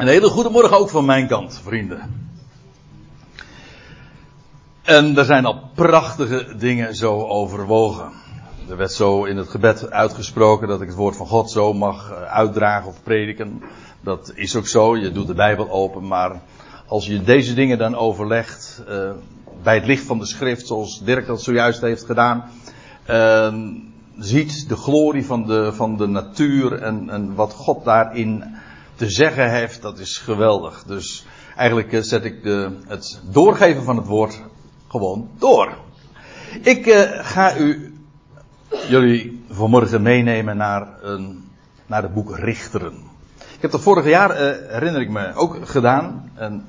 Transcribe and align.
Een 0.00 0.06
hele 0.06 0.28
goede 0.28 0.50
morgen 0.50 0.78
ook 0.78 0.90
van 0.90 1.04
mijn 1.04 1.26
kant, 1.26 1.60
vrienden. 1.64 2.28
En 4.82 5.16
er 5.16 5.24
zijn 5.24 5.44
al 5.44 5.60
prachtige 5.74 6.54
dingen 6.56 6.94
zo 6.94 7.26
overwogen. 7.26 8.10
Er 8.68 8.76
werd 8.76 8.92
zo 8.92 9.24
in 9.24 9.36
het 9.36 9.48
gebed 9.48 9.90
uitgesproken 9.90 10.68
dat 10.68 10.80
ik 10.80 10.88
het 10.88 10.96
woord 10.96 11.16
van 11.16 11.26
God 11.26 11.50
zo 11.50 11.72
mag 11.72 12.10
eh, 12.10 12.22
uitdragen 12.22 12.88
of 12.88 13.02
prediken. 13.02 13.62
Dat 14.00 14.32
is 14.34 14.56
ook 14.56 14.66
zo, 14.66 14.96
je 14.96 15.12
doet 15.12 15.26
de 15.26 15.34
Bijbel 15.34 15.70
open, 15.70 16.06
maar 16.06 16.40
als 16.86 17.06
je 17.06 17.22
deze 17.22 17.54
dingen 17.54 17.78
dan 17.78 17.94
overlegt 17.94 18.82
uh, 18.88 19.10
bij 19.62 19.74
het 19.74 19.86
licht 19.86 20.04
van 20.04 20.18
de 20.18 20.26
schrift, 20.26 20.66
zoals 20.66 21.04
Dirk 21.04 21.26
dat 21.26 21.42
zojuist 21.42 21.80
heeft 21.80 22.04
gedaan, 22.04 22.44
uh, 23.10 23.54
ziet 24.18 24.68
de 24.68 24.76
glorie 24.76 25.26
van 25.26 25.46
de, 25.46 25.72
van 25.72 25.96
de 25.96 26.06
natuur 26.06 26.82
en, 26.82 27.10
en 27.10 27.34
wat 27.34 27.52
God 27.52 27.84
daarin 27.84 28.58
te 29.00 29.10
zeggen 29.10 29.50
heeft, 29.50 29.82
dat 29.82 29.98
is 29.98 30.18
geweldig. 30.18 30.82
Dus 30.86 31.26
eigenlijk 31.56 31.92
eh, 31.92 32.00
zet 32.00 32.24
ik 32.24 32.42
de, 32.42 32.78
het 32.86 33.20
doorgeven 33.30 33.82
van 33.82 33.96
het 33.96 34.06
woord 34.06 34.40
gewoon 34.88 35.28
door. 35.38 35.76
Ik 36.62 36.86
uh, 36.86 37.00
ga 37.10 37.56
u, 37.56 37.94
jullie 38.88 39.44
vanmorgen 39.50 40.02
meenemen 40.02 40.56
naar, 40.56 40.88
een, 41.02 41.44
naar 41.86 42.02
het 42.02 42.14
boek 42.14 42.36
Richteren. 42.36 42.92
Ik 43.36 43.60
heb 43.60 43.70
dat 43.70 43.80
vorig 43.80 44.04
jaar, 44.04 44.36
herinner 44.68 45.00
ik 45.00 45.10
me, 45.10 45.34
ook 45.34 45.68
gedaan. 45.68 46.30
En 46.34 46.66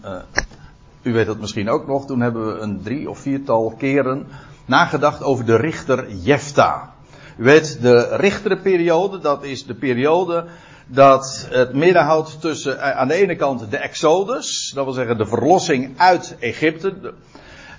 u 1.01 1.13
weet 1.13 1.25
dat 1.25 1.39
misschien 1.39 1.69
ook 1.69 1.87
nog. 1.87 2.05
Toen 2.05 2.21
hebben 2.21 2.53
we 2.53 2.59
een 2.59 2.81
drie 2.81 3.09
of 3.09 3.19
viertal 3.19 3.73
keren 3.77 4.27
nagedacht 4.65 5.23
over 5.23 5.45
de 5.45 5.55
richter 5.55 6.11
Jefta. 6.11 6.93
U 7.37 7.43
weet, 7.43 7.81
de 7.81 8.15
richterenperiode, 8.15 9.19
dat 9.19 9.43
is 9.43 9.65
de 9.65 9.75
periode 9.75 10.45
dat 10.93 11.47
het 11.49 11.73
midden 11.73 12.03
houdt 12.03 12.41
tussen 12.41 12.95
aan 12.95 13.07
de 13.07 13.13
ene 13.13 13.35
kant 13.35 13.71
de 13.71 13.77
Exodus, 13.77 14.71
dat 14.75 14.83
wil 14.83 14.93
zeggen 14.93 15.17
de 15.17 15.25
verlossing 15.25 15.93
uit 15.97 16.35
Egypte. 16.39 17.13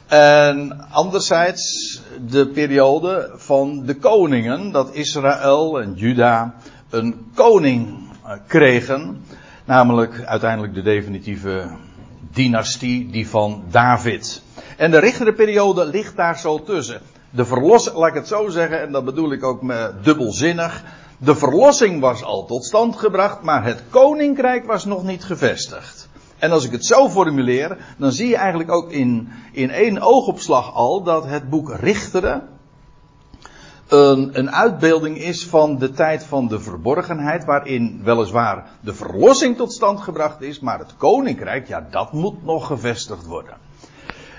En 0.07 0.87
anderzijds 0.91 2.01
de 2.29 2.47
periode 2.47 3.31
van 3.35 3.87
de 3.87 3.95
koningen, 3.95 4.71
dat 4.71 4.95
Israël 4.95 5.81
en 5.81 5.95
Juda 5.95 6.55
een 6.91 7.31
koning 7.35 7.99
kregen. 8.47 9.25
Namelijk 9.65 10.25
uiteindelijk 10.25 10.75
de 10.75 10.83
definitieve 10.83 11.71
dynastie, 12.33 13.11
die 13.11 13.29
van 13.29 13.65
David. 13.71 14.43
En 14.77 14.91
de 14.91 14.99
richterenperiode 14.99 15.85
ligt 15.85 16.17
daar 16.17 16.39
zo 16.39 16.63
tussen. 16.63 17.01
De 17.31 17.45
verlossing, 17.45 17.97
laat 17.97 18.09
ik 18.09 18.15
het 18.15 18.29
zo 18.29 18.49
zeggen, 18.49 18.81
en 18.81 18.93
dat 18.93 19.05
bedoel 19.05 19.33
ik 19.33 19.45
ook 19.45 19.63
dubbelzinnig. 20.03 20.83
De 21.25 21.37
verlossing 21.37 22.01
was 22.01 22.25
al 22.25 22.45
tot 22.45 22.65
stand 22.65 22.97
gebracht, 22.97 23.42
maar 23.42 23.65
het 23.65 23.83
koninkrijk 23.91 24.67
was 24.67 24.84
nog 24.84 25.03
niet 25.03 25.25
gevestigd. 25.25 26.09
En 26.39 26.51
als 26.51 26.64
ik 26.64 26.73
het 26.73 26.84
zo 26.84 27.09
formuleer, 27.09 27.77
dan 27.98 28.12
zie 28.12 28.29
je 28.29 28.37
eigenlijk 28.37 28.70
ook 28.70 28.91
in, 28.91 29.29
in 29.53 29.70
één 29.70 30.01
oogopslag 30.01 30.75
al 30.75 31.03
dat 31.03 31.25
het 31.25 31.51
boek 31.51 31.75
Richteren 31.81 32.48
een, 33.89 34.39
een 34.39 34.53
uitbeelding 34.53 35.19
is 35.19 35.47
van 35.47 35.79
de 35.79 35.91
tijd 35.91 36.25
van 36.25 36.48
de 36.48 36.61
verborgenheid, 36.61 37.45
waarin 37.45 38.01
weliswaar 38.05 38.70
de 38.81 38.95
verlossing 38.95 39.57
tot 39.57 39.73
stand 39.73 40.01
gebracht 40.01 40.41
is, 40.41 40.61
maar 40.61 40.79
het 40.79 40.97
koninkrijk, 40.97 41.69
ja, 41.69 41.86
dat 41.91 42.12
moet 42.12 42.45
nog 42.45 42.67
gevestigd 42.67 43.27
worden. 43.27 43.57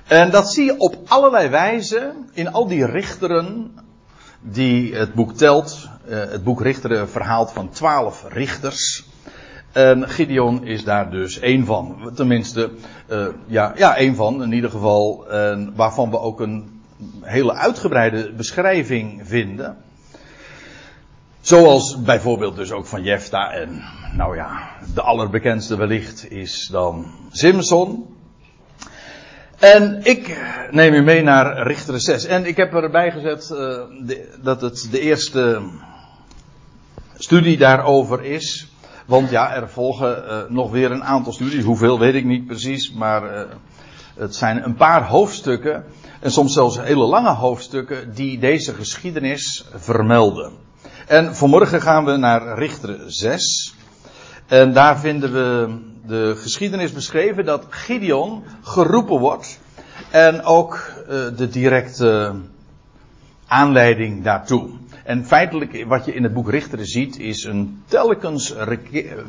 En 0.08 0.32
dat 0.32 0.52
zie 0.52 0.66
je 0.66 0.78
op 0.78 0.98
allerlei 1.08 1.50
wijzen 1.50 2.30
in 2.34 2.52
al 2.52 2.68
die 2.68 2.86
richteren 2.86 3.76
die 4.42 4.96
het 4.96 5.14
boek 5.14 5.34
telt. 5.34 5.92
Uh, 6.08 6.20
het 6.20 6.44
boek 6.44 6.62
Richteren 6.62 7.10
verhaalt 7.10 7.52
van 7.52 7.70
twaalf 7.70 8.26
richters. 8.30 9.06
En 9.72 10.10
Gideon 10.10 10.66
is 10.66 10.84
daar 10.84 11.12
dus 11.12 11.40
één 11.40 11.66
van. 11.66 12.12
Tenminste, 12.16 12.72
uh, 13.10 13.26
ja, 13.46 13.74
ja, 13.76 13.96
één 13.96 14.16
van 14.16 14.44
in 14.44 14.52
ieder 14.52 14.70
geval. 14.70 15.26
Waarvan 15.76 16.10
we 16.10 16.20
ook 16.20 16.40
een 16.40 16.82
hele 17.22 17.54
uitgebreide 17.54 18.32
beschrijving 18.32 19.22
vinden. 19.24 19.78
Zoals 21.42 22.02
bijvoorbeeld 22.02 22.56
dus 22.56 22.72
ook 22.72 22.86
van 22.86 23.04
Jefta 23.04 23.52
en, 23.52 23.84
nou 24.16 24.36
ja, 24.36 24.70
de 24.94 25.02
allerbekendste 25.02 25.78
wellicht 25.78 26.32
is 26.32 26.68
dan 26.72 27.06
Simson. 27.32 28.16
En 29.60 30.00
ik 30.04 30.38
neem 30.72 30.94
u 30.94 31.02
mee 31.02 31.24
naar 31.24 31.68
Richter 31.68 32.00
6. 32.02 32.26
En 32.26 32.46
ik 32.46 32.58
heb 32.58 32.74
erbij 32.74 33.12
gezet 33.12 33.48
de, 33.48 34.38
dat 34.42 34.62
het 34.62 34.88
de 34.92 35.00
eerste 35.00 35.62
studie 37.24 37.58
daarover 37.58 38.24
is. 38.24 38.68
Want 39.06 39.30
ja, 39.30 39.56
er 39.56 39.70
volgen 39.70 40.24
uh, 40.28 40.38
nog 40.50 40.72
weer 40.72 40.92
een 40.92 41.04
aantal 41.04 41.34
studies. 41.34 41.64
Hoeveel 41.64 42.00
weet 42.00 42.14
ik 42.14 42.26
niet 42.26 42.48
precies, 42.48 42.94
maar 42.94 43.24
uh, 43.24 43.42
het 44.16 44.36
zijn 44.36 44.64
een 44.64 44.76
paar 44.76 45.08
hoofdstukken. 45.08 45.84
En 46.20 46.32
soms 46.32 46.54
zelfs 46.54 46.82
hele 46.82 47.06
lange 47.06 47.30
hoofdstukken 47.30 48.14
die 48.14 48.40
deze 48.40 48.74
geschiedenis 48.74 49.66
vermelden. 49.76 50.52
En 51.08 51.36
vanmorgen 51.36 51.82
gaan 51.82 52.06
we 52.06 52.18
naar 52.18 52.58
Richter 52.58 53.00
6. 53.08 53.76
En 54.48 54.74
daar 54.74 55.00
vinden 55.00 55.34
we 55.34 55.78
de 56.06 56.36
geschiedenis 56.38 56.92
beschreven 56.92 57.46
dat 57.46 57.66
Gideon 57.70 58.44
geroepen 58.62 59.20
wordt. 59.20 59.60
En 60.10 60.44
ook 60.44 60.92
uh, 61.02 61.08
de 61.38 61.50
directe 61.50 62.36
aanleiding 63.48 64.24
daartoe. 64.24 64.70
En 65.04 65.26
feitelijk, 65.26 65.86
wat 65.88 66.06
je 66.06 66.14
in 66.14 66.24
het 66.24 66.34
boek 66.34 66.50
Richteren 66.50 66.86
ziet, 66.86 67.20
is 67.20 67.44
een 67.44 67.84
telkens 67.88 68.56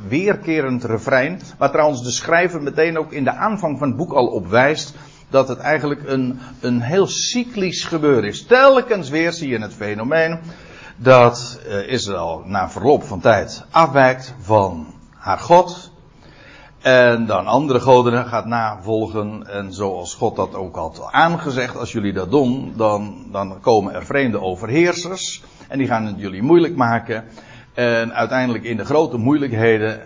weerkerend 0.09 0.85
refrein. 0.85 1.41
Waar 1.59 1.71
trouwens 1.71 2.03
de 2.03 2.11
schrijver 2.11 2.63
meteen 2.63 2.99
ook 2.99 3.13
in 3.13 3.25
de 3.25 3.33
aanvang 3.33 3.79
van 3.79 3.89
het 3.89 3.97
boek 3.97 4.13
al 4.13 4.27
op 4.27 4.47
wijst. 4.47 4.95
Dat 5.29 5.49
het 5.49 5.59
eigenlijk 5.59 6.09
een, 6.09 6.39
een 6.61 6.81
heel 6.81 7.07
cyclisch 7.07 7.85
gebeuren 7.85 8.25
is. 8.25 8.47
Telkens 8.47 9.09
weer 9.09 9.33
zie 9.33 9.49
je 9.49 9.59
het 9.59 9.75
fenomeen 9.75 10.39
dat 10.97 11.61
uh, 11.67 11.89
Israël 11.89 12.43
na 12.47 12.71
verloop 12.71 13.03
van 13.03 13.21
tijd 13.21 13.65
afwijkt 13.71 14.35
van 14.41 14.95
haar 15.11 15.39
God. 15.39 15.93
En 16.81 17.27
dan 17.27 17.47
andere 17.47 17.81
goden 17.81 18.27
gaat 18.27 18.47
navolgen. 18.47 19.47
En 19.47 19.73
zoals 19.73 20.15
God 20.15 20.37
dat 20.37 20.55
ook 20.55 20.77
had 20.77 21.09
aangezegd, 21.11 21.77
als 21.77 21.93
jullie 21.93 22.13
dat 22.13 22.31
doen, 22.31 22.73
dan, 22.77 23.27
dan 23.33 23.61
komen 23.61 23.95
er 23.95 24.07
vreemde 24.07 24.41
overheersers. 24.41 25.43
En 25.69 25.79
die 25.79 25.87
gaan 25.87 26.07
het 26.07 26.19
jullie 26.19 26.43
moeilijk 26.43 26.77
maken. 26.77 27.25
En 27.75 28.15
uiteindelijk 28.15 28.65
in 28.65 28.77
de 28.77 28.85
grote 28.85 29.17
moeilijkheden, 29.17 30.01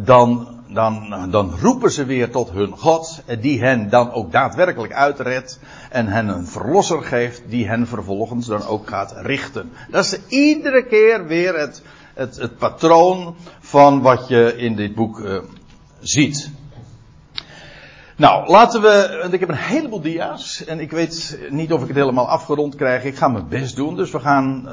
dan, 0.00 0.48
dan, 0.68 1.26
dan 1.30 1.54
roepen 1.60 1.90
ze 1.90 2.04
weer 2.04 2.30
tot 2.30 2.50
hun 2.50 2.76
God, 2.76 3.22
die 3.40 3.60
hen 3.60 3.90
dan 3.90 4.12
ook 4.12 4.32
daadwerkelijk 4.32 4.92
uitredt. 4.92 5.58
En 5.90 6.06
hen 6.06 6.28
een 6.28 6.46
verlosser 6.46 7.02
geeft, 7.02 7.42
die 7.48 7.68
hen 7.68 7.86
vervolgens 7.86 8.46
dan 8.46 8.66
ook 8.66 8.88
gaat 8.88 9.14
richten. 9.16 9.70
Dat 9.90 10.04
is 10.04 10.18
iedere 10.28 10.86
keer 10.86 11.26
weer 11.26 11.58
het, 11.58 11.82
het, 12.14 12.36
het 12.36 12.56
patroon 12.56 13.36
van 13.60 14.00
wat 14.00 14.28
je 14.28 14.54
in 14.56 14.76
dit 14.76 14.94
boek 14.94 15.18
uh, 15.18 15.38
ziet. 16.00 16.50
Nou, 18.18 18.48
laten 18.48 18.80
we, 18.82 19.18
want 19.20 19.32
ik 19.32 19.40
heb 19.40 19.48
een 19.48 19.54
heleboel 19.54 20.00
dia's 20.00 20.64
en 20.64 20.80
ik 20.80 20.90
weet 20.90 21.38
niet 21.50 21.72
of 21.72 21.80
ik 21.80 21.88
het 21.88 21.96
helemaal 21.96 22.28
afgerond 22.28 22.74
krijg. 22.74 23.04
Ik 23.04 23.16
ga 23.16 23.28
mijn 23.28 23.48
best 23.48 23.76
doen, 23.76 23.96
dus 23.96 24.10
we 24.10 24.20
gaan, 24.20 24.62
uh, 24.66 24.72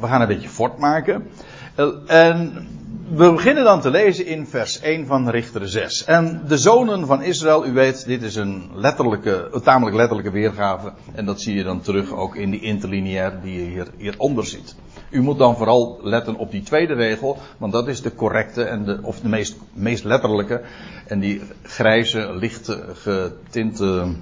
we 0.00 0.06
gaan 0.06 0.20
een 0.20 0.26
beetje 0.26 0.48
voortmaken. 0.48 1.30
Uh, 1.76 1.86
en 2.06 2.68
we 3.10 3.32
beginnen 3.32 3.64
dan 3.64 3.80
te 3.80 3.90
lezen 3.90 4.26
in 4.26 4.46
vers 4.46 4.80
1 4.80 5.06
van 5.06 5.28
Richter 5.28 5.68
6. 5.68 6.04
En 6.04 6.42
de 6.48 6.58
zonen 6.58 7.06
van 7.06 7.22
Israël, 7.22 7.66
u 7.66 7.72
weet, 7.72 8.06
dit 8.06 8.22
is 8.22 8.36
een 8.36 8.70
letterlijke, 8.74 9.48
een 9.52 9.62
tamelijk 9.62 9.96
letterlijke 9.96 10.30
weergave. 10.30 10.92
En 11.14 11.24
dat 11.24 11.40
zie 11.40 11.54
je 11.54 11.64
dan 11.64 11.80
terug 11.80 12.12
ook 12.12 12.36
in 12.36 12.50
die 12.50 12.60
interlineair 12.60 13.40
die 13.42 13.64
je 13.64 13.70
hier, 13.70 13.88
hieronder 13.96 14.46
ziet. 14.46 14.74
U 15.10 15.22
moet 15.22 15.38
dan 15.38 15.56
vooral 15.56 15.98
letten 16.02 16.36
op 16.36 16.50
die 16.50 16.62
tweede 16.62 16.94
regel, 16.94 17.38
want 17.58 17.72
dat 17.72 17.88
is 17.88 18.02
de 18.02 18.14
correcte 18.14 18.64
en 18.64 18.84
de, 18.84 18.98
of 19.02 19.20
de 19.20 19.28
meest, 19.28 19.56
meest 19.72 20.04
letterlijke. 20.04 20.62
En 21.06 21.20
die 21.20 21.42
grijze, 21.62 22.34
licht 22.34 22.76
getinte 22.92 24.14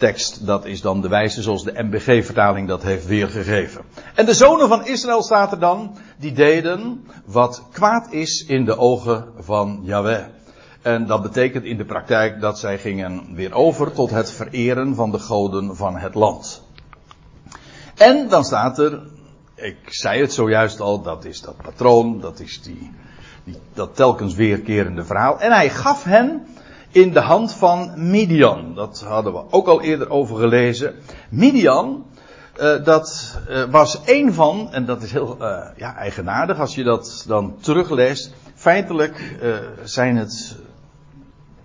tekst, 0.00 0.46
dat 0.46 0.64
is 0.64 0.80
dan 0.80 1.00
de 1.00 1.08
wijze 1.08 1.42
zoals 1.42 1.64
de 1.64 1.82
MBG-vertaling 1.82 2.68
dat 2.68 2.82
heeft 2.82 3.06
weergegeven. 3.06 3.82
En 4.14 4.26
de 4.26 4.34
zonen 4.34 4.68
van 4.68 4.86
Israël 4.86 5.22
staat 5.22 5.52
er 5.52 5.58
dan, 5.58 5.96
die 6.18 6.32
deden 6.32 7.04
wat 7.24 7.62
kwaad 7.72 8.12
is 8.12 8.44
in 8.46 8.64
de 8.64 8.78
ogen 8.78 9.24
van 9.38 9.80
Yahweh. 9.82 10.24
En 10.82 11.06
dat 11.06 11.22
betekent 11.22 11.64
in 11.64 11.76
de 11.76 11.84
praktijk 11.84 12.40
dat 12.40 12.58
zij 12.58 12.78
gingen 12.78 13.34
weer 13.34 13.54
over 13.54 13.92
tot 13.92 14.10
het 14.10 14.32
vereren 14.32 14.94
van 14.94 15.10
de 15.10 15.18
goden 15.18 15.76
van 15.76 15.96
het 15.96 16.14
land. 16.14 16.62
En 17.96 18.28
dan 18.28 18.44
staat 18.44 18.78
er, 18.78 19.00
ik 19.60 19.76
zei 19.84 20.20
het 20.20 20.32
zojuist 20.32 20.80
al, 20.80 21.02
dat 21.02 21.24
is 21.24 21.40
dat 21.40 21.56
patroon, 21.56 22.20
dat 22.20 22.40
is 22.40 22.62
die, 22.62 22.90
die, 23.44 23.56
dat 23.74 23.96
telkens 23.96 24.34
weerkerende 24.34 25.04
verhaal. 25.04 25.40
En 25.40 25.52
hij 25.52 25.70
gaf 25.70 26.04
hen 26.04 26.46
in 26.90 27.12
de 27.12 27.20
hand 27.20 27.54
van 27.54 27.92
Midian. 28.10 28.74
Dat 28.74 29.04
hadden 29.06 29.32
we 29.32 29.42
ook 29.50 29.66
al 29.66 29.82
eerder 29.82 30.10
over 30.10 30.36
gelezen. 30.36 30.94
Midian, 31.28 32.04
uh, 32.60 32.84
dat 32.84 33.38
uh, 33.48 33.64
was 33.64 34.00
een 34.04 34.32
van, 34.32 34.72
en 34.72 34.84
dat 34.84 35.02
is 35.02 35.12
heel 35.12 35.36
uh, 35.40 35.66
ja, 35.76 35.96
eigenaardig 35.96 36.58
als 36.58 36.74
je 36.74 36.82
dat 36.82 37.24
dan 37.26 37.56
terugleest. 37.60 38.34
Feitelijk 38.54 39.38
zijn 39.84 40.16
het 40.16 40.56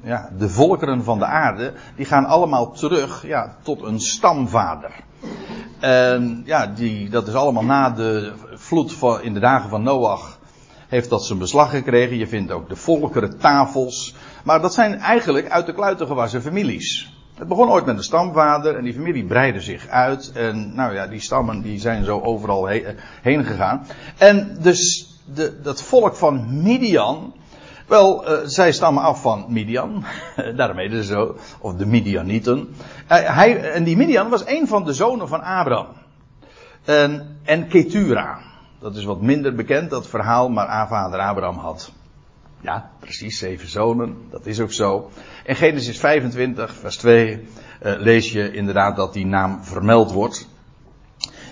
ja, 0.01 0.29
de 0.37 0.49
volkeren 0.49 1.03
van 1.03 1.19
de 1.19 1.25
aarde, 1.25 1.73
die 1.95 2.05
gaan 2.05 2.25
allemaal 2.25 2.71
terug 2.71 3.27
ja, 3.27 3.55
tot 3.61 3.81
een 3.81 3.99
stamvader. 3.99 4.91
En 5.85 6.41
ja, 6.45 6.67
die, 6.67 7.09
dat 7.09 7.27
is 7.27 7.33
allemaal 7.33 7.63
na 7.63 7.89
de 7.89 8.33
vloed 8.53 8.93
van, 8.93 9.21
in 9.21 9.33
de 9.33 9.39
dagen 9.39 9.69
van 9.69 9.83
Noach 9.83 10.39
heeft 10.87 11.09
dat 11.09 11.25
zijn 11.25 11.39
beslag 11.39 11.69
gekregen. 11.69 12.17
Je 12.17 12.27
vindt 12.27 12.51
ook 12.51 12.69
de 12.69 12.75
volkeren 12.75 13.37
tafels. 13.37 14.15
Maar 14.43 14.61
dat 14.61 14.73
zijn 14.73 14.99
eigenlijk 14.99 15.49
uit 15.49 15.65
de 15.65 15.73
kluiten 15.73 16.07
gewassen 16.07 16.41
families. 16.41 17.13
Het 17.35 17.47
begon 17.47 17.69
ooit 17.69 17.85
met 17.85 17.97
een 17.97 18.03
stamvader 18.03 18.75
en 18.75 18.83
die 18.83 18.93
familie 18.93 19.25
breidde 19.25 19.61
zich 19.61 19.87
uit. 19.87 20.31
En 20.31 20.75
nou 20.75 20.93
ja, 20.93 21.07
die 21.07 21.19
stammen 21.19 21.61
die 21.61 21.79
zijn 21.79 22.03
zo 22.03 22.19
overal 22.21 22.67
heen 23.21 23.45
gegaan. 23.45 23.87
En 24.17 24.57
dus 24.61 25.09
de, 25.33 25.61
dat 25.61 25.81
volk 25.81 26.15
van 26.15 26.63
Midian, 26.63 27.33
wel, 27.87 28.31
uh, 28.31 28.39
zij 28.45 28.71
stammen 28.71 29.03
af 29.03 29.21
van 29.21 29.45
Midian. 29.49 30.05
Daarmee 30.55 30.89
dus 30.89 31.07
zo. 31.07 31.35
Of 31.59 31.73
de 31.73 31.85
Midianieten. 31.85 32.75
Uh, 33.11 33.35
hij, 33.35 33.71
en 33.71 33.83
die 33.83 33.97
Midian 33.97 34.29
was 34.29 34.45
een 34.45 34.67
van 34.67 34.85
de 34.85 34.93
zonen 34.93 35.27
van 35.27 35.41
Abraham. 35.41 35.87
En, 36.83 37.39
en 37.43 37.67
Ketura. 37.67 38.39
Dat 38.79 38.95
is 38.95 39.03
wat 39.03 39.21
minder 39.21 39.55
bekend, 39.55 39.89
dat 39.89 40.07
verhaal, 40.07 40.49
maar 40.49 40.87
vader 40.87 41.19
Abraham 41.19 41.57
had. 41.57 41.91
Ja, 42.61 42.89
precies, 42.99 43.37
zeven 43.37 43.69
zonen. 43.69 44.17
Dat 44.29 44.45
is 44.45 44.59
ook 44.59 44.71
zo. 44.71 45.09
In 45.43 45.55
Genesis 45.55 45.99
25, 45.99 46.75
vers 46.75 46.97
2, 46.97 47.47
uh, 47.83 47.93
lees 47.97 48.31
je 48.31 48.51
inderdaad 48.51 48.95
dat 48.95 49.13
die 49.13 49.25
naam 49.25 49.63
vermeld 49.63 50.11
wordt. 50.11 50.47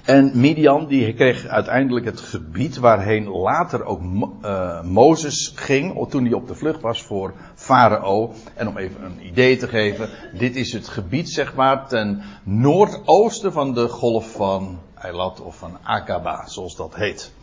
En 0.04 0.32
Midian 0.34 0.88
die 0.88 1.14
kreeg 1.14 1.46
uiteindelijk 1.46 2.06
het 2.06 2.20
gebied 2.20 2.78
waarheen 2.78 3.28
later 3.28 3.86
ook 3.86 4.02
uh, 4.02 4.82
Mozes 4.82 5.52
ging, 5.56 6.10
toen 6.10 6.24
hij 6.24 6.34
op 6.34 6.48
de 6.48 6.56
vlucht 6.56 6.82
was 6.82 7.02
voor 7.02 7.34
Farao. 7.56 8.34
En 8.56 8.68
om 8.68 8.78
even 8.78 9.04
een 9.04 9.26
idee 9.26 9.58
te 9.58 9.68
geven, 9.68 10.10
dit 10.34 10.56
is 10.56 10.74
het 10.74 10.88
gebied 10.88 11.30
zeg 11.30 11.56
maar 11.56 11.88
ten 11.88 12.22
noordoosten 12.44 13.52
van 13.54 13.74
de 13.74 13.88
golf 13.88 14.32
van 14.32 14.80
Eilat 14.96 15.42
of 15.42 15.58
van 15.58 15.78
Akaba, 15.84 16.48
zoals 16.48 16.76
dat 16.76 16.96
heet. 16.96 17.34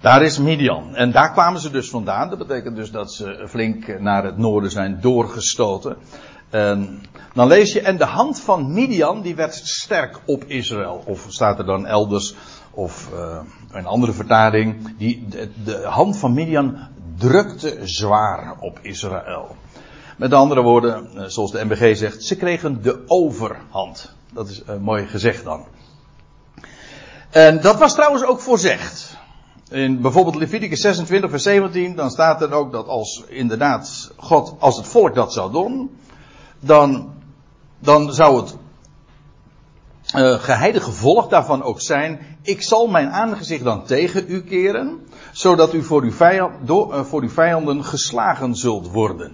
Daar 0.00 0.22
is 0.22 0.38
Midian. 0.38 0.94
En 0.94 1.10
daar 1.10 1.32
kwamen 1.32 1.60
ze 1.60 1.70
dus 1.70 1.90
vandaan. 1.90 2.28
Dat 2.28 2.38
betekent 2.38 2.76
dus 2.76 2.90
dat 2.90 3.12
ze 3.12 3.44
flink 3.48 4.00
naar 4.00 4.24
het 4.24 4.38
noorden 4.38 4.70
zijn 4.70 5.00
doorgestoten. 5.00 5.96
En 6.52 7.02
dan 7.34 7.46
lees 7.46 7.72
je, 7.72 7.80
en 7.80 7.96
de 7.96 8.04
hand 8.04 8.40
van 8.40 8.72
Midian 8.72 9.22
die 9.22 9.34
werd 9.34 9.54
sterk 9.54 10.20
op 10.26 10.44
Israël. 10.44 11.02
Of 11.06 11.26
staat 11.28 11.58
er 11.58 11.64
dan 11.64 11.86
elders, 11.86 12.34
of 12.70 13.08
uh, 13.14 13.38
een 13.70 13.86
andere 13.86 14.12
vertaling, 14.12 14.96
die, 14.98 15.26
de, 15.28 15.50
de 15.64 15.82
hand 15.84 16.16
van 16.16 16.32
Midian 16.32 16.78
drukte 17.16 17.78
zwaar 17.82 18.56
op 18.60 18.78
Israël. 18.82 19.56
Met 20.16 20.32
andere 20.32 20.62
woorden, 20.62 21.08
eh, 21.16 21.24
zoals 21.26 21.50
de 21.50 21.64
MBG 21.64 21.96
zegt, 21.96 22.24
ze 22.24 22.36
kregen 22.36 22.82
de 22.82 23.02
overhand. 23.06 24.12
Dat 24.32 24.48
is 24.48 24.62
uh, 24.68 24.76
mooi 24.76 25.06
gezegd 25.06 25.44
dan. 25.44 25.66
En 27.30 27.60
dat 27.60 27.78
was 27.78 27.94
trouwens 27.94 28.24
ook 28.24 28.40
voorzegd. 28.40 29.16
In 29.70 30.00
bijvoorbeeld 30.00 30.36
Leviticus 30.36 30.80
26 30.80 31.30
vers 31.30 31.42
17, 31.42 31.96
dan 31.96 32.10
staat 32.10 32.42
er 32.42 32.52
ook 32.52 32.72
dat 32.72 32.86
als 32.86 33.24
inderdaad 33.28 34.10
God, 34.16 34.54
als 34.58 34.76
het 34.76 34.86
volk 34.86 35.14
dat 35.14 35.32
zou 35.32 35.52
doen, 35.52 35.90
dan, 36.62 37.12
dan 37.78 38.12
zou 38.12 38.36
het 38.36 38.56
uh, 40.16 40.34
geheide 40.34 40.80
gevolg 40.80 41.28
daarvan 41.28 41.62
ook 41.62 41.80
zijn, 41.80 42.20
ik 42.42 42.62
zal 42.62 42.86
mijn 42.86 43.10
aangezicht 43.10 43.64
dan 43.64 43.84
tegen 43.84 44.24
u 44.28 44.42
keren, 44.42 44.98
zodat 45.32 45.74
u 45.74 45.82
voor 45.82 46.02
uw, 46.02 46.12
vijand, 46.12 46.66
door, 46.66 46.94
uh, 46.94 47.00
voor 47.00 47.22
uw 47.22 47.28
vijanden 47.28 47.84
geslagen 47.84 48.56
zult 48.56 48.90
worden. 48.90 49.32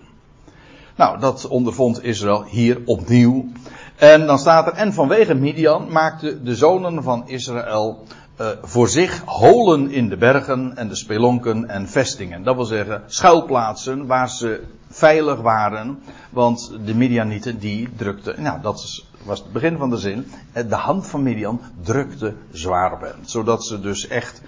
Nou, 0.96 1.20
dat 1.20 1.48
ondervond 1.48 2.04
Israël 2.04 2.44
hier 2.44 2.82
opnieuw. 2.84 3.46
En 3.96 4.26
dan 4.26 4.38
staat 4.38 4.66
er, 4.66 4.72
en 4.72 4.92
vanwege 4.92 5.34
Midian 5.34 5.92
maakten 5.92 6.44
de 6.44 6.54
zonen 6.54 7.02
van 7.02 7.28
Israël 7.28 8.04
uh, 8.40 8.46
voor 8.62 8.88
zich 8.88 9.22
holen 9.24 9.90
in 9.90 10.08
de 10.08 10.16
bergen 10.16 10.76
en 10.76 10.88
de 10.88 10.96
spelonken 10.96 11.68
en 11.68 11.88
vestingen. 11.88 12.42
Dat 12.42 12.54
wil 12.54 12.64
zeggen 12.64 13.02
schuilplaatsen 13.06 14.06
waar 14.06 14.30
ze 14.30 14.64
veilig 14.88 15.40
waren. 15.40 16.02
Want 16.30 16.72
de 16.84 16.94
Midianieten 16.94 17.58
die 17.58 17.88
drukten, 17.96 18.42
nou 18.42 18.60
dat 18.60 19.04
was 19.22 19.38
het 19.38 19.52
begin 19.52 19.76
van 19.76 19.90
de 19.90 19.96
zin. 19.96 20.26
De 20.52 20.74
hand 20.74 21.06
van 21.06 21.22
Midian 21.22 21.60
drukte 21.82 22.34
zwaar 22.50 22.92
op 22.92 23.00
hen. 23.00 23.16
Zodat 23.22 23.64
ze 23.64 23.80
dus 23.80 24.06
echt 24.06 24.42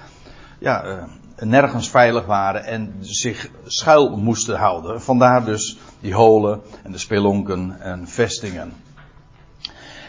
ja, 0.59 0.85
uh, 0.87 1.03
nergens 1.37 1.91
veilig 1.91 2.27
waren 2.27 2.65
en 2.65 2.95
zich 3.01 3.51
schuil 3.67 4.17
moesten 4.17 4.59
houden. 4.59 5.03
Vandaar 5.03 5.45
dus 5.45 5.79
die 6.01 6.15
holen 6.15 6.61
en 6.83 6.93
de 6.93 6.99
spelonken 6.99 7.81
en 7.81 8.09
vestingen. 8.09 8.73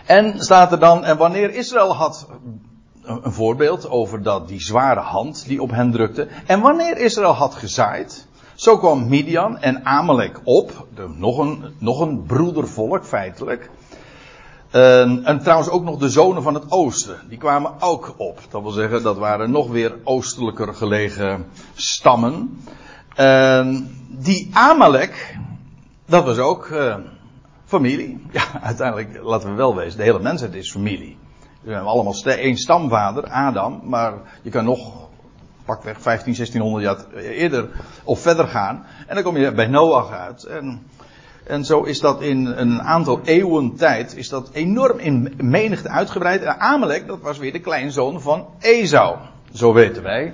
En 0.05 0.39
staat 0.39 0.71
er 0.71 0.79
dan, 0.79 1.03
en 1.03 1.17
wanneer 1.17 1.53
Israël 1.53 1.95
had 1.95 2.27
een 3.03 3.31
voorbeeld 3.31 3.89
over 3.89 4.23
dat, 4.23 4.47
die 4.47 4.61
zware 4.61 4.99
hand 4.99 5.45
die 5.47 5.61
op 5.61 5.71
hen 5.71 5.91
drukte. 5.91 6.27
En 6.45 6.61
wanneer 6.61 6.97
Israël 6.97 7.33
had 7.33 7.55
gezaaid, 7.55 8.27
zo 8.61 8.77
kwam 8.77 9.07
Midian 9.07 9.57
en 9.59 9.85
Amalek 9.85 10.39
op, 10.43 10.87
de, 10.95 11.07
nog, 11.15 11.37
een, 11.37 11.63
nog 11.77 11.99
een 11.99 12.23
broedervolk 12.23 13.05
feitelijk. 13.05 13.69
En, 14.69 15.23
en, 15.23 15.39
trouwens 15.39 15.69
ook 15.69 15.83
nog 15.83 15.97
de 15.97 16.09
zonen 16.09 16.43
van 16.43 16.53
het 16.53 16.71
oosten, 16.71 17.19
die 17.29 17.37
kwamen 17.37 17.73
ook 17.79 18.13
op. 18.17 18.39
Dat 18.49 18.61
wil 18.61 18.71
zeggen, 18.71 19.03
dat 19.03 19.17
waren 19.17 19.51
nog 19.51 19.69
weer 19.69 19.95
oostelijker 20.03 20.73
gelegen 20.73 21.45
stammen. 21.73 22.61
En 23.15 23.95
die 24.09 24.49
Amalek, 24.53 25.37
dat 26.05 26.25
was 26.25 26.37
ook 26.37 26.67
uh, 26.67 26.95
familie. 27.65 28.25
Ja, 28.31 28.61
uiteindelijk, 28.61 29.19
laten 29.23 29.49
we 29.49 29.55
wel 29.55 29.75
wezen, 29.75 29.97
de 29.97 30.03
hele 30.03 30.19
mensheid 30.19 30.53
is 30.53 30.71
familie. 30.71 31.17
We 31.61 31.71
hebben 31.71 31.91
allemaal 31.91 32.15
één 32.23 32.57
stamvader, 32.57 33.23
Adam, 33.23 33.81
maar 33.83 34.13
je 34.41 34.49
kan 34.49 34.65
nog 34.65 35.00
pakweg 35.65 36.01
15, 36.01 36.33
1600 36.33 36.83
jaar 36.83 37.23
eerder 37.23 37.69
of 38.03 38.19
verder 38.19 38.47
gaan. 38.47 38.85
En 39.07 39.15
dan 39.15 39.23
kom 39.23 39.37
je 39.37 39.51
bij 39.51 39.67
Noach 39.67 40.11
uit. 40.11 40.43
En, 40.43 40.87
en 41.43 41.65
zo 41.65 41.83
is 41.83 41.99
dat 41.99 42.21
in 42.21 42.45
een 42.45 42.81
aantal 42.81 43.19
eeuwen 43.23 43.75
tijd 43.75 44.15
is 44.15 44.29
dat 44.29 44.49
enorm 44.53 44.99
in 44.99 45.33
menigte 45.37 45.89
uitgebreid. 45.89 46.41
En 46.41 46.59
Amalek, 46.59 47.07
dat 47.07 47.21
was 47.21 47.37
weer 47.37 47.51
de 47.51 47.59
kleinzoon 47.59 48.21
van 48.21 48.47
Esau. 48.59 49.17
Zo 49.53 49.73
weten 49.73 50.03
wij. 50.03 50.33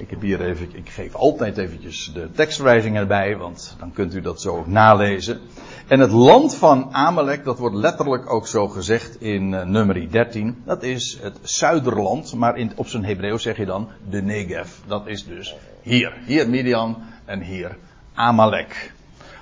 Ik 0.00 0.10
heb 0.10 0.20
hier 0.20 0.40
even, 0.40 0.68
ik 0.72 0.88
geef 0.88 1.14
altijd 1.14 1.58
eventjes 1.58 2.10
de 2.14 2.30
tekstverwijzingen 2.30 3.00
erbij, 3.00 3.36
want 3.36 3.76
dan 3.78 3.92
kunt 3.92 4.14
u 4.14 4.20
dat 4.20 4.40
zo 4.40 4.64
nalezen. 4.66 5.40
En 5.86 6.00
het 6.00 6.10
land 6.10 6.54
van 6.54 6.94
Amalek, 6.94 7.44
dat 7.44 7.58
wordt 7.58 7.76
letterlijk 7.76 8.32
ook 8.32 8.46
zo 8.46 8.68
gezegd 8.68 9.20
in 9.20 9.52
uh, 9.52 9.62
nummer 9.62 10.10
13. 10.10 10.62
Dat 10.64 10.82
is 10.82 11.18
het 11.22 11.38
zuiderland, 11.42 12.34
maar 12.34 12.56
in, 12.56 12.72
op 12.76 12.86
zijn 12.86 13.04
Hebreeuws 13.04 13.42
zeg 13.42 13.56
je 13.56 13.64
dan 13.64 13.88
de 14.10 14.22
Negev. 14.22 14.70
Dat 14.86 15.06
is 15.06 15.24
dus 15.24 15.54
hier. 15.82 16.12
Hier 16.26 16.48
Midian 16.48 16.96
en 17.24 17.40
hier 17.40 17.76
Amalek. 18.14 18.92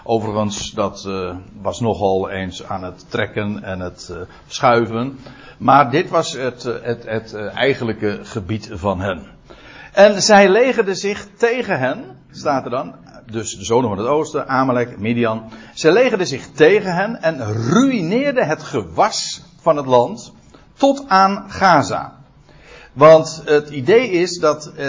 Overigens, 0.04 0.70
dat 0.70 1.04
uh, 1.08 1.36
was 1.60 1.80
nogal 1.80 2.30
eens 2.30 2.64
aan 2.64 2.82
het 2.82 3.10
trekken 3.10 3.62
en 3.62 3.80
het 3.80 4.08
uh, 4.10 4.16
schuiven. 4.46 5.18
Maar 5.58 5.90
dit 5.90 6.08
was 6.08 6.32
het, 6.32 6.62
het, 6.62 7.04
het 7.04 7.34
eigenlijke 7.34 8.18
gebied 8.22 8.70
van 8.72 9.00
hen. 9.00 9.36
En 9.98 10.22
zij 10.22 10.48
legerden 10.48 10.96
zich 10.96 11.26
tegen 11.36 11.78
hen, 11.78 12.04
staat 12.30 12.64
er 12.64 12.70
dan, 12.70 12.94
dus 13.26 13.56
de 13.56 13.64
zonen 13.64 13.88
van 13.88 13.98
het 13.98 14.06
oosten, 14.06 14.48
Amalek, 14.48 14.98
Midian. 14.98 15.50
Zij 15.74 15.92
legerden 15.92 16.26
zich 16.26 16.46
tegen 16.54 16.94
hen 16.94 17.22
en 17.22 17.52
ruïneerden 17.52 18.46
het 18.46 18.62
gewas 18.62 19.42
van 19.60 19.76
het 19.76 19.86
land 19.86 20.32
tot 20.74 21.04
aan 21.08 21.44
Gaza. 21.48 22.12
Want 22.92 23.42
het 23.44 23.68
idee 23.70 24.10
is 24.10 24.38
dat, 24.38 24.72
eh, 24.76 24.88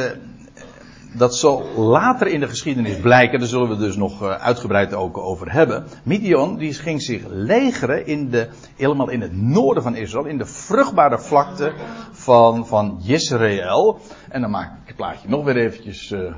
dat 1.11 1.35
zal 1.35 1.63
later 1.75 2.27
in 2.27 2.39
de 2.39 2.47
geschiedenis 2.47 2.99
blijken, 2.99 3.39
daar 3.39 3.47
zullen 3.47 3.69
we 3.69 3.77
dus 3.77 3.95
nog 3.95 4.21
uh, 4.21 4.29
uitgebreid 4.29 4.93
ook 4.93 5.17
over 5.17 5.51
hebben. 5.51 5.85
Midian 6.03 6.57
die 6.57 6.73
ging 6.73 7.01
zich 7.01 7.23
legeren 7.27 8.05
in 8.05 8.29
de, 8.29 8.49
helemaal 8.75 9.09
in 9.09 9.21
het 9.21 9.41
noorden 9.41 9.83
van 9.83 9.95
Israël, 9.95 10.25
in 10.25 10.37
de 10.37 10.45
vruchtbare 10.45 11.19
vlakte 11.19 11.73
van, 12.11 12.67
van 12.67 12.97
Jezreel. 13.01 13.99
En 14.29 14.41
dan 14.41 14.49
maak 14.49 14.71
ik 14.71 14.87
het 14.87 14.95
plaatje 14.95 15.29
nog 15.29 15.43
weer 15.45 15.57
eventjes 15.57 16.11
uh, 16.11 16.33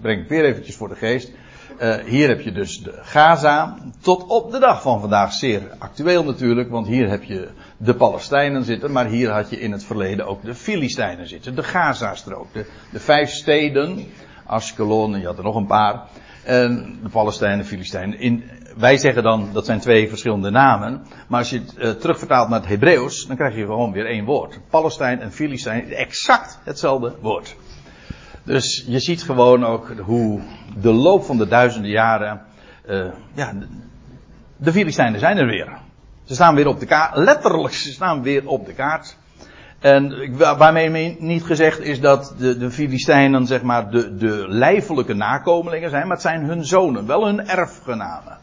breng 0.00 0.22
ik 0.22 0.28
weer 0.28 0.44
eventjes 0.44 0.76
voor 0.76 0.88
de 0.88 0.94
geest. 0.94 1.32
Uh, 1.82 1.94
hier 1.94 2.28
heb 2.28 2.40
je 2.40 2.52
dus 2.52 2.82
de 2.82 2.98
Gaza. 3.02 3.76
Tot 4.00 4.26
op 4.26 4.50
de 4.50 4.58
dag 4.58 4.82
van 4.82 5.00
vandaag 5.00 5.32
zeer 5.32 5.62
actueel 5.78 6.24
natuurlijk. 6.24 6.70
Want 6.70 6.86
hier 6.86 7.08
heb 7.08 7.22
je 7.22 7.48
de 7.76 7.94
Palestijnen 7.94 8.64
zitten. 8.64 8.92
Maar 8.92 9.06
hier 9.06 9.30
had 9.30 9.50
je 9.50 9.60
in 9.60 9.72
het 9.72 9.84
verleden 9.84 10.26
ook 10.26 10.42
de 10.42 10.54
Filistijnen 10.54 11.28
zitten. 11.28 11.54
De 11.54 11.62
Gaza-strook. 11.62 12.52
De, 12.52 12.66
de 12.92 13.00
vijf 13.00 13.30
steden. 13.30 14.06
Ashkelon, 14.46 15.20
je 15.20 15.26
had 15.26 15.38
er 15.38 15.44
nog 15.44 15.56
een 15.56 15.66
paar. 15.66 16.02
En 16.44 16.98
de 17.02 17.08
Palestijnen, 17.08 17.64
Filistijnen. 17.64 18.18
In, 18.18 18.44
wij 18.76 18.96
zeggen 18.96 19.22
dan 19.22 19.48
dat 19.52 19.66
zijn 19.66 19.80
twee 19.80 20.08
verschillende 20.08 20.50
namen. 20.50 21.02
Maar 21.28 21.38
als 21.38 21.50
je 21.50 21.58
het 21.58 21.74
uh, 21.78 21.90
terugvertaalt 21.90 22.48
naar 22.48 22.60
het 22.60 22.68
Hebreeuws. 22.68 23.26
Dan 23.26 23.36
krijg 23.36 23.56
je 23.56 23.64
gewoon 23.64 23.92
weer 23.92 24.06
één 24.06 24.24
woord. 24.24 24.60
Palestijn 24.70 25.20
en 25.20 25.32
Filistijn. 25.32 25.92
Exact 25.92 26.58
hetzelfde 26.64 27.14
woord. 27.20 27.56
Dus 28.44 28.84
je 28.86 28.98
ziet 28.98 29.22
gewoon 29.22 29.64
ook 29.64 29.92
hoe 29.98 30.40
de 30.80 30.92
loop 30.92 31.24
van 31.24 31.38
de 31.38 31.48
duizenden 31.48 31.90
jaren 31.90 32.42
uh, 32.88 33.04
ja, 33.34 33.54
de 34.56 34.72
Filistijnen 34.72 35.20
zijn 35.20 35.36
er 35.36 35.46
weer. 35.46 35.78
Ze 36.24 36.34
staan 36.34 36.54
weer 36.54 36.66
op 36.66 36.80
de 36.80 36.86
kaart. 36.86 37.16
Letterlijk, 37.16 37.74
ze 37.74 37.92
staan 37.92 38.22
weer 38.22 38.48
op 38.48 38.66
de 38.66 38.72
kaart. 38.72 39.16
En 39.78 40.36
waarmee 40.36 41.16
niet 41.18 41.44
gezegd 41.44 41.80
is 41.80 42.00
dat 42.00 42.34
de, 42.38 42.56
de 42.56 42.70
Filistijnen 42.70 43.46
zeg 43.46 43.62
maar 43.62 43.90
de, 43.90 44.16
de 44.16 44.44
lijfelijke 44.48 45.14
nakomelingen 45.14 45.90
zijn, 45.90 46.02
maar 46.02 46.12
het 46.12 46.22
zijn 46.22 46.44
hun 46.44 46.64
zonen, 46.64 47.06
wel 47.06 47.26
hun 47.26 47.48
erfgenamen. 47.48 48.38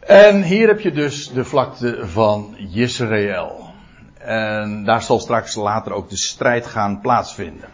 En 0.00 0.42
hier 0.42 0.68
heb 0.68 0.80
je 0.80 0.92
dus 0.92 1.32
de 1.32 1.44
vlakte 1.44 1.98
van 2.02 2.56
Israël. 2.72 3.70
En 4.18 4.84
daar 4.84 5.02
zal 5.02 5.20
straks 5.20 5.54
later 5.54 5.92
ook 5.92 6.10
de 6.10 6.16
strijd 6.16 6.66
gaan 6.66 7.00
plaatsvinden. 7.00 7.68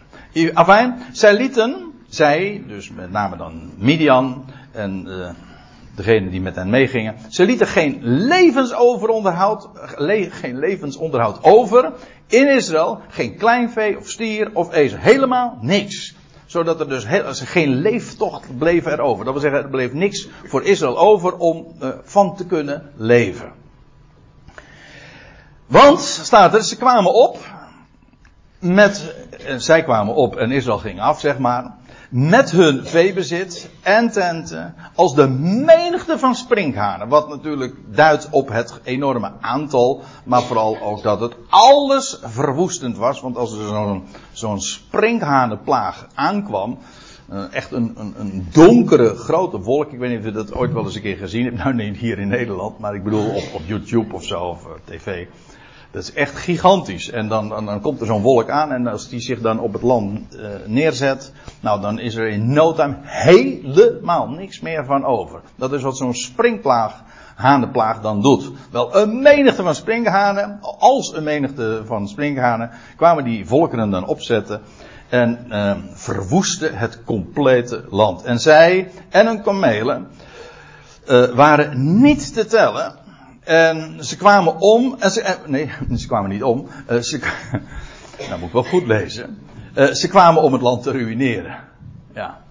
Afijn, 0.47 1.03
zij 1.13 1.37
lieten, 1.37 1.93
zij, 2.09 2.63
dus 2.67 2.91
met 2.91 3.11
name 3.11 3.37
dan 3.37 3.71
Midian 3.77 4.45
en 4.73 5.05
uh, 5.09 5.29
degenen 5.95 6.31
die 6.31 6.41
met 6.41 6.55
hen 6.55 6.71
meegingen, 6.71 7.17
ze 7.29 7.45
lieten 7.45 7.67
geen 7.67 7.99
levensonderhoud, 8.03 9.69
le, 9.97 10.31
geen 10.31 10.59
levensonderhoud 10.59 11.39
over 11.43 11.93
in 12.27 12.49
Israël. 12.49 13.01
Geen 13.09 13.37
kleinvee 13.37 13.99
of 13.99 14.09
stier 14.09 14.51
of 14.53 14.73
ezel. 14.73 14.99
Helemaal 14.99 15.59
niks. 15.61 16.17
Zodat 16.47 16.81
er 16.81 16.89
dus 16.89 17.07
heel, 17.07 17.23
geen 17.27 17.75
leeftocht 17.75 18.59
bleef 18.59 18.87
erover. 18.87 19.25
Dat 19.25 19.33
wil 19.33 19.43
zeggen, 19.43 19.63
er 19.63 19.69
bleef 19.69 19.93
niks 19.93 20.29
voor 20.45 20.65
Israël 20.65 20.99
over 20.99 21.37
om 21.37 21.67
uh, 21.83 21.89
van 22.03 22.37
te 22.37 22.47
kunnen 22.47 22.91
leven. 22.97 23.53
Want, 25.67 26.01
staat 26.01 26.55
er, 26.55 26.65
ze 26.65 26.77
kwamen 26.77 27.15
op 27.15 27.39
met, 28.59 29.15
eh, 29.47 29.55
zij 29.57 29.83
kwamen 29.83 30.15
op 30.15 30.37
en 30.37 30.51
Israël 30.51 30.79
ging 30.79 31.01
af, 31.01 31.21
zeg 31.21 31.39
maar, 31.39 31.77
met 32.11 32.51
hun 32.51 32.87
veebezit 32.87 33.71
en 33.83 34.11
tenten, 34.11 34.75
als 34.95 35.15
de 35.15 35.29
menigte 35.65 36.19
van 36.19 36.35
sprinkhanen. 36.35 37.09
Wat 37.09 37.29
natuurlijk 37.29 37.75
duidt 37.87 38.29
op 38.31 38.49
het 38.49 38.81
enorme 38.85 39.33
aantal, 39.41 40.03
maar 40.25 40.43
vooral 40.43 40.81
ook 40.81 41.03
dat 41.03 41.21
het 41.21 41.37
alles 41.49 42.19
verwoestend 42.23 42.97
was. 42.97 43.21
Want 43.21 43.37
als 43.37 43.53
er 43.53 43.67
zo'n 43.67 44.05
zo'n 44.33 44.61
sprinkhanenplaag 44.61 46.07
aankwam, 46.15 46.79
uh, 47.33 47.55
echt 47.55 47.73
een, 47.73 47.95
een, 48.17 48.47
donkere 48.53 49.15
grote 49.15 49.61
wolk. 49.61 49.93
Ik 49.93 49.99
weet 49.99 50.11
niet 50.11 50.19
of 50.19 50.25
je 50.25 50.31
dat 50.31 50.55
ooit 50.55 50.73
wel 50.73 50.85
eens 50.85 50.95
een 50.95 51.03
keer 51.03 51.17
gezien 51.17 51.45
hebt. 51.45 51.57
Nou, 51.65 51.75
niet 51.75 51.97
hier 51.97 52.19
in 52.19 52.29
Nederland, 52.29 52.79
maar 52.79 52.95
ik 52.95 53.05
bedoel 53.05 53.29
op, 53.29 53.45
op 53.55 53.61
YouTube 53.67 54.15
of 54.15 54.25
zo, 54.25 54.41
of 54.41 54.65
uh, 54.65 54.71
tv. 54.85 55.27
Dat 55.91 56.03
is 56.03 56.13
echt 56.13 56.37
gigantisch. 56.37 57.11
En 57.11 57.29
dan, 57.29 57.49
dan, 57.49 57.67
dan 57.67 57.81
komt 57.81 58.01
er 58.01 58.07
zo'n 58.07 58.23
wolk 58.23 58.51
aan 58.51 58.73
en 58.73 58.87
als 58.87 59.09
die 59.09 59.21
zich 59.21 59.41
dan 59.41 59.61
op 59.61 59.73
het 59.73 59.83
land 59.83 60.37
uh, 60.37 60.47
neerzet, 60.67 61.33
nou 61.61 61.81
dan 61.81 61.99
is 61.99 62.15
er 62.15 62.29
in 62.29 62.53
no 62.53 62.73
time 62.73 62.97
helemaal 63.03 64.29
niks 64.29 64.61
meer 64.61 64.85
van 64.85 65.05
over. 65.05 65.41
Dat 65.57 65.73
is 65.73 65.83
wat 65.83 65.97
zo'n 65.97 66.15
springplaag, 66.15 67.03
hanenplaag 67.35 68.01
dan 68.01 68.23
doet. 68.23 68.51
Wel, 68.71 68.97
een 68.97 69.23
menigte 69.23 69.63
van 69.63 69.75
springhanen, 69.75 70.59
als 70.79 71.15
een 71.15 71.25
menigte 71.25 71.83
van 71.85 72.09
springhanen, 72.09 72.71
kwamen 72.97 73.25
die 73.25 73.47
volkeren 73.47 73.91
dan 73.91 74.07
opzetten 74.07 74.61
en 75.09 75.47
uh, 75.49 75.77
verwoesten 75.93 76.79
het 76.79 77.05
complete 77.05 77.85
land. 77.91 78.23
En 78.23 78.41
zij 78.41 78.91
en 79.09 79.27
hun 79.27 79.43
kamelen 79.43 80.09
uh, 81.07 81.25
waren 81.25 82.01
niet 82.01 82.35
te 82.35 82.47
tellen. 82.47 83.07
En 83.49 84.05
ze 84.05 84.17
kwamen 84.17 84.57
om. 84.59 84.97
En 84.99 85.11
ze, 85.11 85.21
eh, 85.21 85.35
nee, 85.47 85.71
ze 85.97 86.07
kwamen 86.07 86.31
niet 86.31 86.43
om. 86.43 86.69
Uh, 86.91 87.01
ze, 87.01 87.19
nou 88.29 88.39
moet 88.39 88.49
ik 88.49 88.53
wel 88.53 88.65
goed 88.65 88.87
lezen. 88.87 89.39
Uh, 89.75 89.93
ze 89.93 90.09
kwamen 90.09 90.43
om 90.43 90.53
het 90.53 90.63
land 90.63 90.83
te 90.83 90.91
ruïneren. 90.91 91.57
Ja. 92.15 92.43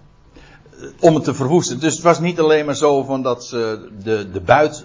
Om 1.00 1.14
het 1.14 1.24
te 1.24 1.34
verwoesten. 1.34 1.80
Dus 1.80 1.94
het 1.94 2.02
was 2.02 2.20
niet 2.20 2.40
alleen 2.40 2.66
maar 2.66 2.76
zo 2.76 3.02
van 3.02 3.22
dat 3.22 3.44
ze 3.44 3.88
de, 4.02 4.30
de 4.30 4.40
buit 4.40 4.84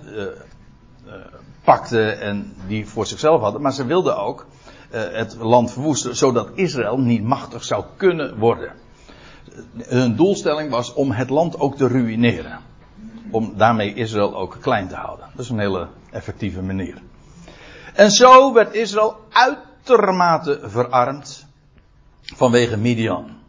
pakten 1.63 2.21
en 2.21 2.53
die 2.67 2.87
voor 2.87 3.05
zichzelf 3.05 3.41
hadden. 3.41 3.61
Maar 3.61 3.73
ze 3.73 3.85
wilden 3.85 4.17
ook 4.17 4.45
het 4.89 5.35
land 5.39 5.71
verwoesten. 5.71 6.15
Zodat 6.15 6.49
Israël 6.53 6.97
niet 6.97 7.23
machtig 7.23 7.63
zou 7.63 7.83
kunnen 7.97 8.37
worden. 8.37 8.71
Hun 9.77 10.15
doelstelling 10.15 10.69
was 10.69 10.93
om 10.93 11.11
het 11.11 11.29
land 11.29 11.59
ook 11.59 11.77
te 11.77 11.87
ruïneren 11.87 12.59
om 13.33 13.53
daarmee 13.57 13.93
Israël 13.93 14.35
ook 14.35 14.57
klein 14.61 14.87
te 14.87 14.95
houden. 14.95 15.25
Dat 15.35 15.45
is 15.45 15.49
een 15.49 15.59
hele 15.59 15.87
effectieve 16.11 16.61
manier. 16.61 17.01
En 17.93 18.11
zo 18.11 18.53
werd 18.53 18.73
Israël 18.73 19.15
uitermate 19.29 20.59
verarmd 20.63 21.45
vanwege 22.21 22.77
Midian. 22.77 23.41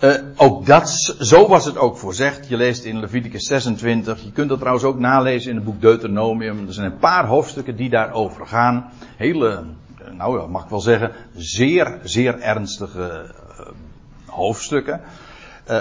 Uh, 0.00 0.14
ook 0.36 0.66
dat, 0.66 0.88
zo 1.18 1.48
was 1.48 1.64
het 1.64 1.78
ook 1.78 1.96
voorzegd. 1.96 2.48
Je 2.48 2.56
leest 2.56 2.84
in 2.84 3.00
Leviticus 3.00 3.46
26. 3.46 4.22
Je 4.22 4.32
kunt 4.32 4.48
dat 4.48 4.58
trouwens 4.58 4.84
ook 4.84 4.98
nalezen 4.98 5.50
in 5.50 5.56
het 5.56 5.64
boek 5.64 5.80
Deuteronomium. 5.80 6.66
Er 6.66 6.72
zijn 6.72 6.92
een 6.92 6.98
paar 6.98 7.26
hoofdstukken 7.26 7.76
die 7.76 7.90
daarover 7.90 8.46
gaan. 8.46 8.90
Hele, 9.16 9.64
nou 10.10 10.40
ja, 10.40 10.46
mag 10.46 10.62
ik 10.62 10.70
wel 10.70 10.80
zeggen, 10.80 11.12
zeer, 11.34 11.98
zeer 12.02 12.40
ernstige 12.40 13.32
uh, 13.60 13.66
hoofdstukken. 14.26 15.00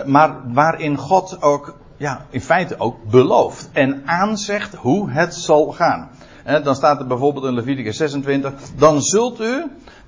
Maar 0.06 0.54
waarin 0.54 0.98
God 0.98 1.42
ook 1.42 1.76
ja, 1.98 2.26
in 2.30 2.42
feite 2.42 2.80
ook 2.80 3.04
belooft. 3.10 3.70
En 3.72 4.02
aanzegt 4.06 4.76
hoe 4.76 5.12
het 5.12 5.36
zal 5.36 5.72
gaan. 5.72 6.10
Dan 6.64 6.76
staat 6.76 7.00
er 7.00 7.08
bijvoorbeeld 7.08 7.46
in 7.46 7.54
Leviticus 7.54 7.98
26. 7.98 8.54
Dan 8.76 9.02
zult 9.02 9.42
u 9.42 9.64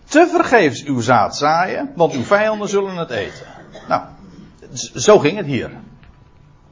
te 0.06 0.28
vergeefs 0.32 0.84
uw 0.84 1.02
zaad 1.02 1.38
zaaien, 1.38 1.92
want 1.96 2.14
uw 2.14 2.24
vijanden 2.24 2.70
zullen 2.70 2.96
het 2.96 3.10
eten. 3.10 3.46
Nou, 3.88 4.02
zo 4.94 5.20
ging 5.20 5.38
het 5.38 5.46
hier. 5.46 5.72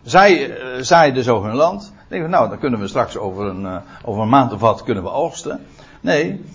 Zij 0.03 0.49
uh, 0.49 0.81
zaaiden 0.81 1.23
zo 1.23 1.43
hun 1.43 1.55
land. 1.55 1.93
We, 2.07 2.17
nou, 2.17 2.49
dan 2.49 2.59
kunnen 2.59 2.79
we 2.79 2.87
straks 2.87 3.17
over 3.17 3.45
een, 3.45 3.61
uh, 3.61 3.77
over 4.03 4.21
een 4.21 4.29
maand 4.29 4.53
of 4.53 4.59
wat 4.59 4.83
kunnen 4.83 5.03
we 5.03 5.09
oogsten. 5.09 5.65
Nee, 6.01 6.45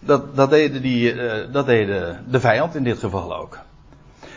dat, 0.00 0.36
dat, 0.36 0.50
deden 0.50 0.82
die, 0.82 1.14
uh, 1.14 1.32
dat 1.52 1.66
deden 1.66 2.24
de 2.28 2.40
vijand 2.40 2.74
in 2.74 2.84
dit 2.84 2.98
geval 2.98 3.36
ook. 3.36 3.58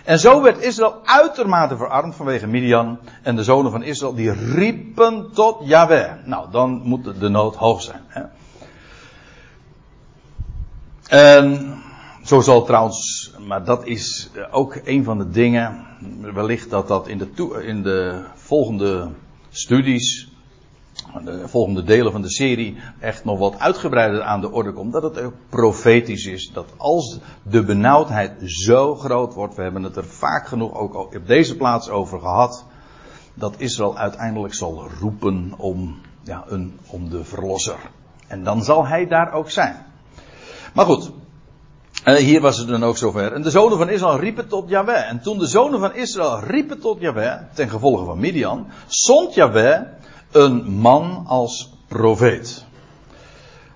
En 0.04 0.20
zo 0.20 0.42
werd 0.42 0.62
Israël 0.62 1.02
uitermate 1.04 1.78
verarmd 1.78 2.16
vanwege 2.16 2.48
Midian. 2.48 3.00
En 3.22 3.36
de 3.36 3.44
zonen 3.44 3.72
van 3.72 3.84
Israël 3.84 4.16
die 4.16 4.32
riepen 4.32 5.32
tot 5.34 5.58
Yahweh. 5.64 6.12
Nou, 6.26 6.52
dan 6.52 6.82
moet 6.84 7.20
de 7.20 7.30
nood 7.30 7.56
hoog 7.56 7.82
zijn. 7.82 8.02
Hè? 8.08 8.24
En 11.08 11.78
zo 12.24 12.42
zal 12.42 12.64
trouwens, 12.64 13.32
maar 13.48 13.64
dat 13.66 13.86
is 13.86 14.30
ook 14.52 14.80
een 14.84 15.04
van 15.04 15.18
de 15.18 15.30
dingen. 15.30 15.86
Wellicht 16.34 16.70
dat 16.70 16.88
dat 16.88 17.08
in 17.08 17.18
de, 17.18 17.64
in 17.66 17.84
de 17.84 18.24
volgende 18.36 19.10
studies 19.50 20.31
de 21.24 21.48
volgende 21.48 21.84
delen 21.84 22.12
van 22.12 22.22
de 22.22 22.30
serie 22.30 22.78
echt 23.00 23.26
nog 23.26 23.40
wat 23.40 23.60
uitgebreider 23.60 24.22
aan 24.22 24.42
de 24.42 24.52
orde 24.52 24.74
komt. 24.74 24.94
Dat 24.94 25.04
het 25.04 25.20
ook 25.20 25.34
profetisch 25.50 26.26
is. 26.26 26.52
Dat 26.54 26.74
als 26.78 27.20
de 27.44 27.64
benauwdheid 27.64 28.32
zo 28.44 28.96
groot 28.96 29.34
wordt. 29.34 29.56
We 29.56 29.62
hebben 29.62 29.84
het 29.84 29.96
er 29.96 30.06
vaak 30.06 30.48
genoeg 30.48 30.74
ook 30.74 30.96
op 30.96 31.28
deze 31.28 31.56
plaats 31.56 31.90
over 31.90 32.20
gehad. 32.20 32.66
Dat 33.34 33.56
Israël 33.58 33.98
uiteindelijk 33.98 34.54
zal 34.54 34.88
roepen 35.00 35.54
om, 35.58 36.02
ja, 36.24 36.44
een, 36.48 36.80
om 36.88 37.10
de 37.10 37.24
verlosser. 37.24 37.80
En 38.28 38.44
dan 38.44 38.64
zal 38.64 38.88
hij 38.88 39.08
daar 39.08 39.34
ook 39.34 39.50
zijn. 39.50 39.86
Maar 40.74 40.86
goed. 40.86 41.12
Uh, 42.06 42.16
hier 42.16 42.42
was 42.42 42.58
het 42.58 42.68
dan 42.68 42.84
ook 42.84 42.98
zover. 42.98 43.34
En 43.34 43.42
de 43.42 43.50
zonen 43.50 43.78
van 43.78 43.90
Israël 43.90 44.20
riepen 44.20 44.48
tot 44.48 44.70
Yahweh. 44.70 45.10
En 45.10 45.22
toen 45.22 45.38
de 45.38 45.48
zonen 45.48 45.80
van 45.80 45.96
Israël 45.96 46.40
riepen 46.40 46.80
tot 46.80 47.00
Yahweh, 47.00 47.42
ten 47.54 47.70
gevolge 47.70 48.06
van 48.06 48.20
Midian, 48.20 48.68
zond 48.88 49.34
Yahweh 49.34 49.82
een 50.32 50.72
man 50.72 51.24
als 51.28 51.74
profeet. 51.88 52.66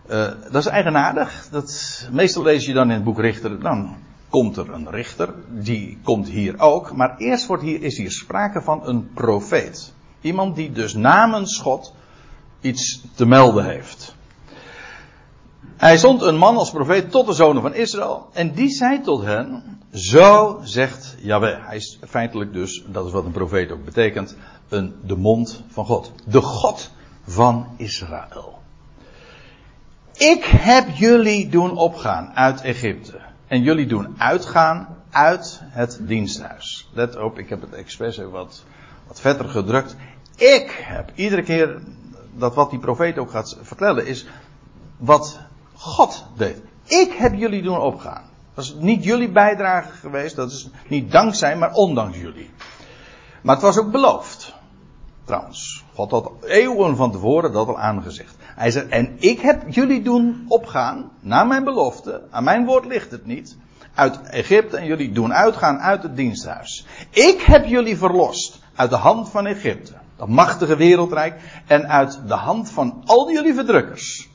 Uh, 0.10 0.28
dat 0.52 0.62
is 0.62 0.66
eigenaardig. 0.66 1.48
Dat, 1.52 2.08
meestal 2.12 2.44
lees 2.44 2.66
je 2.66 2.74
dan 2.74 2.90
in 2.90 2.96
het 2.96 3.04
boek 3.04 3.20
Richter, 3.20 3.60
dan 3.60 3.96
komt 4.30 4.58
er 4.58 4.74
een 4.74 4.90
richter. 4.90 5.34
Die 5.50 5.98
komt 6.04 6.28
hier 6.28 6.60
ook. 6.60 6.96
Maar 6.96 7.18
eerst 7.18 7.48
wordt 7.48 7.64
hier, 7.64 7.84
is 7.84 7.98
hier 7.98 8.12
sprake 8.12 8.62
van 8.62 8.88
een 8.88 9.14
profeet. 9.14 9.94
Iemand 10.22 10.56
die 10.56 10.72
dus 10.72 10.94
namens 10.94 11.60
God 11.60 11.94
iets 12.62 13.02
te 13.16 13.26
melden 13.26 13.66
heeft. 13.66 14.16
Hij 15.78 15.98
zond 15.98 16.22
een 16.22 16.38
man 16.38 16.58
als 16.58 16.72
profeet 16.72 17.12
tot 17.12 17.26
de 17.26 17.34
zonen 17.34 17.62
van 17.62 17.74
Israël. 17.74 18.30
En 18.34 18.54
die 18.54 18.70
zei 18.70 19.02
tot 19.02 19.24
hen: 19.24 19.80
Zo 19.92 20.60
zegt 20.64 21.16
Yahweh. 21.20 21.68
Hij 21.68 21.76
is 21.76 22.00
feitelijk 22.08 22.54
dus, 22.54 22.84
dat 22.88 23.06
is 23.06 23.12
wat 23.12 23.26
een 23.26 23.32
profeet 23.32 23.72
ook 23.72 23.86
betekent, 23.86 24.38
een, 24.70 24.96
de 25.04 25.16
mond 25.16 25.64
van 25.68 25.86
God. 25.86 26.12
De 26.26 26.42
God 26.42 26.92
van 27.28 27.68
Israël. 27.78 28.62
Ik 30.14 30.44
heb 30.44 30.90
jullie 30.96 31.50
doen 31.50 31.78
opgaan 31.78 32.32
uit 32.36 32.62
Egypte. 32.62 33.20
En 33.48 33.62
jullie 33.62 33.86
doen 33.86 34.16
uitgaan 34.18 34.98
uit 35.10 35.62
het 35.64 36.00
diensthuis. 36.02 36.90
Let 36.94 37.18
op, 37.18 37.40
ik 37.40 37.50
heb 37.50 37.62
het 37.62 37.74
expres 37.74 38.18
even 38.18 38.32
wat, 38.32 38.64
wat 39.08 39.22
vetter 39.22 39.50
gedrukt. 39.50 39.96
Ik 40.36 40.84
heb 40.84 41.12
iedere 41.16 41.44
keer 41.44 41.82
dat 42.34 42.56
wat 42.56 42.70
die 42.70 42.80
profeet 42.80 43.18
ook 43.18 43.32
gaat 43.32 43.58
vertellen 43.62 44.08
is 44.08 44.26
wat 44.98 45.40
God 45.74 46.26
deed. 46.38 46.62
Ik 46.84 47.14
heb 47.14 47.34
jullie 47.34 47.62
doen 47.62 47.80
opgaan. 47.80 48.24
Dat 48.54 48.64
is 48.64 48.76
niet 48.80 49.04
jullie 49.04 49.32
bijdrage 49.32 49.92
geweest, 49.92 50.36
dat 50.36 50.52
is 50.52 50.70
niet 50.88 51.12
dankzij, 51.12 51.58
maar 51.58 51.74
ondanks 51.74 52.18
jullie. 52.18 52.50
Maar 53.42 53.56
het 53.56 53.64
was 53.64 53.78
ook 53.78 53.92
beloofd. 53.92 54.45
Trouwens, 55.25 55.84
God 55.94 56.12
had 56.12 56.32
eeuwen 56.44 56.96
van 56.96 57.12
tevoren 57.12 57.51
dat 57.51 57.67
al 57.67 57.79
aangezegd. 57.79 58.36
Hij 58.39 58.72
zegt, 58.72 58.88
en 58.88 59.15
ik 59.20 59.39
heb 59.39 59.63
jullie 59.70 60.01
doen 60.01 60.46
opgaan, 60.48 61.12
naar 61.20 61.48
mijn 61.48 61.63
belofte, 61.63 62.22
aan 62.29 62.44
mijn 62.44 62.65
woord 62.65 62.86
ligt 62.86 63.12
het 63.12 63.25
niet, 63.25 63.58
uit 63.94 64.22
Egypte 64.22 64.77
en 64.77 64.86
jullie 64.86 65.12
doen 65.12 65.34
uitgaan 65.34 65.79
uit 65.79 66.03
het 66.03 66.15
diensthuis. 66.15 66.86
Ik 67.10 67.41
heb 67.41 67.65
jullie 67.65 67.98
verlost 67.98 68.60
uit 68.75 68.89
de 68.89 68.96
hand 68.96 69.29
van 69.29 69.46
Egypte, 69.46 69.94
dat 70.15 70.27
machtige 70.27 70.75
wereldrijk, 70.75 71.41
en 71.67 71.88
uit 71.88 72.20
de 72.27 72.34
hand 72.34 72.70
van 72.70 73.01
al 73.05 73.32
jullie 73.32 73.53
verdrukkers. 73.53 74.29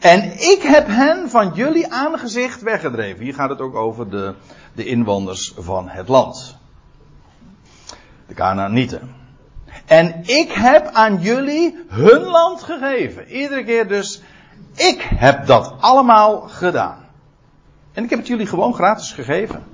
En 0.00 0.32
ik 0.32 0.58
heb 0.62 0.86
hen 0.86 1.30
van 1.30 1.52
jullie 1.54 1.92
aangezicht 1.92 2.62
weggedreven. 2.62 3.24
Hier 3.24 3.34
gaat 3.34 3.50
het 3.50 3.60
ook 3.60 3.74
over 3.74 4.10
de, 4.10 4.34
de 4.74 4.84
inwoners 4.84 5.54
van 5.58 5.88
het 5.88 6.08
land. 6.08 6.56
De 8.26 8.34
Canaanieten. 8.34 9.25
En 9.86 10.20
ik 10.22 10.52
heb 10.52 10.90
aan 10.92 11.20
jullie 11.20 11.84
hun 11.88 12.22
land 12.22 12.62
gegeven. 12.62 13.28
Iedere 13.28 13.64
keer 13.64 13.88
dus, 13.88 14.22
ik 14.74 15.08
heb 15.14 15.46
dat 15.46 15.74
allemaal 15.80 16.40
gedaan. 16.40 17.04
En 17.92 18.04
ik 18.04 18.10
heb 18.10 18.18
het 18.18 18.28
jullie 18.28 18.46
gewoon 18.46 18.74
gratis 18.74 19.12
gegeven. 19.12 19.64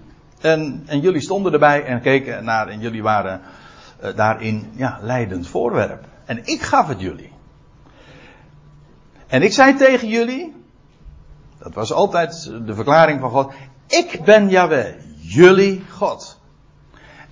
En, 0.41 0.83
en 0.87 1.01
jullie 1.01 1.21
stonden 1.21 1.53
erbij 1.53 1.85
en 1.85 2.01
keken 2.01 2.45
naar 2.45 2.69
en 2.69 2.81
jullie 2.81 3.03
waren 3.03 3.41
uh, 4.03 4.17
daarin 4.17 4.73
ja, 4.75 4.99
leidend 5.01 5.49
voorwerp. 5.49 6.05
En 6.25 6.41
ik 6.45 6.63
gaf 6.63 6.89
het 6.89 7.01
jullie. 7.01 7.33
En 9.27 9.43
ik 9.43 9.53
zei 9.53 9.75
tegen 9.75 10.09
jullie, 10.09 10.55
dat 11.59 11.75
was 11.75 11.93
altijd 11.93 12.51
de 12.67 12.75
verklaring 12.75 13.21
van 13.21 13.31
God, 13.31 13.53
ik 13.87 14.21
ben 14.25 14.49
Yahweh, 14.49 14.95
jullie 15.21 15.85
God. 15.91 16.41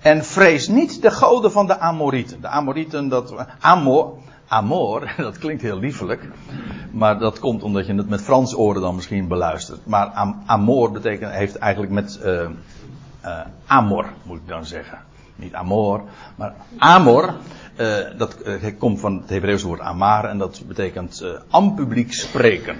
En 0.01 0.25
vrees 0.25 0.67
niet 0.67 1.01
de 1.01 1.11
goden 1.11 1.51
van 1.51 1.67
de 1.67 1.79
Amorieten. 1.79 2.41
De 2.41 2.47
Amorieten, 2.47 3.07
dat, 3.07 3.33
Amor, 3.59 4.13
Amor, 4.47 5.13
dat 5.17 5.37
klinkt 5.37 5.61
heel 5.61 5.79
liefelijk. 5.79 6.29
Maar 6.91 7.19
dat 7.19 7.39
komt 7.39 7.63
omdat 7.63 7.85
je 7.85 7.93
het 7.93 8.09
met 8.09 8.21
Frans 8.21 8.55
oren 8.55 8.81
dan 8.81 8.95
misschien 8.95 9.27
beluistert. 9.27 9.85
Maar 9.85 10.07
am, 10.07 10.41
Amor 10.45 10.91
betekent, 10.91 11.31
heeft 11.31 11.55
eigenlijk 11.55 11.93
met 11.93 12.19
uh, 12.23 12.49
uh, 13.25 13.39
Amor, 13.65 14.05
moet 14.23 14.37
ik 14.37 14.47
dan 14.47 14.65
zeggen. 14.65 14.99
Niet 15.35 15.53
Amor, 15.53 16.01
maar 16.35 16.53
Amor. 16.77 17.33
Uh, 17.77 17.97
dat 18.17 18.37
komt 18.77 18.99
van 18.99 19.17
het 19.21 19.29
Hebreeuwse 19.29 19.67
woord 19.67 19.79
Amar 19.79 20.25
en 20.25 20.37
dat 20.37 20.61
betekent 20.67 21.25
am 21.49 21.75
publiek 21.75 22.13
spreken. 22.13 22.77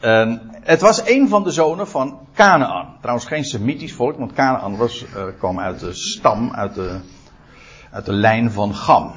En 0.00 0.50
het 0.68 0.80
was 0.80 1.06
een 1.06 1.28
van 1.28 1.44
de 1.44 1.50
zonen 1.50 1.88
van 1.88 2.18
Canaan. 2.34 2.96
Trouwens 3.00 3.26
geen 3.26 3.44
Semitisch 3.44 3.94
volk, 3.94 4.18
want 4.18 4.32
Canaan 4.32 4.76
was, 4.76 5.04
uh, 5.16 5.22
kwam 5.38 5.60
uit 5.60 5.80
de 5.80 5.92
stam, 5.92 6.50
uit 6.50 6.74
de, 6.74 7.00
uit 7.90 8.04
de 8.04 8.12
lijn 8.12 8.50
van 8.50 8.74
Gam. 8.74 9.12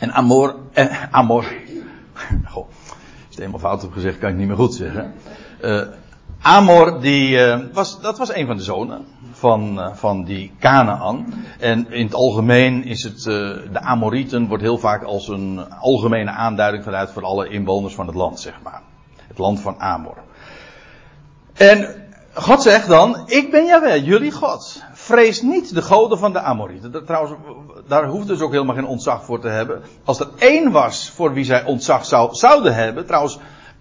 En 0.00 0.12
Amor, 0.12 0.56
eh, 0.72 1.02
Amor, 1.10 1.44
goh, 2.52 2.68
ik 2.68 3.28
het 3.28 3.38
helemaal 3.38 3.58
fout 3.58 3.82
heb 3.82 3.92
gezegd, 3.92 4.18
kan 4.18 4.30
ik 4.30 4.36
niet 4.36 4.46
meer 4.46 4.56
goed 4.56 4.74
zeggen. 4.74 5.14
Uh, 5.62 5.82
Amor, 6.40 7.00
die, 7.00 7.30
uh, 7.30 7.58
was, 7.72 8.00
dat 8.00 8.18
was 8.18 8.34
een 8.34 8.46
van 8.46 8.56
de 8.56 8.62
zonen 8.62 9.04
van, 9.32 9.90
van 9.92 10.24
die 10.24 10.52
Canaan. 10.58 11.34
En 11.58 11.90
in 11.90 12.04
het 12.04 12.14
algemeen 12.14 12.84
is 12.84 13.02
het, 13.02 13.22
de 13.72 13.80
Amorieten 13.80 14.48
wordt 14.48 14.62
heel 14.62 14.78
vaak 14.78 15.02
als 15.02 15.28
een 15.28 15.68
algemene 15.70 16.30
aanduiding 16.30 16.84
vanuit 16.84 17.10
voor 17.10 17.22
alle 17.22 17.48
inwoners 17.48 17.94
van 17.94 18.06
het 18.06 18.16
land, 18.16 18.40
zeg 18.40 18.60
maar. 18.62 18.82
Het 19.28 19.38
land 19.38 19.60
van 19.60 19.80
Amor. 19.80 20.16
En 21.52 22.04
God 22.34 22.62
zegt 22.62 22.88
dan, 22.88 23.22
ik 23.26 23.50
ben 23.50 23.66
Jawel, 23.66 23.98
jullie 23.98 24.32
God. 24.32 24.82
Vrees 24.92 25.42
niet 25.42 25.74
de 25.74 25.82
goden 25.82 26.18
van 26.18 26.32
de 26.32 26.40
Amorieten. 26.40 27.04
Trouwens, 27.06 27.34
daar 27.86 28.06
hoeft 28.06 28.26
dus 28.26 28.40
ook 28.40 28.52
helemaal 28.52 28.74
geen 28.74 28.86
ontzag 28.86 29.24
voor 29.24 29.40
te 29.40 29.48
hebben. 29.48 29.82
Als 30.04 30.20
er 30.20 30.28
één 30.38 30.70
was 30.70 31.10
voor 31.10 31.32
wie 31.32 31.44
zij 31.44 31.64
ontzag 31.64 32.04
zou, 32.04 32.34
zouden 32.34 32.74
hebben, 32.74 33.06
trouwens, 33.06 33.38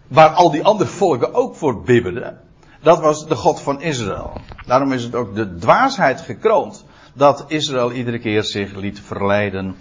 waar 0.08 0.30
al 0.30 0.52
die 0.52 0.64
andere 0.64 0.90
volken 0.90 1.34
ook 1.34 1.56
voor 1.56 1.82
bibberden, 1.82 2.40
dat 2.82 3.00
was 3.00 3.28
de 3.28 3.36
God 3.36 3.62
van 3.62 3.82
Israël. 3.82 4.34
Daarom 4.66 4.92
is 4.92 5.04
het 5.04 5.16
ook 5.16 5.36
de 5.36 5.56
dwaasheid 5.56 6.22
gekroond 6.22 6.86
dat 7.14 7.46
Israël 7.48 7.92
iedere 7.92 8.20
keer 8.20 8.44
zich 8.44 8.76
liet 8.76 9.00
verleiden 9.00 9.76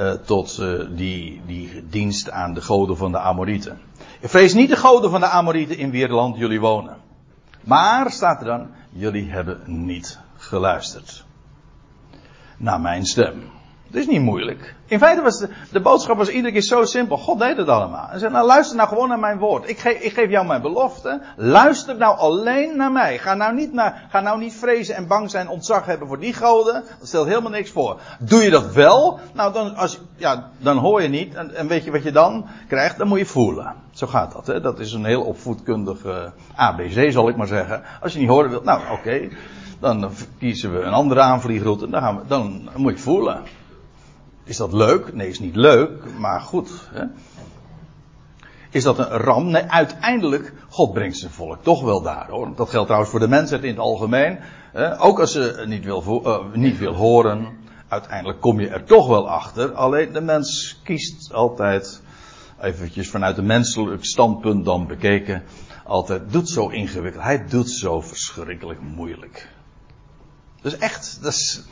uh, 0.00 0.12
tot 0.12 0.58
uh, 0.60 0.84
die, 0.90 1.40
die 1.46 1.84
dienst 1.90 2.30
aan 2.30 2.54
de 2.54 2.60
goden 2.60 2.96
van 2.96 3.12
de 3.12 3.18
Amorieten. 3.18 3.78
Vrees 4.26 4.54
niet 4.54 4.68
de 4.68 4.76
goden 4.76 5.10
van 5.10 5.20
de 5.20 5.28
Amorieten 5.28 5.78
in 5.78 5.90
wier 5.90 6.08
land 6.08 6.36
jullie 6.36 6.60
wonen. 6.60 6.96
Maar, 7.60 8.10
staat 8.10 8.40
er 8.40 8.46
dan, 8.46 8.70
jullie 8.90 9.30
hebben 9.30 9.60
niet 9.66 10.18
geluisterd. 10.36 11.24
Naar 12.56 12.80
mijn 12.80 13.06
stem. 13.06 13.42
Dat 13.94 14.02
is 14.02 14.08
niet 14.08 14.22
moeilijk. 14.22 14.74
In 14.86 14.98
feite 14.98 15.22
was 15.22 15.38
de, 15.70 15.80
boodschap 15.80 16.16
was 16.16 16.28
iedere 16.28 16.52
keer 16.52 16.62
zo 16.62 16.84
simpel. 16.84 17.16
God 17.16 17.38
deed 17.38 17.56
het 17.56 17.68
allemaal. 17.68 18.08
En 18.10 18.18
zei, 18.18 18.32
nou 18.32 18.46
luister 18.46 18.76
nou 18.76 18.88
gewoon 18.88 19.08
naar 19.08 19.18
mijn 19.18 19.38
woord. 19.38 19.68
Ik, 19.68 19.78
geef, 19.78 20.00
ik 20.00 20.12
geef 20.12 20.30
jou 20.30 20.46
mijn 20.46 20.62
belofte. 20.62 21.20
Luister 21.36 21.96
nou 21.96 22.18
alleen 22.18 22.76
naar 22.76 22.92
mij. 22.92 23.18
Ga 23.18 23.34
nou, 23.34 23.54
niet 23.54 23.70
ga 24.08 24.20
nou 24.20 24.38
niet 24.38 24.54
vrezen 24.54 24.94
en 24.94 25.06
bang 25.06 25.30
zijn, 25.30 25.48
ontzag 25.48 25.86
hebben 25.86 26.08
voor 26.08 26.18
die 26.18 26.32
goden. 26.32 26.84
Dat 26.98 27.08
stelt 27.08 27.26
helemaal 27.26 27.50
niks 27.50 27.70
voor. 27.70 28.00
Doe 28.18 28.42
je 28.42 28.50
dat 28.50 28.72
wel? 28.72 29.18
Nou, 29.32 29.52
dan, 29.52 29.74
als, 29.74 30.00
ja, 30.16 30.50
dan 30.58 30.76
hoor 30.76 31.02
je 31.02 31.08
niet. 31.08 31.34
En, 31.34 31.68
weet 31.68 31.84
je 31.84 31.90
wat 31.90 32.02
je 32.02 32.12
dan 32.12 32.46
krijgt? 32.68 32.98
Dan 32.98 33.08
moet 33.08 33.18
je 33.18 33.26
voelen. 33.26 33.74
Zo 33.92 34.06
gaat 34.06 34.32
dat. 34.32 34.46
Hè? 34.46 34.60
Dat 34.60 34.78
is 34.78 34.92
een 34.92 35.04
heel 35.04 35.22
opvoedkundig 35.22 36.04
uh, 36.04 36.16
ABC, 36.54 37.12
zal 37.12 37.28
ik 37.28 37.36
maar 37.36 37.46
zeggen. 37.46 37.82
Als 38.00 38.12
je 38.12 38.18
niet 38.18 38.28
horen 38.28 38.50
wilt, 38.50 38.64
nou 38.64 38.80
oké. 38.92 39.28
Dan 39.80 40.10
kiezen 40.38 40.72
we 40.72 40.80
een 40.80 40.92
andere 40.92 41.20
aanvliegroute. 41.20 41.88
Dan, 41.88 42.02
gaan 42.02 42.16
we, 42.16 42.22
dan 42.26 42.68
moet 42.76 42.92
je 42.92 43.02
voelen. 43.02 43.42
Is 44.44 44.56
dat 44.56 44.72
leuk? 44.72 45.14
Nee, 45.14 45.28
is 45.28 45.40
niet 45.40 45.56
leuk, 45.56 46.18
maar 46.18 46.40
goed. 46.40 46.70
Hè? 46.92 47.04
Is 48.70 48.82
dat 48.82 48.98
een 48.98 49.08
ram? 49.08 49.50
Nee, 49.50 49.62
uiteindelijk, 49.62 50.52
God 50.68 50.92
brengt 50.92 51.16
zijn 51.16 51.30
volk 51.30 51.62
toch 51.62 51.82
wel 51.82 52.02
daar 52.02 52.28
hoor. 52.28 52.54
Dat 52.54 52.70
geldt 52.70 52.86
trouwens 52.86 53.10
voor 53.10 53.20
de 53.20 53.28
mensheid 53.28 53.62
in 53.62 53.68
het 53.68 53.78
algemeen. 53.78 54.38
Ook 54.98 55.20
als 55.20 55.32
ze 55.32 55.64
niet 55.66 55.84
wil, 55.84 56.22
uh, 56.26 56.54
niet 56.54 56.78
wil 56.78 56.94
horen, 56.94 57.46
uiteindelijk 57.88 58.40
kom 58.40 58.60
je 58.60 58.68
er 58.68 58.84
toch 58.84 59.06
wel 59.08 59.28
achter. 59.28 59.72
Alleen 59.72 60.12
de 60.12 60.20
mens 60.20 60.80
kiest 60.84 61.32
altijd, 61.32 62.02
eventjes 62.60 63.10
vanuit 63.10 63.38
een 63.38 63.46
menselijk 63.46 64.04
standpunt 64.04 64.64
dan 64.64 64.86
bekeken, 64.86 65.42
altijd 65.84 66.32
doet 66.32 66.48
zo 66.48 66.68
ingewikkeld. 66.68 67.24
Hij 67.24 67.46
doet 67.46 67.70
zo 67.70 68.00
verschrikkelijk 68.00 68.80
moeilijk. 68.80 69.48
Dus 70.62 70.78
echt, 70.78 71.18
dat 71.22 71.32
is, 71.32 71.62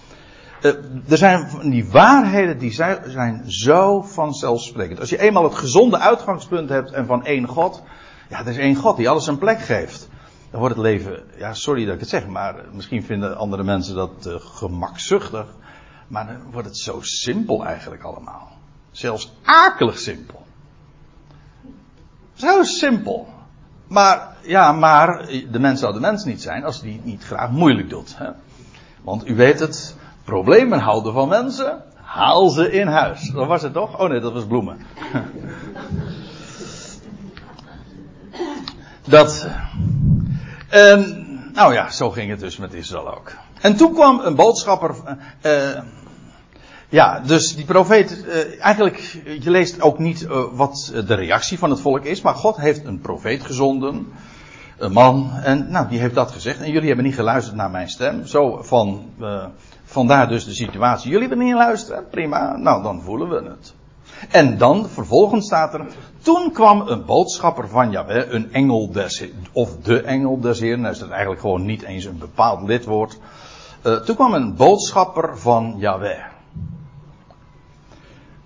er 1.09 1.17
zijn 1.17 1.71
die 1.71 1.91
waarheden 1.91 2.59
die 2.59 2.73
zijn 3.07 3.43
zo 3.47 4.03
vanzelfsprekend. 4.03 5.01
Als 5.01 5.11
je 5.11 5.21
eenmaal 5.21 5.45
het 5.45 5.55
gezonde 5.55 5.99
uitgangspunt 5.99 6.69
hebt 6.69 6.91
en 6.91 7.07
van 7.07 7.25
één 7.25 7.47
God, 7.47 7.83
ja, 8.29 8.41
er 8.41 8.49
is 8.49 8.57
één 8.57 8.75
God 8.75 8.97
die 8.97 9.09
alles 9.09 9.27
een 9.27 9.39
plek 9.39 9.61
geeft. 9.61 10.09
Dan 10.51 10.61
wordt 10.61 10.77
het 10.77 10.85
leven, 10.85 11.23
ja, 11.37 11.55
sorry 11.55 11.85
dat 11.85 11.95
ik 11.95 12.01
het 12.01 12.09
zeg, 12.09 12.27
maar 12.27 12.55
misschien 12.73 13.05
vinden 13.05 13.37
andere 13.37 13.63
mensen 13.63 13.95
dat 13.95 14.27
uh, 14.27 14.35
gemakzuchtig. 14.39 15.47
Maar 16.07 16.27
dan 16.27 16.37
wordt 16.51 16.69
het 16.69 16.79
zo 16.79 16.99
simpel 17.01 17.65
eigenlijk 17.65 18.03
allemaal. 18.03 18.53
Zelfs 18.91 19.33
akelig 19.43 19.99
simpel. 19.99 20.47
Zo 22.35 22.63
simpel. 22.63 23.29
Maar, 23.87 24.37
ja, 24.43 24.73
maar 24.73 25.27
de 25.51 25.59
mens 25.59 25.81
zou 25.81 25.93
de 25.93 26.01
mens 26.01 26.25
niet 26.25 26.43
zijn 26.43 26.65
als 26.65 26.81
die 26.81 26.93
het 26.93 27.05
niet 27.05 27.25
graag 27.25 27.51
moeilijk 27.51 27.91
doet. 27.91 28.19
Hè? 28.19 28.31
Want 29.03 29.29
u 29.29 29.35
weet 29.35 29.61
het, 29.61 29.97
problemen 30.25 30.79
houden 30.79 31.13
van 31.13 31.29
mensen, 31.29 31.83
haal 31.95 32.49
ze 32.49 32.73
in 32.73 32.87
huis. 32.87 33.31
Dat 33.31 33.47
was 33.47 33.63
het 33.63 33.73
toch? 33.73 33.99
Oh 34.01 34.09
nee, 34.09 34.21
dat 34.21 34.33
was 34.33 34.45
bloemen. 34.45 34.79
dat. 39.05 39.47
En, 40.69 41.27
nou 41.53 41.73
ja, 41.73 41.91
zo 41.91 42.11
ging 42.11 42.31
het 42.31 42.41
dus 42.41 42.57
met 42.57 42.75
Israël 42.75 43.17
ook. 43.17 43.33
En 43.61 43.77
toen 43.77 43.93
kwam 43.93 44.21
een 44.21 44.35
boodschapper. 44.35 44.95
Uh, 45.47 45.79
ja, 46.89 47.21
dus 47.21 47.55
die 47.55 47.65
profeet, 47.65 48.27
eigenlijk, 48.59 49.23
je 49.41 49.51
leest 49.51 49.81
ook 49.81 49.99
niet 49.99 50.27
wat 50.53 50.93
de 51.07 51.15
reactie 51.15 51.59
van 51.59 51.71
het 51.71 51.81
volk 51.81 52.05
is, 52.05 52.21
maar 52.21 52.35
God 52.35 52.57
heeft 52.57 52.85
een 52.85 53.01
profeet 53.01 53.45
gezonden, 53.45 54.13
een 54.79 54.93
man, 54.93 55.31
en 55.43 55.71
nou, 55.71 55.89
die 55.89 55.99
heeft 55.99 56.15
dat 56.15 56.31
gezegd. 56.31 56.61
En 56.61 56.71
jullie 56.71 56.87
hebben 56.87 57.05
niet 57.05 57.15
geluisterd 57.15 57.57
naar 57.57 57.71
mijn 57.71 57.89
stem, 57.89 58.27
zo 58.27 58.63
van, 58.63 59.11
vandaar 59.93 60.29
dus 60.29 60.45
de 60.45 60.55
situatie. 60.55 61.11
Jullie 61.11 61.29
hebben 61.29 61.47
niet 61.47 61.55
luisteren, 61.55 62.09
prima, 62.11 62.57
nou 62.57 62.83
dan 62.83 63.03
voelen 63.03 63.29
we 63.29 63.49
het. 63.49 63.75
En 64.31 64.59
dan, 64.59 64.89
vervolgens 64.89 65.47
staat 65.47 65.75
er, 65.75 65.87
toen 66.23 66.53
kwam 66.53 66.81
een 66.81 67.05
boodschapper 67.05 67.69
van 67.69 67.91
Jahweh, 67.91 68.33
een 68.33 68.53
engel 68.53 68.91
des, 68.93 69.25
of 69.53 69.77
de 69.77 70.03
engel 70.03 70.41
des 70.41 70.61
Heeren, 70.61 70.81
nou 70.81 70.93
is 70.93 70.99
dat 70.99 71.11
eigenlijk 71.11 71.41
gewoon 71.41 71.65
niet 71.65 71.83
eens 71.83 72.05
een 72.05 72.19
bepaald 72.19 72.63
lidwoord. 72.69 73.19
toen 74.05 74.15
kwam 74.15 74.35
een 74.35 74.55
boodschapper 74.55 75.39
van 75.39 75.75
Jahweh. 75.79 76.25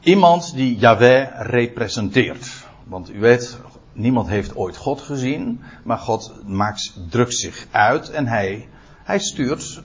Iemand 0.01 0.55
die 0.55 0.79
Yahweh 0.79 1.29
representeert. 1.39 2.65
Want 2.85 3.11
u 3.11 3.21
weet, 3.21 3.59
niemand 3.93 4.29
heeft 4.29 4.57
ooit 4.57 4.77
God 4.77 5.01
gezien, 5.01 5.61
maar 5.85 5.99
God 5.99 6.33
maakt, 6.47 6.93
drukt 7.11 7.35
zich 7.35 7.67
uit 7.71 8.11
en 8.11 8.27
hij, 8.27 8.69
hij 9.05 9.19
stuurt 9.19 9.83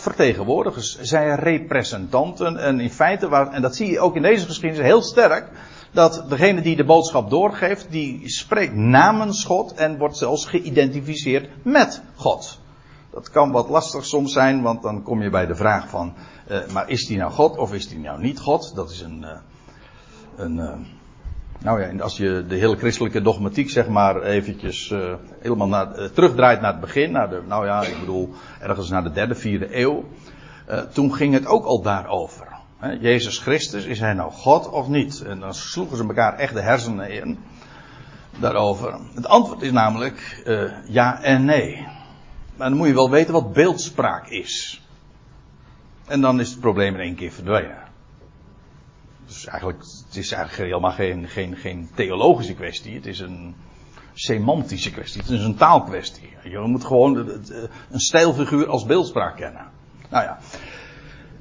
vertegenwoordigers, 0.00 0.98
zij 1.00 1.34
representanten. 1.34 2.56
En 2.56 2.80
in 2.80 2.90
feite, 2.90 3.28
waar, 3.28 3.52
en 3.52 3.62
dat 3.62 3.76
zie 3.76 3.90
je 3.90 4.00
ook 4.00 4.16
in 4.16 4.22
deze 4.22 4.46
geschiedenis 4.46 4.86
heel 4.86 5.02
sterk, 5.02 5.50
dat 5.92 6.24
degene 6.28 6.60
die 6.60 6.76
de 6.76 6.84
boodschap 6.84 7.30
doorgeeft, 7.30 7.90
die 7.90 8.28
spreekt 8.28 8.74
namens 8.74 9.44
God 9.44 9.74
en 9.74 9.98
wordt 9.98 10.16
zelfs 10.16 10.46
geïdentificeerd 10.46 11.48
met 11.62 12.02
God. 12.14 12.58
Dat 13.10 13.30
kan 13.30 13.50
wat 13.50 13.68
lastig 13.68 14.04
soms 14.04 14.32
zijn, 14.32 14.62
want 14.62 14.82
dan 14.82 15.02
kom 15.02 15.22
je 15.22 15.30
bij 15.30 15.46
de 15.46 15.54
vraag 15.54 15.88
van, 15.88 16.14
uh, 16.50 16.66
maar 16.72 16.88
is 16.88 17.06
die 17.06 17.16
nou 17.16 17.32
God 17.32 17.56
of 17.56 17.74
is 17.74 17.88
die 17.88 17.98
nou 17.98 18.20
niet 18.20 18.40
God? 18.40 18.72
Dat 18.74 18.90
is 18.90 19.00
een, 19.00 19.22
uh, 19.22 19.38
een 20.36 20.56
uh, 20.56 20.72
nou 21.58 21.80
ja, 21.80 22.02
als 22.02 22.16
je 22.16 22.44
de 22.48 22.54
hele 22.54 22.76
christelijke 22.76 23.22
dogmatiek 23.22 23.70
zeg 23.70 23.88
maar 23.88 24.22
eventjes 24.22 24.94
helemaal 25.40 25.68
naar, 25.68 26.10
terugdraait 26.12 26.60
naar 26.60 26.72
het 26.72 26.80
begin, 26.80 27.12
de, 27.12 27.42
nou 27.46 27.66
ja, 27.66 27.82
ik 27.82 27.98
bedoel 28.00 28.30
ergens 28.60 28.88
naar 28.88 29.02
de 29.02 29.12
derde, 29.12 29.34
vierde 29.34 29.78
eeuw, 29.78 30.04
toen 30.92 31.14
ging 31.14 31.34
het 31.34 31.46
ook 31.46 31.64
al 31.64 31.82
daarover. 31.82 32.46
Jezus 33.00 33.38
Christus, 33.38 33.84
is 33.84 34.00
hij 34.00 34.12
nou 34.12 34.30
God 34.30 34.70
of 34.70 34.88
niet? 34.88 35.22
En 35.22 35.40
dan 35.40 35.54
sloegen 35.54 35.96
ze 35.96 36.02
elkaar 36.02 36.34
echt 36.34 36.54
de 36.54 36.60
hersenen 36.60 37.10
in 37.10 37.38
daarover. 38.40 38.98
Het 39.14 39.26
antwoord 39.26 39.62
is 39.62 39.72
namelijk 39.72 40.42
ja 40.88 41.22
en 41.22 41.44
nee. 41.44 41.86
Maar 42.56 42.68
dan 42.68 42.78
moet 42.78 42.86
je 42.86 42.94
wel 42.94 43.10
weten 43.10 43.32
wat 43.32 43.52
beeldspraak 43.52 44.28
is. 44.28 44.82
En 46.06 46.20
dan 46.20 46.40
is 46.40 46.50
het 46.50 46.60
probleem 46.60 46.94
in 46.94 47.00
één 47.00 47.14
keer 47.14 47.32
verdwenen. 47.32 47.87
Dus 49.28 49.46
eigenlijk, 49.46 49.82
het 50.06 50.16
is 50.16 50.32
eigenlijk 50.32 50.70
helemaal 50.70 50.90
geen, 50.90 51.28
geen, 51.28 51.56
geen 51.56 51.90
theologische 51.94 52.54
kwestie. 52.54 52.94
Het 52.94 53.06
is 53.06 53.18
een 53.18 53.54
semantische 54.14 54.90
kwestie. 54.90 55.20
Het 55.20 55.30
is 55.30 55.44
een 55.44 55.56
taalkwestie. 55.56 56.28
Je 56.42 56.58
moet 56.58 56.84
gewoon 56.84 57.16
een 57.90 58.00
stijlfiguur 58.00 58.68
als 58.68 58.86
beeldspraak 58.86 59.36
kennen. 59.36 59.66
Nou 60.10 60.24
ja. 60.24 60.38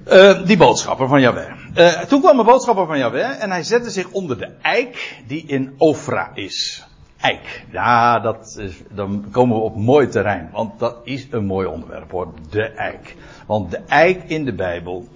Uh, 0.07 0.45
die 0.45 0.57
boodschapper 0.57 1.07
van 1.07 1.21
Yahweh. 1.21 1.55
Uh, 1.75 2.01
toen 2.01 2.21
kwam 2.21 2.39
een 2.39 2.45
boodschapper 2.45 2.85
van 2.85 2.97
Yahweh 2.97 3.43
en 3.43 3.51
hij 3.51 3.63
zette 3.63 3.89
zich 3.89 4.11
onder 4.11 4.37
de 4.37 4.51
eik 4.61 5.21
die 5.27 5.45
in 5.45 5.73
Ofra 5.77 6.31
is 6.33 6.87
eik. 7.17 7.65
Ja, 7.71 8.19
dat 8.19 8.61
dan 8.91 9.25
komen 9.31 9.55
we 9.55 9.63
op 9.63 9.75
mooi 9.75 10.07
terrein. 10.07 10.49
Want 10.51 10.79
dat 10.79 10.97
is 11.03 11.27
een 11.31 11.45
mooi 11.45 11.67
onderwerp 11.67 12.11
hoor. 12.11 12.33
De 12.49 12.63
eik. 12.63 13.15
Want 13.47 13.71
de 13.71 13.77
eik 13.77 14.23
in 14.23 14.45
de 14.45 14.53
Bijbel. 14.53 15.07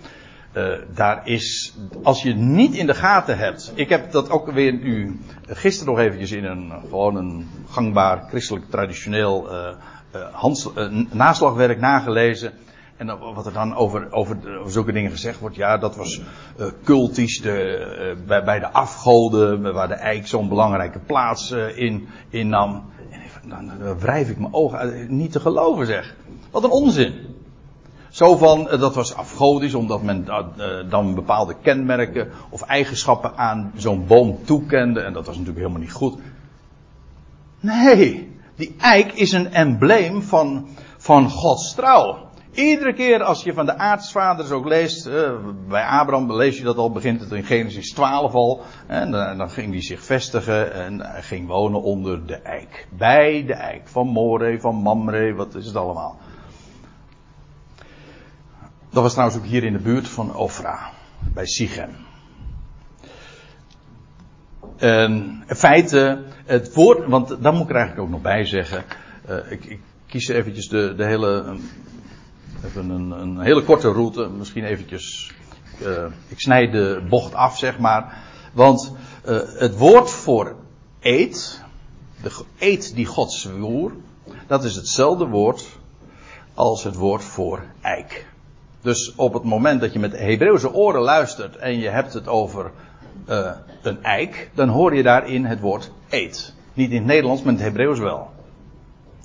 Uh, 0.58 0.74
daar 0.94 1.28
is, 1.28 1.74
als 2.04 2.24
je 2.24 2.34
niet 2.34 2.76
in 2.76 2.86
de 2.86 2.94
gaten 2.94 3.38
hebt. 3.38 3.72
Ik 3.76 3.90
heb 3.90 4.12
dat 4.12 4.30
ook 4.30 4.52
weer 4.52 4.74
u 4.74 5.20
gisteren 5.48 5.94
nog 5.94 6.04
eventjes 6.04 6.32
in 6.32 6.46
een 6.46 6.72
gewoon 6.90 7.16
een 7.16 7.50
gangbaar 7.70 8.26
christelijk 8.30 8.70
traditioneel 8.70 9.48
uh, 10.14 11.06
naslagwerk 11.12 11.80
nagelezen. 11.80 12.52
En 12.98 13.20
wat 13.34 13.46
er 13.46 13.54
dan 13.54 13.76
over, 13.76 14.12
over, 14.12 14.60
over 14.60 14.72
zulke 14.72 14.92
dingen 14.92 15.12
gezegd 15.12 15.40
wordt, 15.40 15.56
ja, 15.56 15.78
dat 15.78 15.96
was 15.96 16.22
cultisch 16.84 17.42
de, 17.42 18.16
bij, 18.28 18.44
bij, 18.44 18.60
de 18.60 18.72
afgoden, 18.72 19.74
waar 19.74 19.88
de 19.88 19.94
eik 19.94 20.28
zo'n 20.28 20.50
belangrijke 20.50 21.00
plaats 21.00 21.52
uh, 21.52 21.78
in 21.78 22.08
innam. 22.30 22.92
En 23.44 23.50
dan, 23.50 23.72
dan 23.80 24.00
wrijf 24.00 24.30
ik 24.30 24.38
mijn 24.38 24.54
ogen 24.54 24.78
uit, 24.78 25.10
niet 25.10 25.32
te 25.32 25.40
geloven 25.40 25.86
zeg. 25.86 26.16
Wat 26.52 26.64
een 26.64 26.70
onzin. 26.70 27.14
Zo 28.12 28.38
van, 28.38 28.68
dat 28.80 28.96
was 28.96 29.16
afgodisch, 29.16 29.74
omdat 29.74 30.02
men 30.04 30.26
dan 30.90 31.16
bepaalde 31.16 31.56
kenmerken 31.62 32.30
of 32.50 32.62
eigenschappen 32.62 33.38
aan 33.38 33.72
zo'n 33.76 34.06
boom 34.08 34.46
toekende. 34.46 35.02
En 35.02 35.14
dat 35.14 35.26
was 35.26 35.36
natuurlijk 35.36 35.66
helemaal 35.66 35.82
niet 35.82 35.94
goed. 35.94 36.18
Nee, 37.60 38.32
die 38.56 38.76
eik 38.80 39.14
is 39.14 39.32
een 39.32 39.54
embleem 39.54 40.22
van, 40.22 40.68
van 40.98 41.30
Gods 41.30 41.76
trouw. 41.76 42.30
Iedere 42.54 42.94
keer 42.94 43.24
als 43.24 43.44
je 43.44 43.54
van 43.54 43.66
de 43.66 43.78
aartsvaders 43.78 44.52
ook 44.52 44.66
leest, 44.66 45.06
eh, 45.06 45.32
bij 45.68 45.86
Abraham 45.86 46.34
lees 46.34 46.58
je 46.58 46.64
dat 46.64 46.78
al, 46.78 46.92
begint 46.92 47.22
het 47.22 47.32
in 47.32 47.44
Genesis 47.44 47.94
12 47.94 48.34
al. 48.34 48.62
En 48.88 49.12
dan 49.12 49.50
ging 49.50 49.72
hij 49.72 49.82
zich 49.82 50.04
vestigen 50.04 50.74
en 50.74 51.02
ging 51.24 51.48
wonen 51.48 51.82
onder 51.82 52.26
de 52.26 52.36
eik. 52.36 52.88
Bij 52.98 53.46
de 53.46 53.54
eik. 53.54 53.88
Van 53.88 54.08
More, 54.08 54.60
van 54.60 54.76
Mamre, 54.76 55.34
wat 55.34 55.56
is 55.56 55.66
het 55.66 55.76
allemaal. 55.76 56.20
Dat 58.92 59.04
was 59.04 59.12
trouwens 59.12 59.40
ook 59.40 59.46
hier 59.46 59.64
in 59.64 59.74
de 59.74 59.80
buurt 59.80 60.08
van 60.08 60.36
Ofra, 60.36 60.92
bij 61.34 61.46
Sichem. 61.46 61.96
En 64.78 65.44
in 65.48 65.56
feite, 65.56 66.24
het 66.46 66.74
woord, 66.74 67.08
want 67.08 67.42
daar 67.42 67.54
moet 67.54 67.64
ik 67.64 67.70
er 67.70 67.76
eigenlijk 67.76 68.06
ook 68.06 68.14
nog 68.14 68.22
bij 68.22 68.46
zeggen. 68.46 68.84
Uh, 69.30 69.52
ik, 69.52 69.66
ik 69.66 69.80
kies 70.06 70.28
eventjes 70.28 70.68
de, 70.68 70.96
de 70.96 71.06
hele 71.06 71.60
een, 72.76 73.12
een 73.12 73.40
hele 73.40 73.64
korte 73.64 73.92
route, 73.92 74.30
misschien 74.30 74.64
eventjes. 74.64 75.32
Uh, 75.82 76.06
ik 76.28 76.40
snijd 76.40 76.72
de 76.72 77.06
bocht 77.10 77.34
af, 77.34 77.58
zeg 77.58 77.80
maar. 77.80 78.18
Want 78.54 78.94
uh, 79.26 79.40
het 79.46 79.78
woord 79.78 80.10
voor 80.10 80.56
eet, 81.00 81.64
de 82.22 82.44
eet 82.58 82.96
die 82.96 83.06
God 83.06 83.32
zwoer, 83.32 83.92
dat 84.48 84.64
is 84.64 84.76
hetzelfde 84.76 85.28
woord 85.28 85.66
als 86.54 86.84
het 86.84 86.96
woord 86.96 87.24
voor 87.24 87.64
eik. 87.82 88.30
Dus 88.82 89.16
op 89.16 89.34
het 89.34 89.44
moment 89.44 89.82
dat 89.82 89.94
je 89.94 90.00
met 90.00 90.18
Hebreeuwse 90.18 90.74
oren 90.74 91.02
luistert 91.02 91.56
en 91.56 91.80
je 91.80 91.90
hebt 91.90 92.14
het 92.14 92.28
over 92.28 92.72
uh, 93.30 93.52
een 93.82 94.04
eik, 94.04 94.50
dan 94.54 94.70
hoor 94.70 94.96
je 94.96 95.04
daarin 95.04 95.46
het 95.46 95.60
woord 95.60 95.92
eet. 96.10 96.54
Niet 96.74 96.90
in 96.90 96.98
het 96.98 97.06
Nederlands, 97.06 97.42
maar 97.42 97.54
in 97.54 97.60
het 97.60 97.68
Hebreeuws 97.68 98.00
wel. 98.00 98.30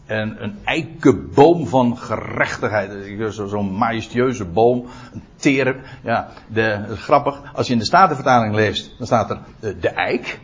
En 0.07 0.42
een 0.42 0.59
eikenboom 0.64 1.66
van 1.66 1.99
gerechtigheid. 1.99 2.92
Zo'n 3.31 3.73
majestueuze 3.73 4.45
boom. 4.45 4.87
Een 5.12 5.23
tere. 5.37 5.77
Ja, 6.03 6.29
de, 6.49 6.97
grappig. 6.97 7.42
Als 7.55 7.66
je 7.66 7.73
in 7.73 7.79
de 7.79 7.85
Statenvertaling 7.85 8.55
leest, 8.55 8.95
dan 8.99 9.07
staat 9.07 9.31
er 9.31 9.38
de, 9.61 9.79
de 9.79 9.88
eik. 9.88 10.40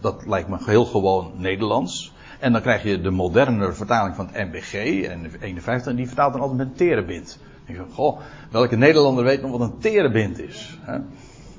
Dat 0.00 0.26
lijkt 0.26 0.48
me 0.48 0.56
heel 0.64 0.84
gewoon 0.84 1.32
Nederlands. 1.36 2.12
En 2.40 2.52
dan 2.52 2.60
krijg 2.60 2.82
je 2.82 3.00
de 3.00 3.10
moderne 3.10 3.72
vertaling 3.72 4.16
van 4.16 4.28
het 4.32 4.46
MBG. 4.46 5.02
En 5.02 5.22
de 5.22 5.30
51, 5.40 5.90
en 5.90 5.96
die 5.96 6.06
vertaalt 6.06 6.32
dan 6.32 6.40
altijd 6.40 6.58
met 6.58 6.68
een 6.68 6.74
terebind. 6.74 7.38
Ik 7.66 7.74
zeg, 7.74 7.84
goh, 7.92 8.20
welke 8.50 8.76
Nederlander 8.76 9.24
weet 9.24 9.42
nog 9.42 9.50
wat 9.50 9.60
een 9.60 9.78
terebind 9.78 10.38
is? 10.38 10.78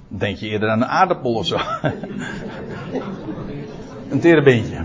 Denk 0.08 0.38
je 0.38 0.48
eerder 0.48 0.70
aan 0.70 0.82
een 0.82 0.88
aardappel 0.88 1.34
of 1.34 1.46
zo. 1.46 1.58
een 4.10 4.20
terebindje. 4.20 4.84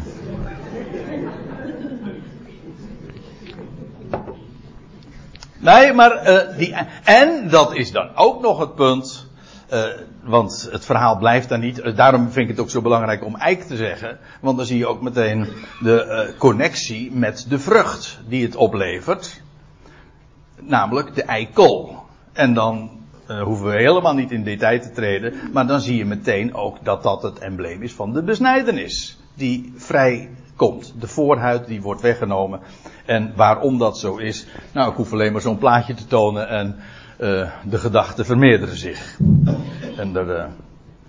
Nee, 5.58 5.92
maar 5.92 6.30
uh, 6.30 6.56
die. 6.56 6.74
En 7.04 7.48
dat 7.48 7.74
is 7.74 7.92
dan 7.92 8.10
ook 8.14 8.40
nog 8.42 8.58
het 8.58 8.74
punt. 8.74 9.28
Uh, 9.72 9.84
want 10.22 10.68
het 10.70 10.84
verhaal 10.84 11.18
blijft 11.18 11.48
daar 11.48 11.58
niet. 11.58 11.78
Uh, 11.78 11.96
daarom 11.96 12.30
vind 12.30 12.48
ik 12.48 12.56
het 12.56 12.60
ook 12.60 12.70
zo 12.70 12.80
belangrijk 12.80 13.24
om 13.24 13.36
eik 13.36 13.62
te 13.62 13.76
zeggen. 13.76 14.18
Want 14.40 14.56
dan 14.56 14.66
zie 14.66 14.78
je 14.78 14.86
ook 14.86 15.02
meteen 15.02 15.46
de 15.80 16.34
connectie 16.38 17.12
met 17.12 17.46
de 17.48 17.58
vrucht 17.58 18.18
die 18.28 18.44
het 18.44 18.56
oplevert. 18.56 19.42
Namelijk 20.62 21.14
de 21.14 21.22
eikel. 21.22 22.02
En 22.32 22.54
dan 22.54 22.90
hoeven 23.42 23.66
we 23.66 23.72
helemaal 23.72 24.14
niet 24.14 24.30
in 24.30 24.42
detail 24.42 24.80
te 24.80 24.90
treden. 24.90 25.34
Maar 25.52 25.66
dan 25.66 25.80
zie 25.80 25.96
je 25.96 26.04
meteen 26.04 26.54
ook 26.54 26.84
dat 26.84 27.02
dat 27.02 27.22
het 27.22 27.38
embleem 27.38 27.82
is 27.82 27.92
van 27.92 28.12
de 28.12 28.22
besnijdenis. 28.22 29.18
Die 29.34 29.72
vrij 29.76 30.28
komt. 30.56 30.94
De 30.98 31.06
voorhuid 31.06 31.66
die 31.66 31.82
wordt 31.82 32.00
weggenomen. 32.00 32.60
En 33.06 33.32
waarom 33.36 33.78
dat 33.78 33.98
zo 33.98 34.16
is, 34.16 34.46
nou 34.72 34.90
ik 34.90 34.96
hoef 34.96 35.12
alleen 35.12 35.32
maar 35.32 35.40
zo'n 35.40 35.58
plaatje 35.58 35.94
te 35.94 36.06
tonen 36.06 36.48
en 36.48 36.76
uh, 37.20 37.50
de 37.64 37.78
gedachten 37.78 38.24
vermeerderen 38.24 38.76
zich. 38.76 39.18
En 39.96 40.12
daar, 40.12 40.28
uh, 40.28 40.44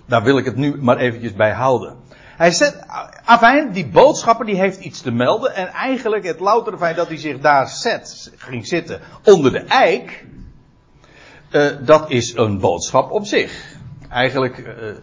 daar 0.06 0.22
wil 0.22 0.38
ik 0.38 0.44
het 0.44 0.56
nu 0.56 0.82
maar 0.82 0.96
eventjes 0.96 1.34
bij 1.34 1.52
houden. 1.52 1.94
Hij 2.42 2.50
zet, 2.50 2.84
afijn, 3.24 3.72
die 3.72 3.86
boodschapper 3.86 4.46
die 4.46 4.56
heeft 4.56 4.80
iets 4.80 5.00
te 5.00 5.10
melden 5.10 5.54
en 5.54 5.68
eigenlijk 5.68 6.24
het 6.24 6.40
loutere 6.40 6.78
feit 6.78 6.96
dat 6.96 7.08
hij 7.08 7.16
zich 7.16 7.38
daar 7.38 7.68
zet, 7.68 8.32
ging 8.36 8.66
zitten 8.66 9.00
onder 9.24 9.52
de 9.52 9.58
eik, 9.64 10.26
uh, 11.50 11.70
dat 11.80 12.10
is 12.10 12.36
een 12.36 12.58
boodschap 12.58 13.10
op 13.10 13.26
zich. 13.26 13.76
Eigenlijk 14.08 14.62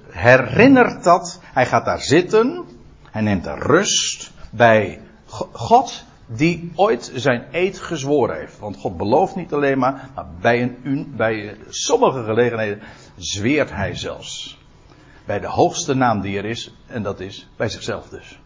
herinnert 0.10 1.04
dat, 1.04 1.39
hij 1.43 1.65
gaat 1.65 1.86
daar 1.86 2.02
zitten, 2.02 2.65
hij 3.12 3.21
neemt 3.21 3.47
rust, 3.47 4.32
bij 4.52 5.02
God 5.52 6.04
die 6.25 6.71
ooit 6.75 7.12
zijn 7.15 7.45
eed 7.52 7.80
gezworen 7.80 8.38
heeft. 8.38 8.60
Want 8.60 8.78
God 8.78 8.97
belooft 8.97 9.36
niet 9.36 9.54
alleen 9.54 9.80
maar, 9.80 10.10
maar 10.15 10.28
bij, 10.41 10.78
een, 10.84 11.13
bij 11.15 11.56
sommige 11.69 12.23
gelegenheden 12.23 12.82
zweert 13.17 13.71
hij 13.71 13.95
zelfs. 13.95 14.59
Bij 15.29 15.39
de 15.39 15.47
hoogste 15.47 15.93
naam 15.93 16.21
die 16.21 16.37
er 16.37 16.45
is, 16.45 16.73
en 16.87 17.03
dat 17.03 17.19
is 17.19 17.49
bij 17.55 17.69
zichzelf 17.69 18.09
dus. 18.09 18.39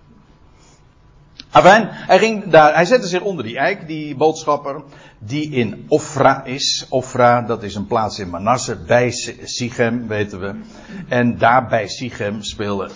Afijn, 1.50 1.88
hij 1.90 2.20
ging 2.20 2.50
daar, 2.50 2.74
hij 2.74 2.86
zette 2.86 3.08
zich 3.08 3.22
onder 3.22 3.46
die 3.46 3.58
eik, 3.58 3.88
die 3.88 4.16
boodschapper, 4.16 4.84
die 5.20 5.52
in 5.52 5.86
Ofra 5.88 6.44
is. 6.44 6.86
Ofra, 6.90 7.42
dat 7.42 7.64
is 7.64 7.76
een 7.76 7.88
plaats 7.88 8.20
in 8.20 8.30
Manasse, 8.30 8.76
bij 8.76 9.12
Sichem, 9.44 10.08
weten 10.08 10.40
we. 10.40 10.60
En 11.08 11.38
daar 11.38 11.68
bij 11.68 11.88
Sichem 11.88 12.42
speelde 12.42 12.90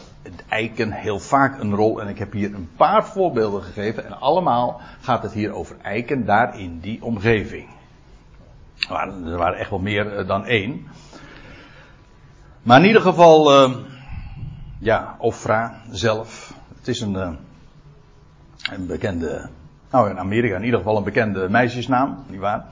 eiken 0.47 0.91
heel 0.91 1.19
vaak 1.19 1.59
een 1.59 1.75
rol. 1.75 2.01
En 2.01 2.07
ik 2.07 2.17
heb 2.17 2.31
hier 2.31 2.53
een 2.53 2.69
paar 2.75 3.05
voorbeelden 3.05 3.63
gegeven. 3.63 4.05
En 4.05 4.19
allemaal 4.19 4.81
gaat 5.01 5.23
het 5.23 5.33
hier 5.33 5.51
over 5.51 5.75
eiken 5.81 6.25
daar 6.25 6.59
in 6.59 6.79
die 6.79 7.03
omgeving. 7.03 7.67
Er 8.89 9.37
waren 9.37 9.57
echt 9.57 9.69
wel 9.69 9.79
meer 9.79 10.25
dan 10.25 10.45
één. 10.45 10.87
Maar 12.67 12.79
in 12.79 12.85
ieder 12.85 13.01
geval, 13.01 13.71
ja, 14.79 15.15
Ofra 15.19 15.81
zelf. 15.91 16.53
Het 16.77 16.87
is 16.87 17.01
een, 17.01 17.15
een 18.71 18.87
bekende, 18.87 19.49
nou 19.91 20.09
in 20.09 20.19
Amerika 20.19 20.55
in 20.55 20.63
ieder 20.63 20.79
geval 20.79 20.97
een 20.97 21.03
bekende 21.03 21.49
meisjesnaam, 21.49 22.23
nietwaar? 22.29 22.65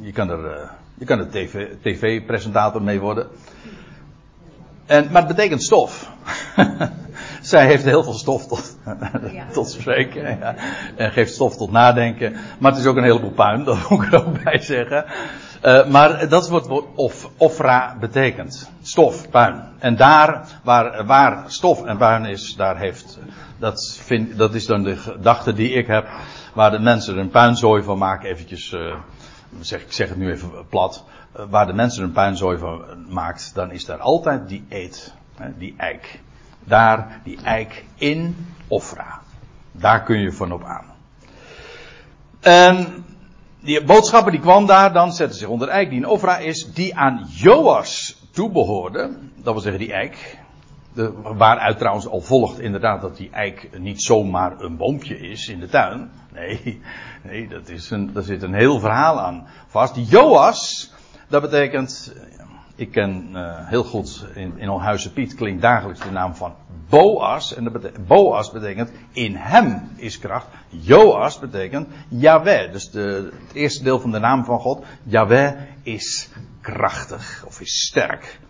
Je 0.00 0.12
kan 0.12 0.30
er, 0.30 0.70
je 0.94 1.04
kan 1.04 1.18
er 1.18 1.30
tv-presentator 1.80 2.80
TV 2.80 2.86
mee 2.86 3.00
worden. 3.00 3.28
En, 4.86 5.08
maar 5.10 5.26
het 5.26 5.36
betekent 5.36 5.62
stof. 5.62 6.10
Zij 7.40 7.66
heeft 7.66 7.84
heel 7.84 8.04
veel 8.04 8.18
stof 8.18 8.46
tot, 8.46 8.78
tot 9.52 9.70
spreken. 9.70 10.38
Ja. 10.38 10.54
En 10.96 11.12
geeft 11.12 11.32
stof 11.32 11.56
tot 11.56 11.70
nadenken. 11.70 12.36
Maar 12.58 12.70
het 12.70 12.80
is 12.80 12.86
ook 12.86 12.96
een 12.96 13.02
heleboel 13.02 13.30
puin, 13.30 13.64
dat 13.64 13.88
moet 13.88 14.02
ik 14.02 14.12
er 14.12 14.26
ook 14.26 14.42
bij 14.42 14.58
zeggen. 14.58 15.04
Uh, 15.64 15.86
maar 15.86 16.28
dat 16.28 16.48
wat 16.48 16.68
of, 16.94 17.30
offra 17.36 17.96
betekent. 18.00 18.70
Stof, 18.82 19.30
puin. 19.30 19.62
En 19.78 19.96
daar 19.96 20.48
waar, 20.62 21.06
waar 21.06 21.44
stof 21.46 21.84
en 21.84 21.96
puin 21.96 22.24
is, 22.24 22.54
daar 22.56 22.78
heeft. 22.78 23.18
Dat, 23.58 23.98
vind, 24.00 24.38
dat 24.38 24.54
is 24.54 24.66
dan 24.66 24.82
de 24.82 24.96
gedachte 24.96 25.52
die 25.52 25.70
ik 25.70 25.86
heb. 25.86 26.08
Waar 26.54 26.70
de 26.70 26.78
mensen 26.78 27.14
er 27.14 27.20
een 27.20 27.30
puinzooi 27.30 27.82
van 27.82 27.98
maken. 27.98 28.28
Eventjes, 28.28 28.72
uh, 28.72 28.94
zeg, 29.60 29.82
ik 29.82 29.92
zeg 29.92 30.08
het 30.08 30.18
nu 30.18 30.32
even 30.32 30.50
plat. 30.68 31.04
Uh, 31.36 31.44
waar 31.50 31.66
de 31.66 31.72
mensen 31.72 32.02
er 32.02 32.08
een 32.08 32.14
puinzooi 32.14 32.58
van 32.58 32.82
maakt, 33.08 33.54
dan 33.54 33.70
is 33.70 33.84
daar 33.84 34.00
altijd 34.00 34.48
die 34.48 34.64
eet. 34.68 35.14
Hè, 35.36 35.48
die 35.58 35.74
eik. 35.76 36.20
Daar, 36.64 37.20
die 37.24 37.38
eik 37.42 37.84
in 37.94 38.46
Ofra. 38.68 39.20
Daar 39.72 40.02
kun 40.02 40.20
je 40.20 40.32
van 40.32 40.52
op 40.52 40.64
aan. 40.64 40.84
En 42.40 43.04
die 43.62 43.84
boodschapper 43.84 44.32
die 44.32 44.40
kwam 44.40 44.66
daar, 44.66 44.92
dan 44.92 45.12
zette 45.12 45.36
zich 45.36 45.48
onder 45.48 45.66
de 45.66 45.72
eik 45.72 45.88
die 45.88 45.98
in 45.98 46.06
Ofra 46.06 46.38
is, 46.38 46.72
die 46.74 46.96
aan 46.96 47.26
Joas 47.30 48.16
toebehoorde. 48.30 49.10
Dat 49.36 49.52
wil 49.52 49.62
zeggen 49.62 49.80
die 49.80 49.92
eik. 49.92 50.40
De, 50.94 51.12
waaruit 51.22 51.78
trouwens 51.78 52.06
al 52.06 52.20
volgt 52.20 52.60
inderdaad 52.60 53.00
dat 53.00 53.16
die 53.16 53.30
eik 53.30 53.78
niet 53.78 54.02
zomaar 54.02 54.60
een 54.60 54.76
boompje 54.76 55.18
is 55.18 55.48
in 55.48 55.60
de 55.60 55.68
tuin. 55.68 56.10
Nee, 56.32 56.80
nee 57.22 57.48
dat 57.48 57.68
is 57.68 57.90
een, 57.90 58.12
daar 58.12 58.22
zit 58.22 58.42
een 58.42 58.54
heel 58.54 58.80
verhaal 58.80 59.20
aan 59.20 59.46
vast. 59.66 60.10
Joas, 60.10 60.92
dat 61.28 61.42
betekent, 61.42 62.14
ik 62.74 62.90
ken 62.90 63.28
uh, 63.32 63.68
heel 63.68 63.84
goed 63.84 64.26
in, 64.34 64.58
in 64.58 65.10
Piet 65.14 65.34
klinkt 65.34 65.62
dagelijks 65.62 66.00
de 66.00 66.10
naam 66.10 66.34
van 66.34 66.54
Boas. 66.88 67.54
En 67.54 67.72
Boas 68.06 68.50
betekent 68.50 68.90
in 69.12 69.34
hem 69.36 69.90
is 69.96 70.18
kracht. 70.18 70.46
Joas 70.68 71.38
betekent 71.38 71.88
Yahweh. 72.08 72.72
Dus 72.72 72.90
de, 72.90 73.32
het 73.46 73.54
eerste 73.54 73.82
deel 73.82 74.00
van 74.00 74.10
de 74.10 74.18
naam 74.18 74.44
van 74.44 74.58
God. 74.58 74.84
Yahweh 75.02 75.52
is 75.82 76.28
krachtig 76.60 77.44
of 77.46 77.60
is 77.60 77.86
sterk. 77.86 78.40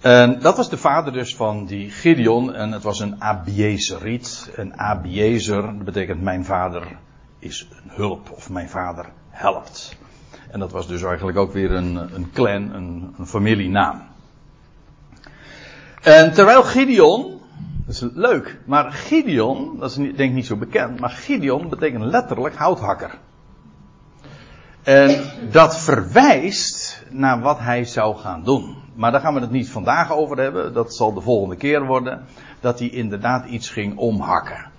En 0.00 0.40
dat 0.40 0.56
was 0.56 0.70
de 0.70 0.76
vader 0.76 1.12
dus 1.12 1.36
van 1.36 1.66
die 1.66 1.90
Gideon. 1.90 2.54
En 2.54 2.72
het 2.72 2.82
was 2.82 3.00
een 3.00 3.22
Abiezeriet. 3.22 4.50
Een 4.54 4.78
Abiezer, 4.78 5.62
dat 5.62 5.84
betekent 5.84 6.22
mijn 6.22 6.44
vader 6.44 6.98
is 7.38 7.68
een 7.70 7.90
hulp. 7.90 8.30
Of 8.30 8.50
mijn 8.50 8.68
vader 8.68 9.12
helpt. 9.30 9.96
En 10.52 10.58
dat 10.58 10.72
was 10.72 10.86
dus 10.86 11.02
eigenlijk 11.02 11.38
ook 11.38 11.52
weer 11.52 11.70
een, 11.70 11.96
een 12.14 12.30
clan, 12.32 12.74
een, 12.74 13.14
een 13.18 13.26
familienaam. 13.26 14.02
En 16.02 16.32
terwijl 16.32 16.62
Gideon, 16.62 17.40
dat 17.86 17.94
is 17.94 18.08
leuk, 18.14 18.58
maar 18.66 18.92
Gideon, 18.92 19.76
dat 19.78 19.90
is 19.90 19.96
denk 19.96 20.18
ik 20.18 20.32
niet 20.32 20.46
zo 20.46 20.56
bekend, 20.56 21.00
maar 21.00 21.10
Gideon 21.10 21.68
betekent 21.68 22.04
letterlijk 22.04 22.54
houthakker. 22.54 23.18
En 24.82 25.24
dat 25.50 25.78
verwijst 25.78 27.04
naar 27.10 27.40
wat 27.40 27.58
hij 27.58 27.84
zou 27.84 28.16
gaan 28.16 28.44
doen. 28.44 28.76
Maar 28.94 29.12
daar 29.12 29.20
gaan 29.20 29.34
we 29.34 29.40
het 29.40 29.50
niet 29.50 29.70
vandaag 29.70 30.12
over 30.12 30.38
hebben, 30.38 30.72
dat 30.72 30.94
zal 30.94 31.12
de 31.12 31.20
volgende 31.20 31.56
keer 31.56 31.86
worden, 31.86 32.24
dat 32.60 32.78
hij 32.78 32.88
inderdaad 32.88 33.46
iets 33.46 33.70
ging 33.70 33.96
omhakken. 33.96 34.71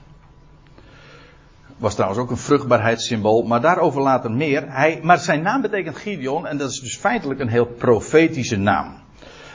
Was 1.83 1.93
trouwens 1.93 2.21
ook 2.21 2.29
een 2.29 2.37
vruchtbaarheidssymbool, 2.37 3.41
maar 3.41 3.61
daarover 3.61 4.01
later 4.01 4.31
meer. 4.31 4.63
Hij, 4.67 4.99
maar 5.01 5.19
zijn 5.19 5.41
naam 5.41 5.61
betekent 5.61 5.95
Gideon 5.95 6.47
en 6.47 6.57
dat 6.57 6.69
is 6.69 6.79
dus 6.79 6.97
feitelijk 6.97 7.39
een 7.39 7.47
heel 7.47 7.65
profetische 7.65 8.57
naam. 8.57 8.93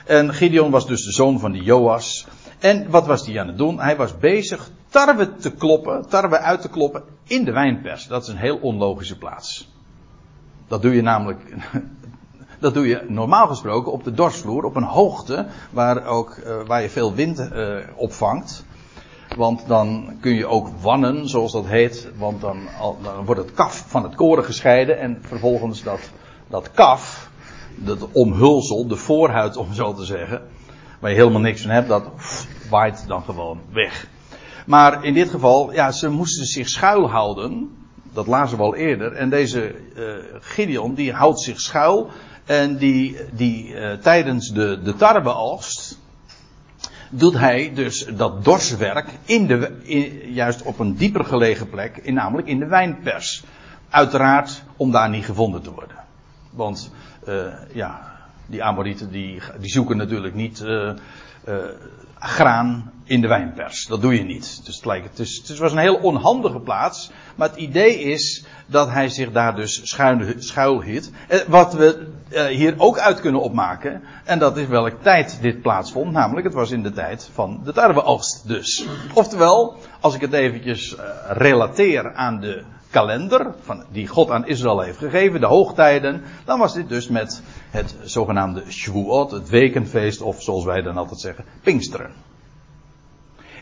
En 0.06 0.34
Gideon 0.34 0.70
was 0.70 0.86
dus 0.86 1.04
de 1.04 1.12
zoon 1.12 1.38
van 1.38 1.52
die 1.52 1.62
Joas. 1.62 2.26
En 2.58 2.90
wat 2.90 3.06
was 3.06 3.26
hij 3.26 3.40
aan 3.40 3.46
het 3.46 3.58
doen? 3.58 3.80
Hij 3.80 3.96
was 3.96 4.18
bezig 4.18 4.70
tarwe 4.88 5.36
te 5.36 5.50
kloppen, 5.50 6.08
tarwe 6.08 6.38
uit 6.38 6.60
te 6.60 6.68
kloppen 6.68 7.02
in 7.24 7.44
de 7.44 7.52
wijnpers. 7.52 8.06
Dat 8.06 8.22
is 8.22 8.28
een 8.28 8.36
heel 8.36 8.56
onlogische 8.56 9.18
plaats. 9.18 9.72
Dat 10.66 10.82
doe 10.82 10.94
je 10.94 11.02
namelijk, 11.02 11.54
dat 12.60 12.74
doe 12.74 12.86
je 12.86 13.04
normaal 13.08 13.46
gesproken 13.46 13.92
op 13.92 14.04
de 14.04 14.12
dorsvloer, 14.12 14.64
op 14.64 14.76
een 14.76 14.82
hoogte 14.82 15.46
waar, 15.70 16.06
ook, 16.06 16.36
uh, 16.36 16.56
waar 16.66 16.82
je 16.82 16.90
veel 16.90 17.14
wind 17.14 17.38
uh, 17.38 17.76
opvangt. 17.96 18.66
Want 19.38 19.66
dan 19.66 20.16
kun 20.20 20.34
je 20.34 20.46
ook 20.46 20.68
wannen, 20.80 21.28
zoals 21.28 21.52
dat 21.52 21.66
heet. 21.66 22.08
Want 22.16 22.40
dan, 22.40 22.58
dan 23.02 23.24
wordt 23.24 23.40
het 23.40 23.52
kaf 23.52 23.84
van 23.86 24.02
het 24.02 24.14
koren 24.14 24.44
gescheiden. 24.44 24.98
En 24.98 25.18
vervolgens 25.20 25.82
dat, 25.82 26.00
dat 26.48 26.70
kaf, 26.70 27.30
dat 27.74 28.08
omhulsel, 28.12 28.86
de 28.86 28.96
voorhuid 28.96 29.56
om 29.56 29.72
zo 29.72 29.94
te 29.94 30.04
zeggen. 30.04 30.42
Waar 31.00 31.10
je 31.10 31.16
helemaal 31.16 31.40
niks 31.40 31.62
van 31.62 31.70
hebt, 31.70 31.88
dat 31.88 32.04
waait 32.70 33.04
dan 33.06 33.22
gewoon 33.22 33.60
weg. 33.72 34.06
Maar 34.66 35.04
in 35.04 35.14
dit 35.14 35.30
geval, 35.30 35.72
ja, 35.72 35.92
ze 35.92 36.10
moesten 36.10 36.46
zich 36.46 36.68
schuilhouden. 36.68 37.76
Dat 38.12 38.26
lazen 38.26 38.56
we 38.56 38.62
al 38.62 38.74
eerder. 38.74 39.12
En 39.12 39.30
deze 39.30 39.74
uh, 39.96 40.12
Gideon, 40.40 40.94
die 40.94 41.12
houdt 41.12 41.40
zich 41.40 41.60
schuil. 41.60 42.10
En 42.44 42.76
die, 42.76 43.16
die 43.32 43.68
uh, 43.68 43.92
tijdens 43.92 44.48
de, 44.48 44.80
de 44.82 44.94
tarweoogst 44.94 45.97
doet 47.10 47.38
hij 47.38 47.72
dus 47.74 48.06
dat 48.06 48.44
dorswerk 48.44 49.08
in 49.24 49.46
de, 49.46 49.80
juist 50.32 50.62
op 50.62 50.78
een 50.78 50.96
dieper 50.96 51.24
gelegen 51.24 51.68
plek, 51.68 51.96
in, 51.96 52.14
namelijk 52.14 52.48
in 52.48 52.58
de 52.58 52.66
wijnpers. 52.66 53.44
Uiteraard 53.88 54.62
om 54.76 54.90
daar 54.90 55.08
niet 55.08 55.24
gevonden 55.24 55.62
te 55.62 55.72
worden. 55.72 55.96
Want 56.50 56.92
uh, 57.28 57.44
ja, 57.72 58.16
die 58.46 58.62
Amorieten 58.62 59.10
die, 59.10 59.40
die 59.60 59.70
zoeken 59.70 59.96
natuurlijk 59.96 60.34
niet 60.34 60.60
uh, 60.60 60.92
uh, 61.48 61.54
graan 62.18 62.92
in 63.04 63.20
de 63.20 63.28
wijnpers. 63.28 63.86
Dat 63.86 64.00
doe 64.00 64.14
je 64.14 64.24
niet. 64.24 64.60
Dus 64.64 64.76
het, 64.76 64.84
lijkt, 64.84 65.18
het, 65.18 65.42
het 65.46 65.58
was 65.58 65.72
een 65.72 65.78
heel 65.78 65.96
onhandige 65.96 66.60
plaats. 66.60 67.10
Maar 67.34 67.48
het 67.48 67.58
idee 67.58 68.00
is 68.00 68.44
dat 68.66 68.90
hij 68.90 69.08
zich 69.08 69.32
daar 69.32 69.56
dus 69.56 69.80
schuil, 69.82 70.20
schuil 70.38 70.82
hield. 70.82 71.10
Wat 71.46 71.74
we 71.74 72.08
uh, 72.28 72.44
hier 72.44 72.74
ook 72.76 72.98
uit 72.98 73.20
kunnen 73.20 73.40
opmaken. 73.40 74.02
En 74.24 74.38
dat 74.38 74.56
is 74.56 74.66
welke 74.66 74.98
tijd 75.02 75.38
dit 75.40 75.62
plaatsvond. 75.62 76.12
Namelijk 76.12 76.46
het 76.46 76.54
was 76.54 76.70
in 76.70 76.82
de 76.82 76.92
tijd 76.92 77.30
van 77.32 77.60
de 77.64 77.72
tarweoogst 77.72 78.48
dus. 78.48 78.86
Oftewel, 79.14 79.76
als 80.00 80.14
ik 80.14 80.20
het 80.20 80.32
eventjes 80.32 80.96
relateer 81.28 82.14
aan 82.14 82.40
de 82.40 82.64
kalender 82.90 83.54
van, 83.60 83.84
die 83.92 84.06
God 84.06 84.30
aan 84.30 84.46
Israël 84.46 84.80
heeft 84.80 84.98
gegeven, 84.98 85.40
de 85.40 85.46
hoogtijden, 85.46 86.22
dan 86.44 86.58
was 86.58 86.74
dit 86.74 86.88
dus 86.88 87.08
met 87.08 87.42
het 87.70 87.96
zogenaamde 88.02 88.62
Shavuot, 88.68 89.30
het 89.30 89.48
wekenfeest, 89.48 90.22
of 90.22 90.42
zoals 90.42 90.64
wij 90.64 90.82
dan 90.82 90.96
altijd 90.96 91.20
zeggen, 91.20 91.44
Pinksteren. 91.62 92.10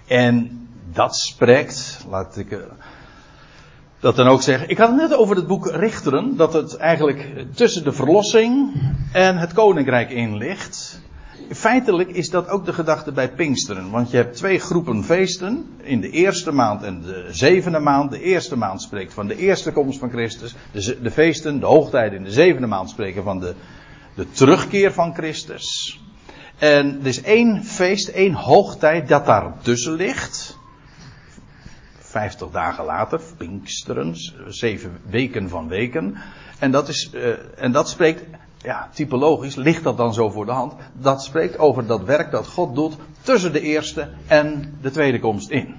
En 0.06 0.60
dat 0.92 1.16
spreekt, 1.16 2.04
laat 2.08 2.36
ik 2.36 2.58
dat 4.00 4.16
dan 4.16 4.26
ook 4.26 4.42
zeggen. 4.42 4.68
Ik 4.68 4.78
had 4.78 4.88
het 4.88 4.96
net 4.96 5.14
over 5.14 5.36
het 5.36 5.46
boek 5.46 5.66
Richteren, 5.66 6.36
dat 6.36 6.52
het 6.52 6.76
eigenlijk 6.76 7.44
tussen 7.54 7.84
de 7.84 7.92
verlossing 7.92 8.72
en 9.12 9.36
het 9.36 9.52
koninkrijk 9.52 10.10
in 10.10 10.36
ligt 10.36 11.00
feitelijk 11.50 12.10
is 12.10 12.30
dat 12.30 12.48
ook 12.48 12.64
de 12.64 12.72
gedachte 12.72 13.12
bij 13.12 13.32
Pinksteren. 13.32 13.90
Want 13.90 14.10
je 14.10 14.16
hebt 14.16 14.36
twee 14.36 14.58
groepen 14.58 15.04
feesten. 15.04 15.76
In 15.82 16.00
de 16.00 16.10
eerste 16.10 16.52
maand 16.52 16.82
en 16.82 17.02
de 17.02 17.26
zevende 17.30 17.78
maand. 17.78 18.10
De 18.10 18.22
eerste 18.22 18.56
maand 18.56 18.82
spreekt 18.82 19.14
van 19.14 19.26
de 19.26 19.36
eerste 19.36 19.72
komst 19.72 19.98
van 19.98 20.10
Christus. 20.10 20.54
De, 20.70 21.00
de 21.00 21.10
feesten, 21.10 21.60
de 21.60 21.66
hoogtijden 21.66 22.18
in 22.18 22.24
de 22.24 22.30
zevende 22.30 22.66
maand 22.66 22.90
spreken 22.90 23.22
van 23.22 23.40
de, 23.40 23.54
de 24.14 24.30
terugkeer 24.30 24.92
van 24.92 25.14
Christus. 25.14 26.00
En 26.58 26.98
er 27.00 27.06
is 27.06 27.22
één 27.22 27.64
feest, 27.64 28.08
één 28.08 28.32
hoogtijd 28.32 29.08
dat 29.08 29.26
daar 29.26 29.52
tussen 29.62 29.92
ligt. 29.92 30.58
Vijftig 31.98 32.50
dagen 32.50 32.84
later, 32.84 33.20
Pinksteren, 33.36 34.14
zeven 34.48 35.00
weken 35.08 35.48
van 35.48 35.68
weken. 35.68 36.16
En 36.58 36.70
dat, 36.70 36.88
is, 36.88 37.10
uh, 37.14 37.34
en 37.56 37.72
dat 37.72 37.88
spreekt 37.88 38.22
ja, 38.66 38.88
typologisch 38.92 39.54
ligt 39.54 39.82
dat 39.82 39.96
dan 39.96 40.14
zo 40.14 40.30
voor 40.30 40.46
de 40.46 40.52
hand. 40.52 40.74
Dat 40.92 41.22
spreekt 41.22 41.58
over 41.58 41.86
dat 41.86 42.04
werk 42.04 42.30
dat 42.30 42.46
God 42.46 42.74
doet 42.74 42.96
tussen 43.22 43.52
de 43.52 43.60
eerste 43.60 44.08
en 44.26 44.78
de 44.80 44.90
tweede 44.90 45.18
komst 45.18 45.50
in. 45.50 45.74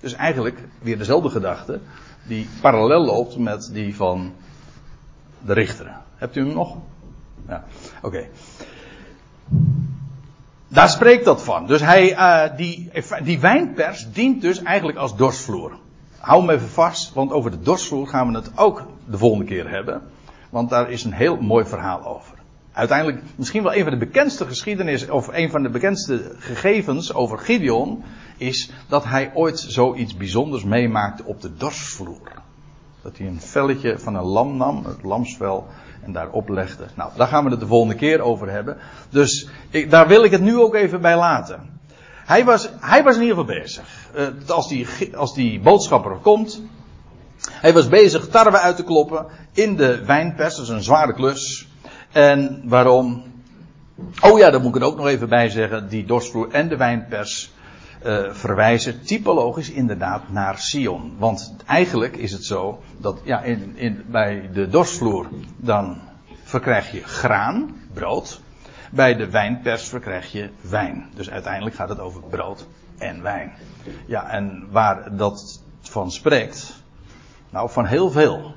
Dus 0.00 0.14
eigenlijk 0.14 0.58
weer 0.82 0.98
dezelfde 0.98 1.30
gedachte 1.30 1.80
die 2.26 2.48
parallel 2.60 3.04
loopt 3.04 3.38
met 3.38 3.70
die 3.72 3.96
van 3.96 4.32
de 5.44 5.52
richteren. 5.52 6.00
Hebt 6.14 6.36
u 6.36 6.40
hem 6.40 6.54
nog? 6.54 6.76
Ja, 7.48 7.64
oké. 8.02 8.26
Daar 10.68 10.88
spreekt 10.88 11.24
dat 11.24 11.42
van. 11.42 11.66
Dus 11.66 11.80
hij, 11.80 12.12
uh, 12.12 12.56
die, 12.56 12.90
die 13.22 13.40
wijnpers 13.40 14.12
dient 14.12 14.40
dus 14.40 14.62
eigenlijk 14.62 14.98
als 14.98 15.16
dorsvloer. 15.16 15.78
Hou 16.18 16.44
me 16.44 16.52
even 16.52 16.68
vast, 16.68 17.12
want 17.12 17.32
over 17.32 17.50
de 17.50 17.60
dorsvloer 17.60 18.06
gaan 18.06 18.30
we 18.30 18.36
het 18.36 18.50
ook 18.54 18.86
de 19.06 19.18
volgende 19.18 19.44
keer 19.44 19.70
hebben. 19.70 20.02
Want 20.54 20.70
daar 20.70 20.90
is 20.90 21.04
een 21.04 21.12
heel 21.12 21.36
mooi 21.36 21.64
verhaal 21.64 22.04
over. 22.04 22.34
Uiteindelijk 22.72 23.22
misschien 23.36 23.62
wel 23.62 23.74
een 23.74 23.82
van 23.82 23.92
de 23.92 24.06
bekendste 24.06 24.46
geschiedenis, 24.46 25.08
of 25.08 25.28
een 25.32 25.50
van 25.50 25.62
de 25.62 25.68
bekendste 25.68 26.32
gegevens 26.38 27.14
over 27.14 27.38
Gideon, 27.38 28.04
is 28.36 28.70
dat 28.88 29.04
hij 29.04 29.30
ooit 29.34 29.58
zoiets 29.58 30.16
bijzonders 30.16 30.64
meemaakte 30.64 31.24
op 31.24 31.40
de 31.40 31.54
dorsvloer. 31.54 32.32
Dat 33.02 33.18
hij 33.18 33.26
een 33.26 33.40
velletje 33.40 33.98
van 33.98 34.14
een 34.14 34.24
lam 34.24 34.56
nam, 34.56 34.84
het 34.84 35.02
lamsvel, 35.02 35.66
en 36.02 36.12
daarop 36.12 36.48
legde. 36.48 36.86
Nou, 36.94 37.10
daar 37.16 37.28
gaan 37.28 37.44
we 37.44 37.50
het 37.50 37.60
de 37.60 37.66
volgende 37.66 37.94
keer 37.94 38.20
over 38.20 38.50
hebben. 38.50 38.76
Dus 39.10 39.48
ik, 39.70 39.90
daar 39.90 40.08
wil 40.08 40.24
ik 40.24 40.30
het 40.30 40.42
nu 40.42 40.58
ook 40.58 40.74
even 40.74 41.00
bij 41.00 41.16
laten. 41.16 41.80
Hij 42.24 42.44
was, 42.44 42.68
hij 42.80 43.02
was 43.02 43.16
in 43.16 43.22
ieder 43.22 43.36
geval 43.36 43.54
bezig. 43.54 44.08
Uh, 44.16 44.48
als, 44.48 44.68
die, 44.68 44.86
als 45.16 45.34
die 45.34 45.60
boodschapper 45.60 46.16
komt. 46.16 46.62
Hij 47.50 47.72
was 47.72 47.88
bezig 47.88 48.28
tarwe 48.28 48.58
uit 48.58 48.76
te 48.76 48.84
kloppen 48.84 49.26
in 49.52 49.76
de 49.76 50.04
wijnpers. 50.04 50.56
Dat 50.56 50.64
is 50.64 50.70
een 50.70 50.82
zware 50.82 51.14
klus. 51.14 51.68
En 52.12 52.62
waarom? 52.64 53.22
Oh 54.20 54.38
ja, 54.38 54.50
daar 54.50 54.60
moet 54.60 54.74
ik 54.76 54.82
er 54.82 54.88
ook 54.88 54.96
nog 54.96 55.06
even 55.06 55.28
bij 55.28 55.48
zeggen. 55.48 55.88
Die 55.88 56.04
dorsvloer 56.04 56.50
en 56.50 56.68
de 56.68 56.76
wijnpers 56.76 57.52
uh, 58.04 58.32
verwijzen 58.32 59.02
typologisch 59.02 59.70
inderdaad 59.70 60.22
naar 60.28 60.58
Sion. 60.58 61.14
Want 61.18 61.54
eigenlijk 61.66 62.16
is 62.16 62.32
het 62.32 62.44
zo 62.44 62.82
dat 62.98 63.20
ja, 63.24 63.42
in, 63.42 63.72
in, 63.76 64.04
bij 64.06 64.50
de 64.52 64.68
dorsvloer 64.68 65.26
dan 65.56 65.98
verkrijg 66.42 66.92
je 66.92 67.02
graan, 67.04 67.76
brood. 67.94 68.40
Bij 68.90 69.14
de 69.14 69.30
wijnpers 69.30 69.88
verkrijg 69.88 70.32
je 70.32 70.50
wijn. 70.60 71.10
Dus 71.14 71.30
uiteindelijk 71.30 71.76
gaat 71.76 71.88
het 71.88 72.00
over 72.00 72.22
brood 72.22 72.66
en 72.98 73.22
wijn. 73.22 73.52
Ja, 74.06 74.30
en 74.30 74.66
waar 74.70 75.16
dat 75.16 75.62
van 75.80 76.12
spreekt, 76.12 76.83
nou 77.54 77.70
van 77.70 77.86
heel 77.86 78.10
veel. 78.10 78.54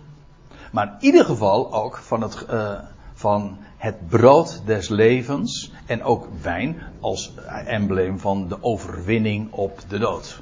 Maar 0.71 0.87
in 0.87 1.05
ieder 1.05 1.25
geval 1.25 1.73
ook 1.73 1.97
van 1.97 2.21
het, 2.21 2.45
uh, 2.51 2.71
van 3.13 3.57
het 3.77 4.07
brood 4.07 4.61
des 4.65 4.89
levens 4.89 5.71
en 5.85 6.03
ook 6.03 6.27
wijn 6.41 6.81
als 6.99 7.33
embleem 7.65 8.19
van 8.19 8.47
de 8.47 8.63
overwinning 8.63 9.51
op 9.51 9.79
de 9.87 9.99
dood. 9.99 10.41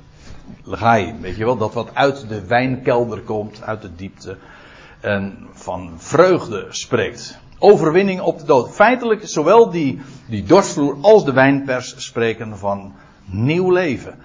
Legai, 0.64 1.16
weet 1.22 1.36
je 1.36 1.46
wel, 1.46 1.58
dat 1.58 1.74
wat 1.74 1.90
uit 1.94 2.30
de 2.30 2.46
wijnkelder 2.46 3.22
komt, 3.22 3.62
uit 3.62 3.82
de 3.82 3.96
diepte, 3.96 4.38
en 5.00 5.48
van 5.54 5.94
vreugde 5.98 6.66
spreekt. 6.70 7.40
Overwinning 7.60 8.22
op 8.22 8.40
de 8.40 8.46
dood. 8.46 8.76
Feitelijk, 8.76 9.28
zowel 9.28 9.70
die, 9.70 10.02
die 10.28 10.44
dorstvloer 10.44 10.98
als 11.02 11.26
de 11.26 11.34
wijnpers 11.34 11.94
spreken 11.98 12.58
van 12.58 12.94
nieuw 13.26 13.72
leven. 13.72 14.16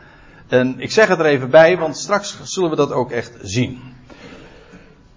En 0.48 0.80
ik 0.80 0.90
zeg 0.90 1.08
het 1.08 1.18
er 1.18 1.26
even 1.26 1.50
bij, 1.50 1.78
want 1.78 1.96
straks 1.96 2.40
zullen 2.42 2.70
we 2.70 2.76
dat 2.76 2.92
ook 2.92 3.10
echt 3.10 3.38
zien. 3.42 3.98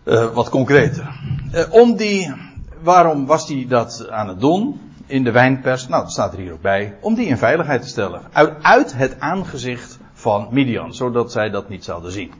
Uh, 0.06 0.34
wat 0.34 0.50
concreter. 0.50 1.20
Uh, 1.54 1.64
om 1.70 1.96
die 1.96 2.34
waarom 2.82 3.26
was 3.26 3.48
hij 3.48 3.66
dat 3.70 4.10
aan 4.10 4.28
het 4.28 4.40
doen? 4.40 4.82
In 5.06 5.24
de 5.24 5.32
wijnpers, 5.32 5.88
nou 5.88 6.04
dat 6.04 6.12
staat 6.12 6.34
er 6.34 6.40
hier 6.40 6.54
ook 6.54 6.62
bij, 6.62 6.98
om 7.02 7.16
die 7.16 7.26
in 7.26 7.38
veiligheid 7.38 7.82
te 7.82 7.88
stellen. 7.88 8.22
Uit, 8.32 8.64
uit 8.64 8.94
het 8.94 9.20
aangezicht 9.20 10.00
van 10.14 10.48
Midian, 10.52 10.94
zodat 10.94 11.32
zij 11.32 11.50
dat 11.50 11.70
niet 11.70 11.84
zouden 11.84 12.12
zien. 12.12 12.34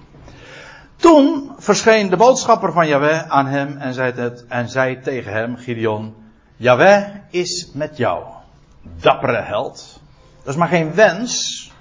Toen 0.96 1.52
verscheen 1.58 2.10
de 2.10 2.18
boodschapper 2.18 2.72
van 2.72 2.88
Yahweh 2.88 3.30
aan 3.30 3.46
hem 3.46 3.78
en 3.78 3.94
zei, 3.94 4.12
het, 4.12 4.46
en 4.48 4.70
zei 4.70 5.00
tegen 5.00 5.32
hem, 5.32 5.58
Gideon, 5.58 6.14
Yahweh 6.56 7.06
is 7.30 7.72
met 7.74 7.98
jou, 7.98 8.24
dappere 9.00 9.42
held. 9.42 10.02
Dat 10.44 10.54
is 10.54 10.60
maar 10.60 10.68
geen 10.68 10.94
wens. 10.94 11.72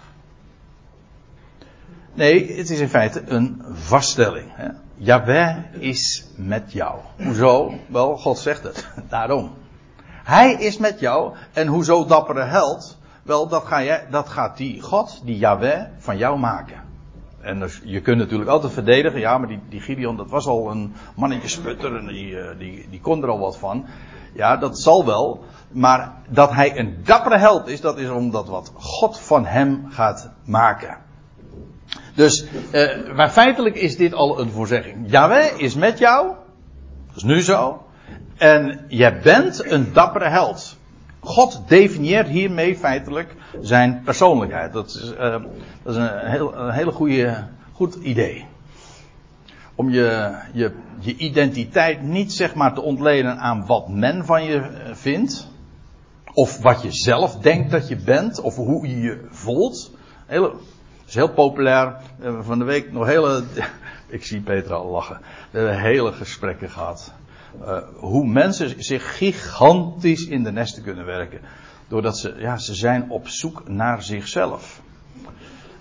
Nee, 2.15 2.57
het 2.57 2.71
is 2.71 2.81
in 2.81 2.89
feite 2.89 3.23
een 3.27 3.63
vaststelling. 3.73 4.47
Hè? 4.53 4.69
Yahweh 5.03 5.57
is 5.79 6.25
met 6.37 6.73
jou. 6.73 6.99
Hoezo? 7.17 7.75
Wel, 7.87 8.17
God 8.17 8.39
zegt 8.39 8.63
het. 8.63 8.89
Daarom. 9.09 9.53
Hij 10.07 10.53
is 10.53 10.79
met 10.79 11.01
jou. 11.01 11.35
En 11.53 11.67
hoezo 11.67 12.05
dappere 12.05 12.43
held? 12.43 12.99
Wel, 13.23 13.49
dat, 13.49 13.65
ga 13.65 13.83
jij, 13.83 14.07
dat 14.11 14.29
gaat 14.29 14.57
die 14.57 14.81
God, 14.81 15.21
die 15.25 15.39
Yahweh, 15.39 15.83
van 15.99 16.17
jou 16.19 16.39
maken. 16.39 16.83
En 17.41 17.61
dus, 17.61 17.81
je 17.85 18.01
kunt 18.01 18.19
natuurlijk 18.19 18.51
altijd 18.51 18.73
verdedigen. 18.73 19.21
Ja, 19.21 19.39
maar 19.39 19.49
die, 19.49 19.61
die 19.69 19.81
Gideon, 19.81 20.17
dat 20.17 20.31
was 20.31 20.47
al 20.47 20.71
een 20.71 20.95
mannetje 21.17 21.49
sputter. 21.49 21.97
En 21.97 22.07
die, 22.07 22.41
eh, 22.41 22.59
die, 22.59 22.87
die 22.91 23.01
kon 23.01 23.23
er 23.23 23.29
al 23.29 23.39
wat 23.39 23.57
van. 23.59 23.87
Ja, 24.35 24.57
dat 24.57 24.79
zal 24.79 25.05
wel. 25.07 25.45
Maar 25.69 26.13
dat 26.29 26.51
hij 26.51 26.79
een 26.79 27.01
dappere 27.05 27.39
held 27.39 27.69
is, 27.69 27.81
dat 27.81 27.99
is 27.99 28.09
omdat 28.09 28.49
wat 28.49 28.73
God 28.75 29.19
van 29.21 29.47
hem 29.47 29.87
gaat 29.91 30.31
maken. 30.45 30.97
Dus, 32.15 32.45
uh, 32.73 33.15
maar 33.15 33.31
feitelijk 33.31 33.77
is 33.77 33.97
dit 33.97 34.15
al 34.15 34.41
een 34.41 34.51
voorzegging. 34.51 35.11
Yahweh 35.11 35.61
is 35.61 35.75
met 35.75 35.99
jou. 35.99 36.27
Dat 37.07 37.17
is 37.17 37.23
nu 37.23 37.41
zo. 37.41 37.87
En 38.37 38.85
jij 38.89 39.21
bent 39.21 39.71
een 39.71 39.93
dappere 39.93 40.29
held. 40.29 40.77
God 41.21 41.63
definieert 41.67 42.29
hiermee 42.29 42.77
feitelijk 42.77 43.35
zijn 43.61 44.03
persoonlijkheid. 44.05 44.73
Dat 44.73 44.89
is, 44.89 45.13
uh, 45.13 45.19
dat 45.83 45.95
is 45.95 45.97
een, 45.97 46.31
heel, 46.31 46.71
hele 46.71 46.91
goede, 46.91 47.47
goed 47.73 47.95
idee. 47.95 48.47
Om 49.75 49.91
je, 49.91 50.37
je, 50.53 50.73
je 50.99 51.17
identiteit 51.17 52.03
niet 52.03 52.33
zeg 52.33 52.55
maar 52.55 52.75
te 52.75 52.81
ontlenen 52.81 53.39
aan 53.39 53.67
wat 53.67 53.89
men 53.89 54.25
van 54.25 54.45
je 54.45 54.59
eh, 54.59 54.95
vindt. 54.95 55.51
Of 56.35 56.63
wat 56.63 56.83
je 56.83 56.93
zelf 56.93 57.37
denkt 57.37 57.71
dat 57.71 57.89
je 57.89 57.97
bent. 57.97 58.41
Of 58.41 58.57
hoe 58.57 58.89
je 58.89 59.01
je 59.01 59.27
voelt. 59.31 59.91
Hele, 60.27 60.53
is 61.13 61.19
heel 61.19 61.35
populair. 61.35 61.97
We 62.17 62.25
hebben 62.25 62.45
van 62.45 62.59
de 62.59 62.65
week 62.65 62.93
nog 62.93 63.07
hele. 63.07 63.45
Ik 64.07 64.25
zie 64.25 64.41
Petra 64.41 64.75
al 64.75 64.91
lachen. 64.91 65.21
We 65.51 65.59
hebben 65.59 65.81
hele 65.81 66.13
gesprekken 66.13 66.71
gehad. 66.71 67.13
Uh, 67.61 67.79
hoe 67.97 68.27
mensen 68.27 68.85
zich 68.85 69.17
gigantisch 69.17 70.27
in 70.27 70.43
de 70.43 70.53
nesten 70.53 70.83
kunnen 70.83 71.05
werken. 71.05 71.41
Doordat 71.89 72.19
ze, 72.19 72.35
ja, 72.39 72.57
ze 72.57 72.75
zijn 72.75 73.11
op 73.11 73.29
zoek 73.29 73.69
naar 73.69 74.03
zichzelf. 74.03 74.81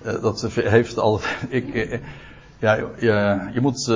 Uh, 0.06 0.22
dat 0.22 0.50
heeft 0.54 0.98
altijd. 0.98 1.38
Ik, 1.50 1.74
uh, 1.74 2.00
ja, 2.60 2.74
je, 2.74 3.50
je 3.54 3.62
moet, 3.62 3.92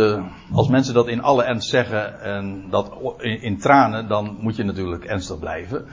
als 0.51 0.67
mensen 0.67 0.93
dat 0.93 1.07
in 1.07 1.21
alle 1.21 1.43
ernst 1.43 1.69
zeggen 1.69 2.21
en 2.21 2.69
dat 2.69 2.91
in, 3.17 3.41
in 3.41 3.57
tranen, 3.57 4.07
dan 4.07 4.37
moet 4.39 4.55
je 4.55 4.63
natuurlijk 4.63 5.05
ernstig 5.05 5.39
blijven. 5.39 5.85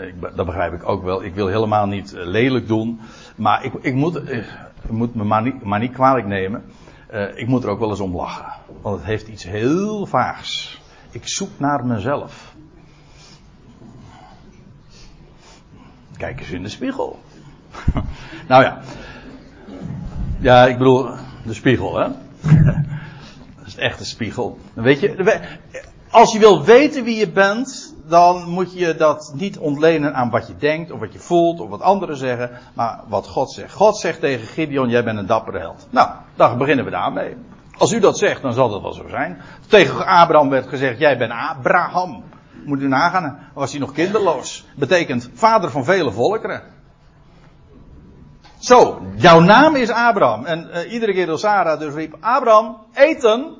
Ik, 0.00 0.36
dat 0.36 0.46
begrijp 0.46 0.72
ik 0.72 0.88
ook 0.88 1.02
wel. 1.02 1.24
Ik 1.24 1.34
wil 1.34 1.46
helemaal 1.46 1.86
niet 1.86 2.12
lelijk 2.16 2.68
doen. 2.68 3.00
Maar 3.36 3.64
ik, 3.64 3.72
ik 3.80 3.94
moet, 3.94 4.22
je 4.86 4.92
moet 4.92 5.14
me 5.14 5.24
maar 5.24 5.42
niet, 5.42 5.62
maar 5.62 5.78
niet 5.78 5.92
kwalijk 5.92 6.26
nemen. 6.26 6.64
Uh, 7.12 7.38
ik 7.38 7.46
moet 7.46 7.64
er 7.64 7.70
ook 7.70 7.78
wel 7.78 7.90
eens 7.90 8.00
om 8.00 8.16
lachen. 8.16 8.52
Want 8.82 8.96
het 8.96 9.06
heeft 9.06 9.28
iets 9.28 9.44
heel 9.44 10.06
vaags. 10.06 10.80
Ik 11.10 11.28
zoek 11.28 11.50
naar 11.56 11.86
mezelf. 11.86 12.54
Kijk 16.16 16.40
eens 16.40 16.50
in 16.50 16.62
de 16.62 16.68
spiegel. 16.68 17.18
nou 18.48 18.62
ja. 18.62 18.80
Ja, 20.38 20.66
ik 20.66 20.78
bedoel, 20.78 21.10
de 21.44 21.54
spiegel, 21.54 21.98
hè? 21.98 22.08
dat 23.56 23.66
is 23.66 23.76
echt 23.76 24.00
een 24.00 24.06
spiegel. 24.06 24.58
Weet 24.74 25.00
je, 25.00 25.14
als 26.10 26.32
je 26.32 26.38
wil 26.38 26.64
weten 26.64 27.04
wie 27.04 27.16
je 27.16 27.30
bent, 27.30 27.94
dan 28.06 28.48
moet 28.48 28.72
je 28.72 28.94
dat 28.94 29.32
niet 29.34 29.58
ontlenen 29.58 30.14
aan 30.14 30.30
wat 30.30 30.46
je 30.46 30.56
denkt, 30.56 30.90
of 30.90 31.00
wat 31.00 31.12
je 31.12 31.18
voelt, 31.18 31.60
of 31.60 31.68
wat 31.68 31.80
anderen 31.80 32.16
zeggen, 32.16 32.50
maar 32.74 33.00
wat 33.08 33.26
God 33.26 33.52
zegt. 33.52 33.74
God 33.74 33.98
zegt 33.98 34.20
tegen 34.20 34.46
Gideon, 34.46 34.88
jij 34.88 35.04
bent 35.04 35.18
een 35.18 35.26
dappere 35.26 35.58
held. 35.58 35.86
Nou, 35.90 36.08
dan 36.34 36.58
beginnen 36.58 36.84
we 36.84 36.90
daarmee. 36.90 37.36
Als 37.78 37.92
u 37.92 38.00
dat 38.00 38.18
zegt, 38.18 38.42
dan 38.42 38.52
zal 38.52 38.70
dat 38.70 38.82
wel 38.82 38.92
zo 38.92 39.08
zijn. 39.08 39.42
Tegen 39.68 40.06
Abraham 40.06 40.48
werd 40.48 40.68
gezegd, 40.68 40.98
jij 40.98 41.18
bent 41.18 41.32
Abraham. 41.32 42.22
Moet 42.64 42.80
u 42.80 42.88
nagaan, 42.88 43.38
was 43.54 43.70
hij 43.70 43.80
nog 43.80 43.92
kinderloos. 43.92 44.66
Betekent 44.76 45.30
vader 45.34 45.70
van 45.70 45.84
vele 45.84 46.12
volkeren. 46.12 46.62
Zo, 48.58 49.02
jouw 49.16 49.40
naam 49.40 49.76
is 49.76 49.90
Abraham. 49.90 50.44
En 50.44 50.70
uh, 50.74 50.92
iedere 50.92 51.12
keer 51.12 51.26
door 51.26 51.38
Sarah 51.38 51.78
dus 51.78 51.94
riep, 51.94 52.16
Abraham, 52.20 52.76
eten 52.92 53.56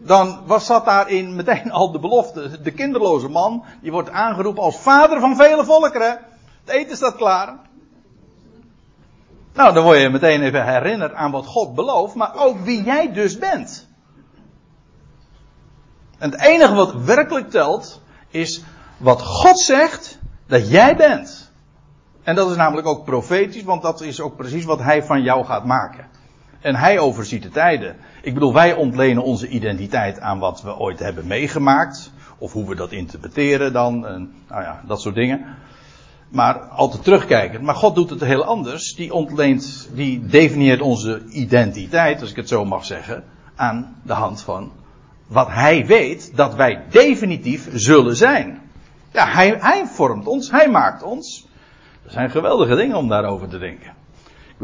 dan 0.00 0.40
was 0.46 0.66
zat 0.66 0.84
daarin 0.84 1.34
meteen 1.34 1.72
al 1.72 1.92
de 1.92 1.98
belofte. 1.98 2.60
De 2.62 2.70
kinderloze 2.70 3.28
man, 3.28 3.64
die 3.80 3.92
wordt 3.92 4.10
aangeroepen 4.10 4.62
als 4.62 4.76
vader 4.76 5.20
van 5.20 5.36
vele 5.36 5.64
volkeren. 5.64 6.18
Het 6.64 6.74
eten 6.74 6.96
staat 6.96 7.16
klaar. 7.16 7.56
Nou, 9.54 9.74
dan 9.74 9.84
word 9.84 10.00
je 10.00 10.08
meteen 10.08 10.42
even 10.42 10.66
herinnerd 10.66 11.12
aan 11.12 11.30
wat 11.30 11.46
God 11.46 11.74
belooft, 11.74 12.14
maar 12.14 12.36
ook 12.36 12.58
wie 12.60 12.82
jij 12.82 13.12
dus 13.12 13.38
bent. 13.38 13.88
En 16.18 16.30
het 16.30 16.40
enige 16.40 16.74
wat 16.74 16.92
werkelijk 16.94 17.50
telt, 17.50 18.00
is 18.28 18.62
wat 18.96 19.22
God 19.22 19.60
zegt 19.60 20.18
dat 20.46 20.70
jij 20.70 20.96
bent. 20.96 21.52
En 22.22 22.34
dat 22.34 22.50
is 22.50 22.56
namelijk 22.56 22.86
ook 22.86 23.04
profetisch, 23.04 23.62
want 23.62 23.82
dat 23.82 24.00
is 24.00 24.20
ook 24.20 24.36
precies 24.36 24.64
wat 24.64 24.78
hij 24.78 25.02
van 25.04 25.22
jou 25.22 25.44
gaat 25.44 25.64
maken. 25.64 26.08
En 26.64 26.74
hij 26.74 26.98
overziet 26.98 27.42
de 27.42 27.48
tijden. 27.48 27.96
Ik 28.22 28.34
bedoel, 28.34 28.52
wij 28.52 28.74
ontlenen 28.74 29.22
onze 29.22 29.48
identiteit 29.48 30.20
aan 30.20 30.38
wat 30.38 30.62
we 30.62 30.76
ooit 30.76 30.98
hebben 30.98 31.26
meegemaakt. 31.26 32.12
Of 32.38 32.52
hoe 32.52 32.68
we 32.68 32.74
dat 32.74 32.92
interpreteren 32.92 33.72
dan. 33.72 34.06
En, 34.06 34.32
nou 34.48 34.62
ja, 34.62 34.82
dat 34.86 35.00
soort 35.00 35.14
dingen. 35.14 35.44
Maar 36.28 36.58
altijd 36.58 37.04
terugkijken. 37.04 37.64
Maar 37.64 37.74
God 37.74 37.94
doet 37.94 38.10
het 38.10 38.20
heel 38.20 38.44
anders. 38.44 38.94
Die 38.94 39.12
ontleent, 39.12 39.88
die 39.92 40.26
definieert 40.26 40.80
onze 40.80 41.22
identiteit, 41.28 42.20
als 42.20 42.30
ik 42.30 42.36
het 42.36 42.48
zo 42.48 42.64
mag 42.64 42.84
zeggen, 42.84 43.24
aan 43.54 43.96
de 44.02 44.12
hand 44.12 44.40
van 44.42 44.72
wat 45.26 45.48
hij 45.48 45.86
weet 45.86 46.36
dat 46.36 46.54
wij 46.54 46.82
definitief 46.90 47.68
zullen 47.72 48.16
zijn. 48.16 48.60
Ja, 49.12 49.26
hij, 49.26 49.56
hij 49.60 49.86
vormt 49.86 50.26
ons, 50.26 50.50
hij 50.50 50.70
maakt 50.70 51.02
ons. 51.02 51.46
Dat 52.02 52.12
zijn 52.12 52.30
geweldige 52.30 52.74
dingen 52.74 52.96
om 52.96 53.08
daarover 53.08 53.48
te 53.48 53.58
denken. 53.58 54.02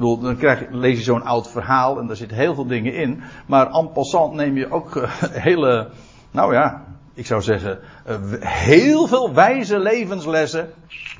Dan 0.00 0.36
krijg, 0.36 0.64
lees 0.70 0.96
je 0.98 1.04
zo'n 1.04 1.22
oud 1.22 1.50
verhaal 1.50 1.98
en 1.98 2.06
daar 2.06 2.16
zitten 2.16 2.36
heel 2.36 2.54
veel 2.54 2.66
dingen 2.66 2.94
in. 2.94 3.22
Maar 3.46 3.70
en 3.70 3.92
passant 3.92 4.34
neem 4.34 4.56
je 4.56 4.70
ook 4.70 4.94
uh, 4.94 5.12
hele, 5.48 5.90
nou 6.30 6.54
ja, 6.54 6.84
ik 7.14 7.26
zou 7.26 7.42
zeggen, 7.42 7.78
uh, 8.08 8.16
heel 8.40 9.06
veel 9.06 9.34
wijze 9.34 9.78
levenslessen 9.78 10.70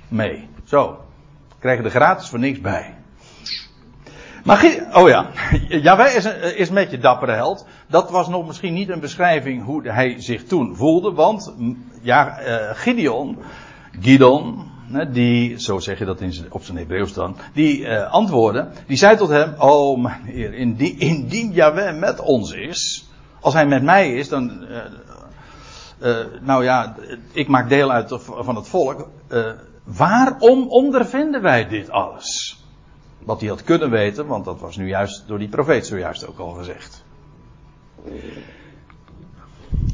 mee. 0.09 0.49
Zo. 0.65 0.99
Krijg 1.59 1.79
je 1.79 1.85
er 1.85 1.91
gratis 1.91 2.29
voor 2.29 2.39
niks 2.39 2.61
bij. 2.61 2.95
Maar, 4.45 4.89
oh 4.93 5.09
ja, 5.09 5.31
Jawij 5.69 6.15
is, 6.15 6.25
is 6.55 6.71
met 6.71 6.91
je 6.91 6.99
dappere 6.99 7.33
held. 7.33 7.67
Dat 7.87 8.11
was 8.11 8.29
nog 8.29 8.47
misschien 8.47 8.75
niet 8.75 8.89
een 8.89 9.01
beschrijving 9.01 9.65
hoe 9.65 9.89
hij 9.89 10.15
zich 10.21 10.45
toen 10.45 10.77
voelde, 10.77 11.13
want 11.13 11.55
ja, 12.03 12.41
uh, 12.41 12.71
Gideon, 12.73 13.39
Gidon, 14.01 14.71
die, 15.13 15.61
zo 15.61 15.79
zeg 15.79 15.99
je 15.99 16.05
dat 16.05 16.21
in, 16.21 16.47
op 16.51 16.65
zijn 16.65 16.77
Hebreeuws 16.77 17.13
dan, 17.13 17.37
die 17.53 17.79
uh, 17.79 18.11
antwoordde, 18.11 18.69
die 18.87 18.97
zei 18.97 19.17
tot 19.17 19.29
hem, 19.29 19.55
oh 19.59 20.03
mijn 20.03 20.23
heer, 20.25 20.55
indien, 20.55 20.99
indien 20.99 21.99
met 21.99 22.21
ons 22.21 22.53
is, 22.53 23.09
als 23.41 23.55
hij 23.55 23.67
met 23.67 23.83
mij 23.83 24.15
is, 24.15 24.29
dan, 24.29 24.65
uh, 24.65 24.77
uh, 26.03 26.17
nou 26.41 26.65
ja, 26.65 26.97
ik 27.33 27.49
maak 27.49 27.69
deel 27.69 27.91
uit 27.91 28.13
van 28.25 28.57
het 28.57 28.69
volk, 28.69 29.09
waarom 29.85 30.69
ondervinden 30.69 31.43
wij 31.43 31.69
dit 31.69 31.91
alles? 31.91 32.59
Wat 33.19 33.41
hij 33.41 33.49
had 33.49 33.65
kunnen 33.65 33.91
weten, 33.91 34.27
want 34.27 34.45
dat 34.45 34.61
was 34.61 34.77
nu 34.77 34.89
juist 34.89 35.25
door 35.27 35.39
die 35.39 35.49
profeet 35.49 35.87
zojuist 35.87 36.27
ook 36.27 36.39
al 36.39 36.51
gezegd. 36.51 37.05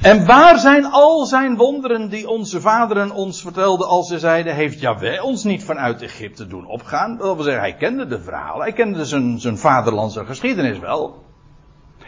En 0.00 0.26
waar 0.26 0.58
zijn 0.58 0.84
al 0.84 1.24
zijn 1.24 1.56
wonderen 1.56 2.08
die 2.08 2.28
onze 2.28 2.60
vaderen 2.60 3.10
ons 3.10 3.40
vertelden 3.40 3.88
als 3.88 4.08
ze 4.08 4.18
zeiden, 4.18 4.54
heeft 4.54 4.80
Jahweh 4.80 5.24
ons 5.24 5.44
niet 5.44 5.64
vanuit 5.64 6.02
Egypte 6.02 6.46
doen 6.46 6.66
opgaan? 6.66 7.16
Dat 7.16 7.34
wil 7.34 7.44
zeggen, 7.44 7.62
hij 7.62 7.74
kende 7.74 8.06
de 8.06 8.20
verhalen, 8.20 8.62
hij 8.62 8.72
kende 8.72 9.04
zijn, 9.04 9.40
zijn 9.40 9.58
vaderlandse 9.58 10.24
geschiedenis 10.24 10.78
wel. 10.78 11.24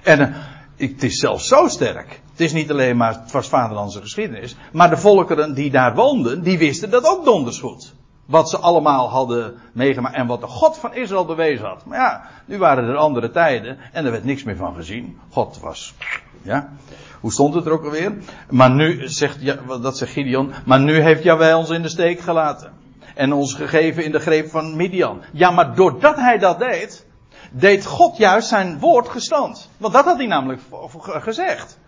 En 0.03 0.21
uh, 0.21 0.37
het 0.77 1.03
is 1.03 1.19
zelfs 1.19 1.49
zo 1.49 1.69
sterk. 1.69 2.21
Het 2.31 2.41
is 2.41 2.53
niet 2.53 2.71
alleen 2.71 2.97
maar, 2.97 3.21
het 3.23 3.33
was 3.33 3.49
vaderlandse 3.49 4.01
geschiedenis, 4.01 4.57
maar 4.73 4.91
de 4.91 4.97
volkeren 4.97 5.55
die 5.55 5.71
daar 5.71 5.95
woonden, 5.95 6.43
die 6.43 6.59
wisten 6.59 6.91
dat 6.91 7.07
ook 7.07 7.25
donders 7.25 7.59
goed. 7.61 7.95
Wat 8.27 8.51
ze 8.51 8.59
allemaal 8.59 9.11
hadden 9.11 9.55
meegemaakt 9.73 10.15
en 10.15 10.27
wat 10.27 10.41
de 10.41 10.47
God 10.47 10.79
van 10.79 10.95
Israël 10.95 11.25
bewezen 11.25 11.67
had. 11.67 11.85
Maar 11.85 11.99
ja, 11.99 12.25
nu 12.45 12.59
waren 12.59 12.89
er 12.89 12.97
andere 12.97 13.31
tijden 13.31 13.79
en 13.93 14.05
er 14.05 14.11
werd 14.11 14.25
niks 14.25 14.43
meer 14.43 14.57
van 14.57 14.75
gezien. 14.75 15.19
God 15.31 15.59
was, 15.61 15.95
ja. 16.43 16.73
Hoe 17.21 17.33
stond 17.33 17.55
het 17.55 17.67
er 17.67 17.73
ook 17.73 17.85
alweer? 17.85 18.13
Maar 18.51 18.71
nu, 18.71 19.09
zegt, 19.09 19.37
ja, 19.41 19.57
dat 19.81 19.99
zegt 19.99 20.13
Gideon, 20.13 20.53
maar 20.65 20.81
nu 20.81 21.01
heeft 21.01 21.23
Jawel 21.23 21.59
ons 21.59 21.71
in 21.71 21.83
de 21.83 21.89
steek 21.89 22.21
gelaten. 22.21 22.73
En 23.15 23.33
ons 23.33 23.55
gegeven 23.55 24.05
in 24.05 24.13
de 24.13 24.21
greep 24.21 24.51
van 24.51 24.77
Midian. 24.77 25.23
Ja, 25.33 25.51
maar 25.51 25.75
doordat 25.75 26.17
hij 26.17 26.39
dat 26.39 26.59
deed, 26.59 27.07
deed 27.51 27.87
God 27.87 28.17
juist 28.17 28.49
zijn 28.49 28.79
woord 28.79 29.09
gestand. 29.09 29.71
Want 29.77 29.93
dat 29.93 30.05
had 30.05 30.17
hij 30.17 30.27
namelijk 30.27 30.61
gezegd. 31.03 31.79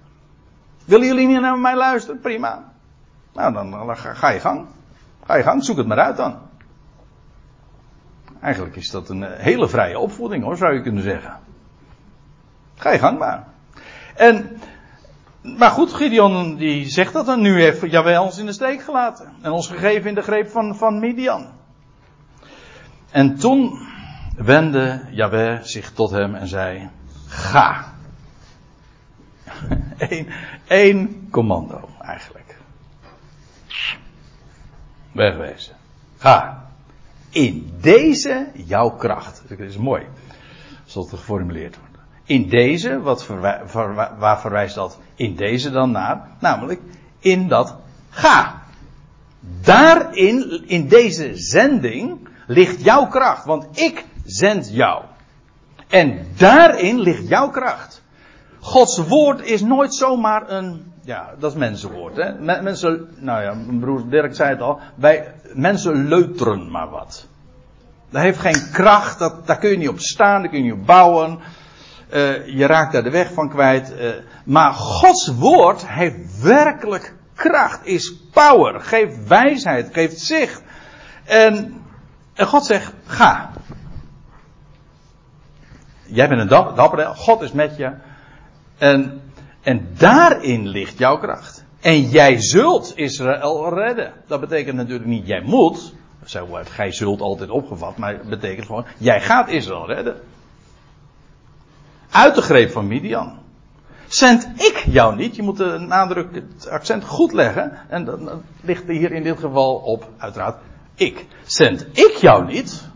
Willen 0.85 1.07
jullie 1.07 1.27
niet 1.27 1.41
naar 1.41 1.59
mij 1.59 1.77
luisteren? 1.77 2.21
Prima. 2.21 2.73
Nou, 3.33 3.53
dan, 3.53 3.97
ga 3.97 4.29
je 4.29 4.41
gang. 4.41 4.67
Ga 5.27 5.35
je 5.35 5.43
gang, 5.43 5.65
zoek 5.65 5.77
het 5.77 5.87
maar 5.87 5.99
uit 5.99 6.17
dan. 6.17 6.39
Eigenlijk 8.41 8.77
is 8.77 8.91
dat 8.91 9.09
een 9.09 9.25
eh, 9.25 9.39
hele 9.39 9.69
vrije 9.69 9.99
opvoeding 9.99 10.45
hoor, 10.45 10.57
zou 10.57 10.75
je 10.75 10.83
kunnen 10.83 11.03
zeggen. 11.03 11.39
Ga 12.75 12.91
je 12.91 12.99
gang 12.99 13.19
maar. 13.19 13.47
En, 14.15 14.61
maar 15.43 15.71
goed, 15.71 15.93
Gideon 15.93 16.57
die 16.57 16.89
zegt 16.89 17.13
dat 17.13 17.27
dan. 17.27 17.41
Nu 17.41 17.61
heeft 17.61 17.91
Jawel 17.91 18.25
ons 18.25 18.39
in 18.39 18.47
de 18.47 18.53
steek 18.53 18.83
gelaten. 18.83 19.33
En 19.41 19.51
ons 19.51 19.69
gegeven 19.69 20.09
in 20.09 20.15
de 20.15 20.23
greep 20.23 20.49
van, 20.49 20.77
van 20.77 20.99
Midian. 20.99 21.49
En 23.11 23.39
toen 23.39 23.89
wendde 24.37 25.07
Jawel 25.11 25.59
zich 25.63 25.93
tot 25.93 26.11
hem 26.11 26.35
en 26.35 26.49
zei, 26.49 26.89
ga. 27.27 27.93
Eén, 29.99 30.29
één 30.67 31.29
commando 31.31 31.89
eigenlijk. 32.01 32.57
Wegwezen. 35.13 35.77
Ga. 36.17 36.69
In 37.31 37.77
deze 37.81 38.51
jouw 38.55 38.91
kracht. 38.91 39.43
Dat 39.49 39.59
is 39.59 39.77
mooi. 39.77 40.07
Zoals 40.85 41.11
het 41.11 41.21
geformuleerd 41.21 41.77
wordt. 41.79 41.90
In 42.31 42.49
deze, 42.49 43.01
wat 43.01 43.27
waar 44.19 44.41
verwijst 44.41 44.75
dat 44.75 44.99
in 45.15 45.37
deze 45.37 45.71
dan 45.71 45.91
naar? 45.91 46.29
Namelijk 46.39 46.81
in 47.19 47.49
dat 47.49 47.77
ga. 48.11 48.63
Daarin, 49.61 50.65
in 50.67 50.89
deze 50.89 51.37
zending, 51.37 52.29
ligt 52.47 52.85
jouw 52.85 53.07
kracht. 53.07 53.45
Want 53.45 53.79
ik 53.79 54.05
zend 54.25 54.71
jou. 54.73 55.03
En 55.89 56.27
daarin 56.37 57.01
ligt 57.01 57.29
jouw 57.29 57.51
kracht. 57.51 58.03
Gods 58.61 58.99
woord 58.99 59.41
is 59.41 59.63
nooit 59.63 59.95
zomaar 59.95 60.51
een 60.51 60.93
ja, 61.03 61.35
dat 61.39 61.53
is 61.53 61.59
mensenwoord. 61.59 62.17
Hè? 62.17 62.33
Mensen, 62.63 63.09
nou 63.17 63.43
ja, 63.43 63.55
mijn 63.55 63.81
broer 63.81 64.09
Dirk 64.09 64.35
zei 64.35 64.51
het 64.51 64.61
al. 64.61 64.81
Mensen 65.55 66.09
leuteren 66.09 66.71
maar 66.71 66.91
wat. 66.91 67.27
Dat 68.11 68.23
heeft 68.23 68.39
geen 68.39 68.71
kracht, 68.73 69.19
dat, 69.19 69.47
daar 69.47 69.59
kun 69.59 69.71
je 69.71 69.77
niet 69.77 69.89
op 69.89 70.01
staan, 70.01 70.41
daar 70.41 70.51
kun 70.51 70.59
je 70.59 70.65
niet 70.65 70.81
op 70.81 70.87
bouwen. 70.87 71.39
Uh, 72.13 72.47
je 72.47 72.67
raakt 72.67 72.93
daar 72.93 73.03
de 73.03 73.11
weg 73.11 73.33
van 73.33 73.49
kwijt. 73.49 73.93
Uh, 73.93 74.11
maar 74.45 74.73
Gods 74.73 75.27
woord 75.27 75.89
heeft 75.89 76.41
werkelijk 76.43 77.15
kracht, 77.35 77.87
is 77.87 78.15
power, 78.33 78.81
geeft 78.81 79.27
wijsheid, 79.27 79.89
geeft 79.93 80.21
zicht. 80.21 80.63
En, 81.25 81.83
en 82.35 82.47
God 82.47 82.65
zegt, 82.65 82.93
ga. 83.07 83.51
Jij 86.07 86.29
bent 86.29 86.41
een 86.41 86.49
dappere, 86.49 87.07
God 87.15 87.43
is 87.43 87.53
met 87.53 87.77
je. 87.77 87.93
En 88.79 89.21
en 89.63 89.89
daarin 89.97 90.69
ligt 90.69 90.99
jouw 90.99 91.19
kracht. 91.19 91.65
En 91.81 92.01
jij 92.01 92.41
zult 92.41 92.93
Israël 92.97 93.75
redden. 93.75 94.13
Dat 94.27 94.41
betekent 94.41 94.77
natuurlijk 94.77 95.09
niet 95.09 95.27
jij 95.27 95.41
moet. 95.41 95.95
Zo 96.25 96.47
wordt 96.47 96.71
gij 96.71 96.93
zult 96.93 97.21
altijd 97.21 97.51
opgevat. 97.51 97.97
Maar 97.97 98.13
het 98.13 98.29
betekent 98.29 98.67
gewoon, 98.67 98.85
jij 98.99 99.21
gaat 99.21 99.49
Israël 99.49 99.87
redden. 99.87 100.21
Uit 102.11 102.35
de 102.35 102.43
greep 102.43 102.71
van 102.71 102.87
Midian. 102.87 103.39
Zend 104.07 104.49
ik 104.55 104.85
jou 104.87 105.17
niet. 105.17 105.37
Je 105.37 105.43
moet 105.43 105.57
de 105.57 105.79
nadruk, 105.79 106.35
het 106.35 106.69
accent 106.69 107.05
goed 107.05 107.33
leggen. 107.33 107.73
En 107.89 108.05
dat, 108.05 108.21
ligt 108.61 108.87
hier 108.87 109.13
in 109.13 109.23
dit 109.23 109.39
geval 109.39 109.75
op, 109.75 110.09
uiteraard, 110.17 110.57
ik. 110.95 111.27
Zend 111.43 111.87
ik 111.93 112.17
jou 112.21 112.45
niet. 112.47 112.89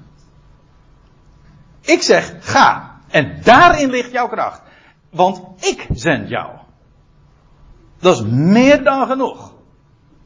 Ik 1.81 2.03
zeg, 2.03 2.35
ga. 2.41 2.99
En 3.09 3.41
daarin 3.43 3.91
ligt 3.91 4.11
jouw 4.13 4.29
kracht. 4.29 4.63
Want 5.11 5.41
ik 5.65 5.87
zend 5.93 6.29
jou. 6.29 6.51
Dat 8.01 8.15
is 8.15 8.23
meer 8.27 8.85
dan 8.85 9.07
genoeg. 9.07 9.53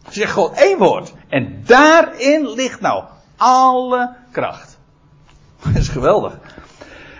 Zeg 0.09 0.33
gewoon 0.33 0.55
één 0.55 0.79
woord. 0.79 1.13
En 1.29 1.63
daarin 1.65 2.49
ligt 2.49 2.81
nou 2.81 3.05
alle 3.37 4.17
kracht. 4.31 4.79
Dat 5.65 5.75
is 5.75 5.89
geweldig. 5.89 6.39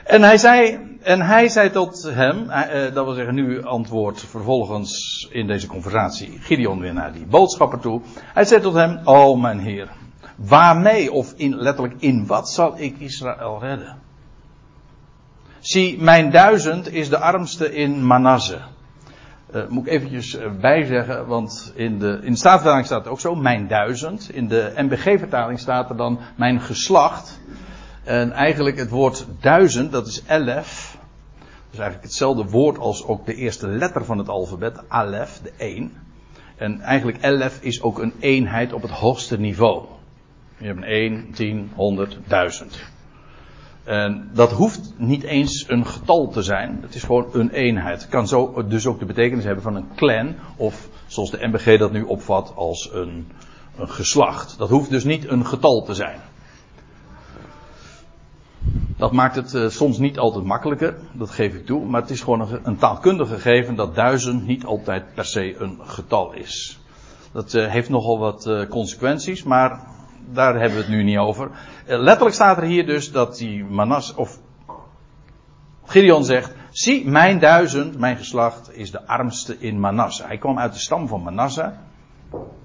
En 0.05 0.23
hij 0.23 0.39
zei, 0.39 0.88
en 1.03 1.21
hij 1.21 1.49
zei 1.49 1.71
tot 1.71 2.03
hem, 2.03 2.51
eh, 2.51 2.95
dat 2.95 3.05
wil 3.05 3.15
zeggen 3.15 3.35
nu 3.35 3.65
antwoord 3.65 4.21
vervolgens 4.21 5.27
in 5.31 5.47
deze 5.47 5.67
conversatie 5.67 6.39
Gideon 6.41 6.81
weer 6.81 6.95
naar 6.95 7.13
die 7.13 7.27
boodschapper 7.27 7.81
toe. 7.81 8.01
Hij 8.23 8.45
zei 8.45 8.61
tot 8.61 8.75
hem, 8.75 9.01
oh 9.05 9.41
mijn 9.41 9.59
heer, 9.59 9.89
waarmee 10.37 11.13
of 11.13 11.33
in, 11.37 11.57
letterlijk 11.57 11.95
in 11.99 12.27
wat 12.27 12.51
zal 12.51 12.79
ik 12.79 12.99
Israël 12.99 13.59
redden? 13.61 13.99
Zie, 15.61 16.03
mijn 16.03 16.31
duizend 16.31 16.93
is 16.93 17.09
de 17.09 17.19
armste 17.19 17.75
in 17.75 18.07
Manasse. 18.07 18.59
Uh, 19.55 19.63
moet 19.69 19.87
ik 19.87 19.93
eventjes 19.93 20.39
bijzeggen, 20.61 21.27
want 21.27 21.73
in 21.75 21.99
de, 21.99 22.19
in 22.23 22.33
de 22.33 22.39
staat 22.39 22.89
het 22.89 23.09
ook 23.09 23.21
zo, 23.21 23.35
mijn 23.35 23.69
duizend. 23.69 24.31
In 24.31 24.49
de 24.49 24.73
MBG-vertaling 24.77 25.59
staat 25.59 25.91
er 25.91 25.97
dan 25.97 26.19
mijn 26.37 26.61
geslacht. 26.61 27.41
En 28.05 28.33
eigenlijk 28.33 28.77
het 28.77 28.91
woord 28.91 29.27
duizend, 29.41 29.93
dat 29.93 30.07
is 30.07 30.23
elef. 30.27 30.88
Is 31.71 31.79
eigenlijk 31.79 32.03
hetzelfde 32.03 32.45
woord 32.45 32.79
als 32.79 33.05
ook 33.05 33.27
de 33.27 33.35
eerste 33.35 33.69
letter 33.69 34.05
van 34.05 34.19
het 34.19 34.29
alfabet, 34.29 34.89
alef, 34.89 35.41
de 35.43 35.53
1. 35.57 35.93
En 36.57 36.81
eigenlijk 36.81 37.25
elef 37.25 37.59
is 37.63 37.83
ook 37.83 37.99
een 37.99 38.15
eenheid 38.21 38.73
op 38.73 38.83
het 38.83 38.91
hoogste 38.91 39.39
niveau. 39.39 39.85
Je 40.57 40.67
hebt 40.67 40.79
een 40.79 40.85
1, 40.85 41.31
10, 41.33 41.71
100, 41.75 42.19
1000. 42.27 42.81
En 43.85 44.31
dat 44.33 44.53
hoeft 44.53 44.95
niet 44.97 45.23
eens 45.23 45.65
een 45.69 45.87
getal 45.87 46.29
te 46.29 46.43
zijn. 46.43 46.79
Het 46.83 46.95
is 46.95 47.03
gewoon 47.03 47.29
een 47.33 47.51
eenheid. 47.51 48.01
Het 48.01 48.11
kan 48.11 48.29
zo 48.29 48.67
dus 48.67 48.87
ook 48.87 48.99
de 48.99 49.05
betekenis 49.05 49.45
hebben 49.45 49.63
van 49.63 49.75
een 49.75 49.89
clan. 49.95 50.35
Of 50.57 50.89
zoals 51.07 51.31
de 51.31 51.47
MBG 51.47 51.79
dat 51.79 51.93
nu 51.93 52.03
opvat 52.03 52.53
als 52.57 52.91
een, 52.93 53.27
een 53.77 53.89
geslacht. 53.89 54.59
Dat 54.59 54.69
hoeft 54.69 54.91
dus 54.91 55.05
niet 55.05 55.29
een 55.29 55.47
getal 55.47 55.83
te 55.83 55.95
zijn. 55.95 56.21
Dat 58.97 59.13
maakt 59.13 59.37
het 59.37 59.55
uh, 59.55 59.69
soms 59.69 59.99
niet 59.99 60.19
altijd 60.19 60.45
makkelijker, 60.45 60.95
dat 61.13 61.31
geef 61.31 61.55
ik 61.55 61.67
toe. 61.67 61.85
Maar 61.87 62.01
het 62.01 62.11
is 62.11 62.21
gewoon 62.21 62.41
een, 62.41 62.61
een 62.63 62.77
taalkundig 62.77 63.29
gegeven 63.29 63.75
dat 63.75 63.95
duizend 63.95 64.47
niet 64.47 64.65
altijd 64.65 65.15
per 65.15 65.25
se 65.25 65.57
een 65.59 65.79
getal 65.83 66.33
is. 66.33 66.81
Dat 67.33 67.55
uh, 67.55 67.67
heeft 67.67 67.89
nogal 67.89 68.19
wat 68.19 68.47
uh, 68.47 68.69
consequenties, 68.69 69.43
maar 69.43 69.87
daar 70.33 70.55
hebben 70.55 70.79
we 70.79 70.85
het 70.85 70.93
nu 70.93 71.03
niet 71.03 71.19
over. 71.19 71.51
letterlijk 71.87 72.35
staat 72.35 72.57
er 72.57 72.63
hier 72.63 72.87
dus 72.87 73.13
dat 73.13 73.37
die 73.37 73.65
Manas, 73.65 74.15
of 74.15 74.39
Gideon 75.85 76.25
zegt, 76.25 76.55
zie 76.71 77.09
mijn 77.09 77.39
duizend, 77.39 77.99
mijn 77.99 78.17
geslacht, 78.17 78.77
is 78.77 78.91
de 78.91 79.07
armste 79.07 79.59
in 79.59 79.81
Manasse. 79.81 80.25
Hij 80.27 80.39
kwam 80.39 80.59
uit 80.59 80.73
de 80.73 80.79
stam 80.79 81.09
van 81.09 81.23
Manasse. 81.23 81.73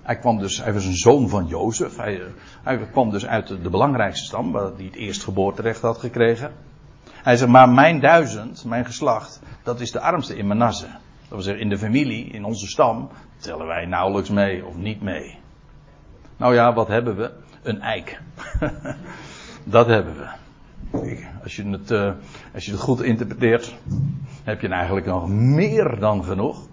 Hij 0.01 0.17
kwam 0.17 0.37
dus, 0.37 0.63
hij 0.63 0.73
was 0.73 0.85
een 0.85 0.95
zoon 0.95 1.29
van 1.29 1.47
Jozef. 1.47 1.97
Hij, 1.97 2.21
hij 2.63 2.77
kwam 2.77 3.09
dus 3.09 3.25
uit 3.25 3.47
de, 3.47 3.69
belangrijkste 3.69 4.25
stam, 4.25 4.73
die 4.77 4.85
het 4.85 4.95
eerst 4.95 5.23
geboorterecht 5.23 5.81
had 5.81 5.97
gekregen. 5.97 6.51
Hij 7.11 7.37
zegt, 7.37 7.51
maar 7.51 7.69
mijn 7.69 7.99
duizend, 7.99 8.65
mijn 8.65 8.85
geslacht, 8.85 9.41
dat 9.63 9.79
is 9.79 9.91
de 9.91 9.99
armste 9.99 10.37
in 10.37 10.47
Manasse. 10.47 10.87
Dat 10.87 11.29
wil 11.29 11.41
zeggen, 11.41 11.63
in 11.63 11.69
de 11.69 11.77
familie, 11.77 12.25
in 12.25 12.43
onze 12.43 12.67
stam, 12.67 13.09
tellen 13.37 13.67
wij 13.67 13.85
nauwelijks 13.85 14.29
mee 14.29 14.65
of 14.65 14.75
niet 14.75 15.01
mee. 15.01 15.37
Nou 16.37 16.53
ja, 16.53 16.73
wat 16.73 16.87
hebben 16.87 17.15
we? 17.15 17.31
Een 17.63 17.81
eik. 17.81 18.21
dat 19.63 19.87
hebben 19.87 20.15
we. 20.15 20.27
Als 21.43 21.55
je, 21.55 21.69
het, 21.69 21.91
uh, 21.91 22.11
als 22.53 22.65
je 22.65 22.71
het 22.71 22.79
goed 22.79 23.01
interpreteert, 23.01 23.75
heb 24.43 24.61
je 24.61 24.67
eigenlijk 24.67 25.05
nog 25.05 25.27
meer 25.29 25.99
dan 25.99 26.23
genoeg. 26.23 26.67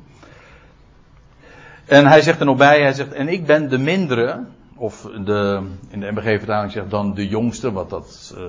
En 1.90 2.06
hij 2.06 2.22
zegt 2.22 2.40
er 2.40 2.46
nog 2.46 2.56
bij, 2.56 2.80
hij 2.80 2.92
zegt, 2.92 3.12
en 3.12 3.28
ik 3.28 3.46
ben 3.46 3.68
de 3.68 3.78
mindere, 3.78 4.44
of 4.76 5.08
de, 5.24 5.66
in 5.88 6.00
de 6.00 6.10
MBG-vertaling 6.12 6.72
zegt 6.72 6.90
dan 6.90 7.14
de 7.14 7.28
jongste, 7.28 7.72
wat 7.72 7.90
dat, 7.90 8.34
uh, 8.38 8.42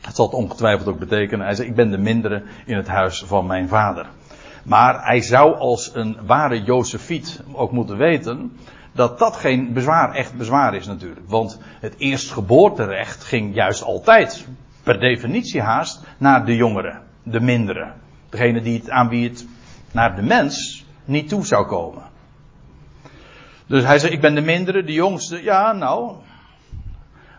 dat 0.00 0.16
zal 0.16 0.24
het 0.26 0.34
ongetwijfeld 0.34 0.88
ook 0.88 0.98
betekenen. 0.98 1.46
Hij 1.46 1.54
zegt, 1.54 1.68
ik 1.68 1.74
ben 1.74 1.90
de 1.90 1.98
mindere 1.98 2.42
in 2.66 2.76
het 2.76 2.88
huis 2.88 3.24
van 3.26 3.46
mijn 3.46 3.68
vader. 3.68 4.06
Maar 4.64 5.04
hij 5.04 5.20
zou 5.20 5.54
als 5.54 5.94
een 5.94 6.16
ware 6.26 6.62
Josefiet 6.62 7.42
ook 7.52 7.72
moeten 7.72 7.96
weten 7.96 8.52
dat 8.92 9.18
dat 9.18 9.36
geen 9.36 9.72
bezwaar, 9.72 10.14
echt 10.14 10.34
bezwaar 10.34 10.74
is 10.74 10.86
natuurlijk. 10.86 11.28
Want 11.28 11.58
het 11.80 11.94
eerstgeboorterecht 11.98 13.24
ging 13.24 13.54
juist 13.54 13.82
altijd, 13.82 14.46
per 14.82 15.00
definitie 15.00 15.60
haast, 15.60 16.02
naar 16.18 16.44
de 16.44 16.56
jongeren, 16.56 17.02
de 17.22 17.40
mindere. 17.40 17.92
Degene 18.28 18.60
die 18.60 18.78
het, 18.78 18.90
aan 18.90 19.08
wie 19.08 19.28
het 19.28 19.46
naar 19.92 20.16
de 20.16 20.22
mens 20.22 20.84
niet 21.04 21.28
toe 21.28 21.46
zou 21.46 21.66
komen. 21.66 22.14
Dus 23.66 23.84
hij 23.84 23.98
zegt, 23.98 24.12
ik 24.12 24.20
ben 24.20 24.34
de 24.34 24.40
mindere, 24.40 24.84
de 24.84 24.92
jongste. 24.92 25.42
Ja, 25.42 25.72
nou, 25.72 26.16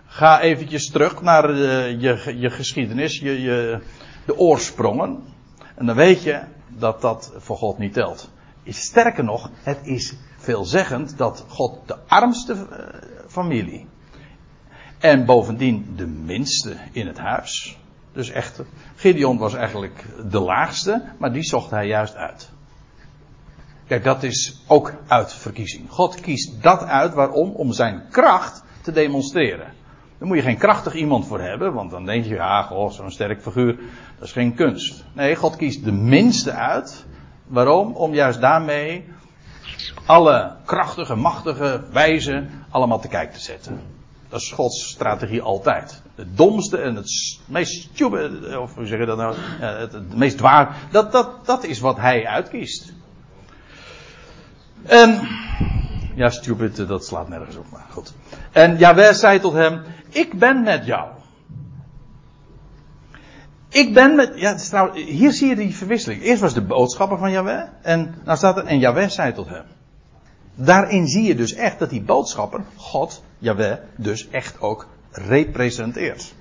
ga 0.05 0.41
eventjes 0.41 0.89
terug 0.89 1.21
naar 1.21 1.47
de, 1.47 1.95
je, 1.99 2.37
je 2.39 2.49
geschiedenis, 2.49 3.19
je, 3.19 3.41
je, 3.41 3.79
de 4.25 4.37
oorsprongen. 4.37 5.23
En 5.75 5.85
dan 5.85 5.95
weet 5.95 6.23
je 6.23 6.41
dat 6.67 7.01
dat 7.01 7.33
voor 7.37 7.57
God 7.57 7.77
niet 7.77 7.93
telt. 7.93 8.31
Sterker 8.65 9.23
nog, 9.23 9.51
het 9.63 9.79
is 9.83 10.15
veelzeggend 10.37 11.17
dat 11.17 11.45
God 11.47 11.79
de 11.85 11.97
armste 12.07 12.53
eh, 12.53 12.85
familie 13.27 13.87
en 14.99 15.25
bovendien 15.25 15.93
de 15.95 16.07
minste 16.07 16.77
in 16.91 17.07
het 17.07 17.17
huis. 17.17 17.77
Dus 18.13 18.29
echt, 18.29 18.61
Gideon 18.95 19.37
was 19.37 19.53
eigenlijk 19.53 20.05
de 20.29 20.39
laagste, 20.39 21.03
maar 21.17 21.33
die 21.33 21.43
zocht 21.43 21.69
hij 21.71 21.87
juist 21.87 22.15
uit. 22.15 22.49
Kijk, 23.87 24.03
dat 24.03 24.23
is 24.23 24.63
ook 24.67 24.93
uit 25.07 25.33
verkiezing. 25.33 25.89
God 25.89 26.19
kiest 26.19 26.63
dat 26.63 26.83
uit, 26.83 27.13
waarom? 27.13 27.51
Om 27.51 27.73
zijn 27.73 28.03
kracht 28.09 28.63
te 28.81 28.91
demonstreren. 28.91 29.73
Daar 30.17 30.27
moet 30.27 30.37
je 30.37 30.43
geen 30.43 30.57
krachtig 30.57 30.93
iemand 30.93 31.27
voor 31.27 31.41
hebben, 31.41 31.73
want 31.73 31.91
dan 31.91 32.05
denk 32.05 32.25
je, 32.25 32.33
ja, 32.33 32.61
goh, 32.61 32.91
zo'n 32.91 33.11
sterk 33.11 33.41
figuur, 33.41 33.75
dat 34.19 34.27
is 34.27 34.31
geen 34.31 34.53
kunst. 34.53 35.03
Nee, 35.13 35.35
God 35.35 35.55
kiest 35.55 35.83
de 35.83 35.91
minste 35.91 36.51
uit. 36.51 37.05
Waarom? 37.47 37.95
Om 37.95 38.13
juist 38.13 38.41
daarmee 38.41 39.05
alle 40.05 40.55
krachtige, 40.65 41.15
machtige 41.15 41.83
wijzen 41.91 42.49
allemaal 42.69 42.99
te 42.99 43.07
kijk 43.07 43.33
te 43.33 43.39
zetten. 43.39 43.81
Dat 44.29 44.41
is 44.41 44.51
Gods 44.51 44.89
strategie 44.89 45.41
altijd. 45.41 46.01
Het 46.15 46.37
domste 46.37 46.77
en 46.77 46.95
het 46.95 47.39
meest 47.45 47.81
stupid, 47.81 48.57
of 48.57 48.75
hoe 48.75 48.85
zeg 48.85 48.99
je 48.99 49.05
dat 49.05 49.17
nou, 49.17 49.35
het 49.59 50.15
meest 50.15 50.39
waar, 50.39 50.77
dat, 50.91 51.11
dat, 51.11 51.45
dat 51.45 51.63
is 51.63 51.79
wat 51.79 51.97
hij 51.97 52.25
uitkiest. 52.25 52.93
En, 54.87 55.27
ja, 56.15 56.29
stupid, 56.29 56.87
dat 56.87 57.05
slaat 57.05 57.29
nergens 57.29 57.55
op, 57.55 57.65
maar 57.71 57.85
goed. 57.89 58.13
En 58.51 58.77
Jawel 58.77 59.13
zei 59.13 59.39
tot 59.39 59.53
hem, 59.53 59.81
ik 60.09 60.39
ben 60.39 60.63
met 60.63 60.85
jou. 60.85 61.07
Ik 63.69 63.93
ben 63.93 64.15
met, 64.15 64.31
ja, 64.35 64.55
trouwens, 64.55 65.05
hier 65.05 65.31
zie 65.31 65.47
je 65.47 65.55
die 65.55 65.75
verwisseling. 65.75 66.21
Eerst 66.21 66.41
was 66.41 66.53
de 66.53 66.61
boodschapper 66.61 67.17
van 67.17 67.31
Jawel, 67.31 67.69
en 67.81 68.15
nou 68.23 68.37
staat 68.37 68.57
er, 68.57 68.65
en 68.65 68.79
Jawel 68.79 69.09
zei 69.09 69.33
tot 69.33 69.47
hem. 69.49 69.65
Daarin 70.55 71.07
zie 71.07 71.23
je 71.23 71.35
dus 71.35 71.53
echt 71.53 71.79
dat 71.79 71.89
die 71.89 72.01
boodschapper, 72.01 72.61
God, 72.75 73.23
Jawel, 73.39 73.79
dus 73.95 74.29
echt 74.29 74.61
ook 74.61 74.87
representeert. 75.11 76.33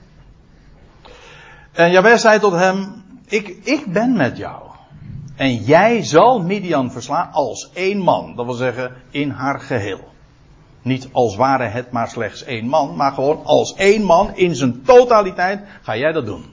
En 1.73 1.91
Jawel 1.91 2.19
zei 2.19 2.39
tot 2.39 2.53
hem, 2.53 3.05
ik, 3.27 3.49
ik 3.49 3.93
ben 3.93 4.17
met 4.17 4.37
jou. 4.37 4.63
En 5.37 5.55
jij 5.55 6.05
zal 6.05 6.43
Midian 6.43 6.91
verslaan 6.91 7.33
als 7.33 7.71
één 7.73 7.99
man. 7.99 8.37
Dat 8.37 8.45
wil 8.45 8.55
zeggen, 8.55 8.93
in 9.11 9.31
haar 9.31 9.61
geheel. 9.61 10.01
Niet 10.83 11.09
als 11.13 11.37
ware 11.37 11.65
het 11.65 11.91
maar 11.91 12.09
slechts 12.09 12.45
één 12.45 12.67
man, 12.69 12.97
maar 12.97 13.13
gewoon 13.13 13.45
als 13.45 13.75
één 13.75 14.03
man 14.03 14.37
in 14.37 14.55
zijn 14.55 14.83
totaliteit 14.83 15.61
ga 15.83 15.97
jij 15.97 16.13
dat 16.13 16.27
doen. 16.27 16.45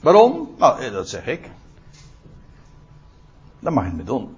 Waarom? 0.00 0.48
Nou, 0.58 0.80
eh, 0.80 0.92
dat 0.92 1.08
zeg 1.08 1.26
ik. 1.26 1.50
Dan 3.60 3.72
mag 3.72 3.84
je 3.84 3.92
mee 3.92 4.04
doen. 4.04 4.36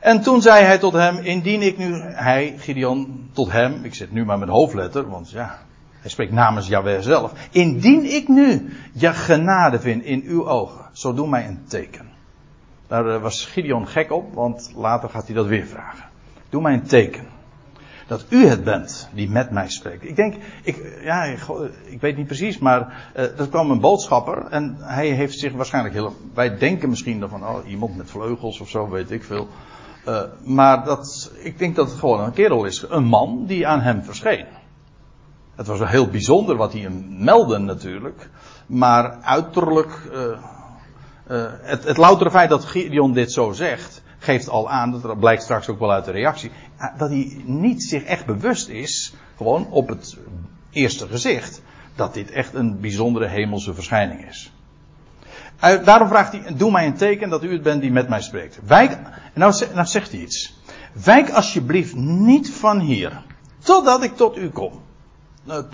En 0.00 0.22
toen 0.22 0.42
zei 0.42 0.64
hij 0.64 0.78
tot 0.78 0.92
hem, 0.92 1.16
indien 1.16 1.62
ik 1.62 1.78
nu, 1.78 2.00
hij, 2.00 2.54
Gideon, 2.58 3.30
tot 3.32 3.52
hem, 3.52 3.84
ik 3.84 3.94
zet 3.94 4.12
nu 4.12 4.24
maar 4.24 4.38
met 4.38 4.48
hoofdletter, 4.48 5.10
want 5.10 5.30
ja, 5.30 5.58
hij 6.00 6.10
spreekt 6.10 6.32
namens 6.32 6.68
Jahweh 6.68 7.00
zelf. 7.00 7.32
Indien 7.50 8.14
ik 8.14 8.28
nu 8.28 8.72
je 8.92 9.12
genade 9.12 9.80
vind 9.80 10.02
in 10.02 10.22
uw 10.22 10.48
ogen, 10.48 10.84
zo 10.92 11.14
doe 11.14 11.28
mij 11.28 11.46
een 11.46 11.64
teken. 11.66 12.13
Daar 12.86 13.14
eh, 13.14 13.22
was 13.22 13.46
Gideon 13.46 13.88
gek 13.88 14.12
op, 14.12 14.34
want 14.34 14.72
later 14.76 15.08
gaat 15.08 15.26
hij 15.26 15.34
dat 15.34 15.46
weer 15.46 15.66
vragen. 15.66 16.04
Doe 16.48 16.62
mij 16.62 16.72
een 16.72 16.86
teken. 16.86 17.26
Dat 18.06 18.26
u 18.28 18.46
het 18.46 18.64
bent 18.64 19.08
die 19.12 19.30
met 19.30 19.50
mij 19.50 19.68
spreekt. 19.68 20.04
Ik 20.04 20.16
denk, 20.16 20.34
ik, 20.62 21.00
ja, 21.02 21.24
ik 21.84 22.00
weet 22.00 22.16
niet 22.16 22.26
precies, 22.26 22.58
maar 22.58 23.10
uh, 23.16 23.40
er 23.40 23.48
kwam 23.48 23.70
een 23.70 23.80
boodschapper 23.80 24.46
en 24.46 24.76
hij 24.78 25.08
heeft 25.08 25.38
zich 25.38 25.52
waarschijnlijk 25.52 25.94
heel. 25.94 26.16
Wij 26.34 26.58
denken 26.58 26.88
misschien 26.88 27.28
van, 27.28 27.46
oh, 27.46 27.68
iemand 27.68 27.96
met 27.96 28.10
vleugels 28.10 28.60
of 28.60 28.68
zo, 28.68 28.88
weet 28.88 29.10
ik 29.10 29.24
veel. 29.24 29.48
Maar 30.42 30.84
dat, 30.84 31.32
ik 31.38 31.58
denk 31.58 31.76
dat 31.76 31.90
het 31.90 31.98
gewoon 31.98 32.20
een 32.20 32.32
kerel 32.32 32.64
is, 32.64 32.84
een 32.88 33.04
man 33.04 33.46
die 33.46 33.66
aan 33.66 33.80
hem 33.80 34.02
verscheen. 34.02 34.46
Het 35.54 35.66
was 35.66 35.78
wel 35.78 35.88
heel 35.88 36.08
bijzonder 36.08 36.56
wat 36.56 36.72
hij 36.72 36.82
hem 36.82 37.06
meldde 37.08 37.58
natuurlijk, 37.58 38.28
maar 38.66 39.18
uiterlijk. 39.22 40.00
Uh, 41.30 41.44
het, 41.62 41.84
het 41.84 41.96
loutere 41.96 42.30
feit 42.30 42.48
dat 42.48 42.64
Gideon 42.64 43.12
dit 43.12 43.32
zo 43.32 43.52
zegt, 43.52 44.02
geeft 44.18 44.48
al 44.48 44.70
aan, 44.70 45.00
dat 45.00 45.18
blijkt 45.18 45.42
straks 45.42 45.68
ook 45.68 45.78
wel 45.78 45.92
uit 45.92 46.04
de 46.04 46.10
reactie, 46.10 46.50
dat 46.98 47.08
hij 47.08 47.42
niet 47.44 47.82
zich 47.82 48.02
echt 48.02 48.26
bewust 48.26 48.68
is, 48.68 49.14
gewoon 49.36 49.66
op 49.70 49.88
het 49.88 50.16
eerste 50.70 51.08
gezicht, 51.08 51.62
dat 51.94 52.14
dit 52.14 52.30
echt 52.30 52.54
een 52.54 52.80
bijzondere 52.80 53.26
hemelse 53.26 53.74
verschijning 53.74 54.28
is. 54.28 54.52
Uh, 55.64 55.84
daarom 55.84 56.08
vraagt 56.08 56.32
hij, 56.32 56.54
doe 56.56 56.70
mij 56.70 56.86
een 56.86 56.96
teken 56.96 57.28
dat 57.28 57.44
u 57.44 57.52
het 57.52 57.62
bent 57.62 57.80
die 57.80 57.92
met 57.92 58.08
mij 58.08 58.22
spreekt. 58.22 58.58
Wijk, 58.66 58.98
nou, 59.34 59.54
nou 59.74 59.86
zegt 59.86 60.10
hij 60.10 60.20
iets. 60.20 60.58
Wijk 61.04 61.30
alsjeblieft 61.30 61.94
niet 61.96 62.50
van 62.50 62.80
hier, 62.80 63.22
totdat 63.58 64.02
ik 64.02 64.16
tot 64.16 64.36
u 64.36 64.50
kom. 64.50 64.72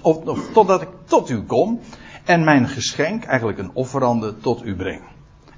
Of, 0.03 0.17
of 0.17 0.53
totdat 0.53 0.83
ik 0.83 0.89
tot 1.05 1.31
u 1.31 1.43
kom 1.43 1.81
en 2.25 2.45
mijn 2.45 2.69
geschenk, 2.69 3.25
eigenlijk 3.25 3.59
een 3.59 3.71
offerande, 3.73 4.39
tot 4.39 4.65
u 4.65 4.77
breng 4.77 5.03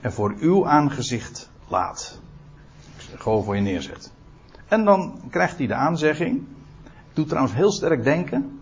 en 0.03 0.12
voor 0.12 0.34
uw 0.38 0.68
aangezicht 0.68 1.50
laat. 1.68 2.20
Gewoon 3.16 3.44
voor 3.44 3.55
je 3.55 3.61
neerzet. 3.61 4.12
En 4.68 4.84
dan 4.84 5.20
krijgt 5.30 5.59
hij 5.59 5.66
de 5.66 5.74
aanzegging. 5.74 6.42
Doet 7.12 7.28
trouwens 7.28 7.55
heel 7.55 7.72
sterk 7.72 8.05
denken 8.05 8.61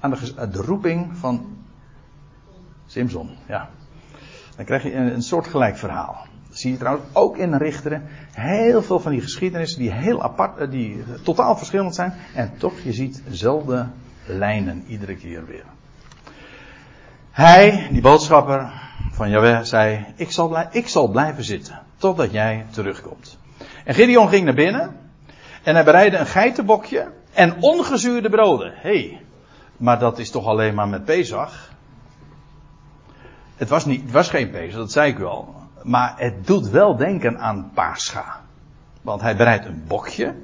aan 0.00 0.10
de, 0.50 0.62
roeping 0.66 1.16
van 1.16 1.56
Simpson. 2.86 3.30
Ja. 3.46 3.70
Dan 4.56 4.64
krijg 4.64 4.82
je 4.82 4.94
een, 4.94 5.14
een 5.14 5.22
soort 5.22 5.46
gelijk 5.46 5.76
verhaal. 5.76 6.26
Dat 6.48 6.58
zie 6.58 6.70
je 6.70 6.78
trouwens 6.78 7.06
ook 7.12 7.36
in 7.36 7.54
Richteren. 7.54 8.02
Heel 8.32 8.82
veel 8.82 9.00
van 9.00 9.12
die 9.12 9.20
geschiedenissen 9.20 9.78
die 9.78 9.92
heel 9.92 10.22
apart, 10.22 10.58
eh, 10.58 10.70
die 10.70 11.04
totaal 11.22 11.56
verschillend 11.56 11.94
zijn. 11.94 12.12
En 12.34 12.52
toch, 12.58 12.80
je 12.80 12.92
ziet 12.92 13.22
dezelfde 13.28 13.88
lijnen 14.26 14.84
iedere 14.86 15.16
keer 15.16 15.46
weer. 15.46 15.64
Hij, 17.30 17.88
die 17.90 18.00
boodschapper, 18.00 18.83
van 19.14 19.30
Jaweh 19.30 19.62
zei, 19.62 20.06
ik 20.16 20.30
zal, 20.30 20.58
ik 20.70 20.88
zal 20.88 21.08
blijven 21.08 21.44
zitten 21.44 21.82
totdat 21.96 22.32
jij 22.32 22.66
terugkomt. 22.70 23.38
En 23.84 23.94
Gideon 23.94 24.28
ging 24.28 24.44
naar 24.44 24.54
binnen 24.54 24.96
en 25.62 25.74
hij 25.74 25.84
bereidde 25.84 26.18
een 26.18 26.26
geitenbokje 26.26 27.10
en 27.32 27.62
ongezuurde 27.62 28.28
broden. 28.28 28.72
Hé, 28.76 28.98
hey, 28.98 29.20
maar 29.76 29.98
dat 29.98 30.18
is 30.18 30.30
toch 30.30 30.46
alleen 30.46 30.74
maar 30.74 30.88
met 30.88 31.04
Pesach? 31.04 31.70
Het 33.56 33.68
was, 33.68 33.84
niet, 33.84 34.10
was 34.10 34.28
geen 34.28 34.50
Pesach, 34.50 34.78
dat 34.78 34.92
zei 34.92 35.10
ik 35.10 35.18
u 35.18 35.24
al. 35.24 35.54
Maar 35.82 36.14
het 36.16 36.46
doet 36.46 36.68
wel 36.68 36.96
denken 36.96 37.38
aan 37.38 37.70
Pascha. 37.74 38.40
Want 39.02 39.20
hij 39.20 39.36
bereidt 39.36 39.66
een 39.66 39.84
bokje. 39.86 40.34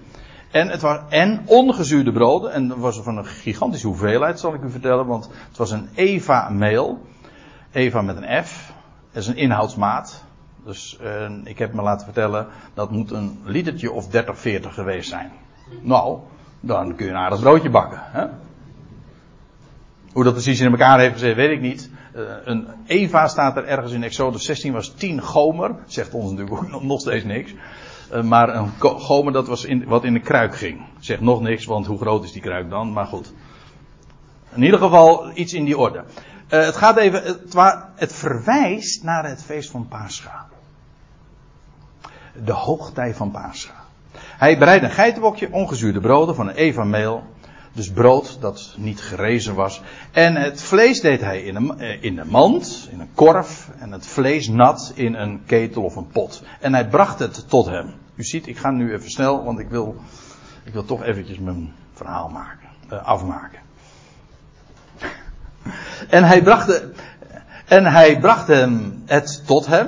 En, 0.50 0.68
het 0.68 0.80
was, 0.80 0.98
en 1.08 1.42
ongezuurde 1.44 2.12
broden. 2.12 2.52
En 2.52 2.68
dat 2.68 2.78
was 2.78 3.00
van 3.00 3.16
een 3.16 3.26
gigantische 3.26 3.86
hoeveelheid, 3.86 4.40
zal 4.40 4.54
ik 4.54 4.62
u 4.62 4.70
vertellen. 4.70 5.06
Want 5.06 5.30
het 5.48 5.56
was 5.56 5.70
een 5.70 5.88
Eva 5.94 6.48
meel. 6.48 7.06
Eva 7.72 8.02
met 8.02 8.16
een 8.16 8.44
F. 8.44 8.72
Is 9.12 9.26
een 9.26 9.36
inhoudsmaat. 9.36 10.24
Dus 10.64 10.98
uh, 11.02 11.30
ik 11.44 11.58
heb 11.58 11.72
me 11.72 11.82
laten 11.82 12.04
vertellen, 12.04 12.46
dat 12.74 12.90
moet 12.90 13.10
een 13.10 13.40
litertje 13.44 13.92
of 13.92 14.08
30, 14.08 14.38
40 14.38 14.74
geweest 14.74 15.08
zijn. 15.08 15.32
Nou, 15.80 16.18
dan 16.60 16.94
kun 16.94 17.06
je 17.06 17.12
een 17.12 17.18
aardig 17.18 17.40
broodje 17.40 17.70
bakken. 17.70 18.00
Hè? 18.02 18.26
Hoe 20.12 20.24
dat 20.24 20.32
precies 20.32 20.60
in 20.60 20.70
elkaar 20.70 20.98
heeft 20.98 21.12
gezet, 21.12 21.34
weet 21.36 21.50
ik 21.50 21.60
niet. 21.60 21.90
Uh, 22.16 22.22
een 22.44 22.66
Eva 22.86 23.28
staat 23.28 23.56
er 23.56 23.64
ergens 23.64 23.92
in 23.92 24.02
Exodus 24.02 24.44
16, 24.44 24.72
was 24.72 24.94
10 24.94 25.20
gomer. 25.20 25.74
Zegt 25.86 26.14
ons 26.14 26.32
natuurlijk 26.32 26.82
nog 26.82 27.00
steeds 27.00 27.24
niks. 27.24 27.54
Uh, 28.12 28.22
maar 28.22 28.54
een 28.54 28.70
gomer 28.80 29.32
dat 29.32 29.46
was 29.46 29.64
in, 29.64 29.84
wat 29.84 30.04
in 30.04 30.12
de 30.12 30.20
kruik 30.20 30.56
ging. 30.56 30.80
Zegt 30.98 31.20
nog 31.20 31.40
niks, 31.40 31.64
want 31.64 31.86
hoe 31.86 31.98
groot 31.98 32.24
is 32.24 32.32
die 32.32 32.42
kruik 32.42 32.70
dan? 32.70 32.92
Maar 32.92 33.06
goed. 33.06 33.32
In 34.54 34.62
ieder 34.62 34.78
geval 34.78 35.30
iets 35.34 35.52
in 35.52 35.64
die 35.64 35.78
orde. 35.78 36.04
Uh, 36.50 36.64
het 36.64 36.76
gaat 36.76 36.96
even, 36.96 37.22
het, 37.22 37.54
het 37.94 38.12
verwijst 38.12 39.02
naar 39.02 39.28
het 39.28 39.42
feest 39.42 39.70
van 39.70 39.88
Pascha. 39.88 40.46
De 42.44 42.52
hoogtij 42.52 43.14
van 43.14 43.30
Pascha. 43.30 43.74
Hij 44.16 44.58
bereidde 44.58 44.86
een 44.86 44.92
geitenbokje, 44.92 45.52
ongezuurde 45.52 46.00
broden 46.00 46.34
van 46.34 46.48
een 46.48 46.54
eva 46.54 46.84
meel. 46.84 47.22
Dus 47.72 47.90
brood 47.90 48.40
dat 48.40 48.74
niet 48.76 49.00
gerezen 49.00 49.54
was. 49.54 49.82
En 50.12 50.36
het 50.36 50.62
vlees 50.62 51.00
deed 51.00 51.20
hij 51.20 51.42
in 51.42 51.56
een, 51.56 51.80
in 52.02 52.18
een 52.18 52.28
mand, 52.28 52.88
in 52.90 53.00
een 53.00 53.14
korf. 53.14 53.70
En 53.78 53.92
het 53.92 54.06
vlees 54.06 54.48
nat 54.48 54.92
in 54.94 55.14
een 55.14 55.44
ketel 55.46 55.82
of 55.82 55.96
een 55.96 56.08
pot. 56.08 56.42
En 56.60 56.74
hij 56.74 56.88
bracht 56.88 57.18
het 57.18 57.48
tot 57.48 57.66
hem. 57.66 57.94
U 58.14 58.24
ziet, 58.24 58.46
ik 58.46 58.58
ga 58.58 58.70
nu 58.70 58.92
even 58.92 59.10
snel, 59.10 59.44
want 59.44 59.58
ik 59.58 59.68
wil, 59.68 59.96
ik 60.64 60.72
wil 60.72 60.84
toch 60.84 61.02
eventjes 61.02 61.38
mijn 61.38 61.72
verhaal 61.92 62.28
maken, 62.28 62.68
uh, 62.92 63.04
afmaken. 63.04 63.69
En 66.08 66.24
hij 66.24 66.42
bracht, 66.42 66.82
en 67.66 67.84
hij 67.84 68.18
bracht 68.18 68.46
hem 68.46 69.02
het 69.06 69.46
tot 69.46 69.66
hem. 69.66 69.86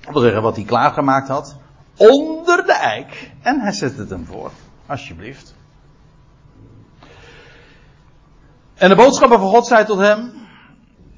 Dat 0.00 0.12
wil 0.12 0.22
zeggen 0.22 0.42
wat 0.42 0.56
hij 0.56 0.64
klaargemaakt 0.64 1.28
had. 1.28 1.56
Onder 1.96 2.66
de 2.66 2.72
eik. 2.72 3.30
En 3.42 3.60
hij 3.60 3.72
zette 3.72 4.00
het 4.00 4.10
hem 4.10 4.26
voor. 4.26 4.50
Alsjeblieft. 4.86 5.54
En 8.74 8.88
de 8.88 8.96
boodschapper 8.96 9.38
van 9.38 9.48
God 9.48 9.66
zei 9.66 9.84
tot 9.84 9.98
hem. 9.98 10.32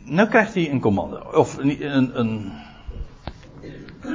Nu 0.05 0.27
krijgt 0.27 0.55
hij 0.55 0.71
een 0.71 0.81
commando. 0.81 1.17
Of 1.19 1.57
een, 1.57 2.19
een, 2.19 2.53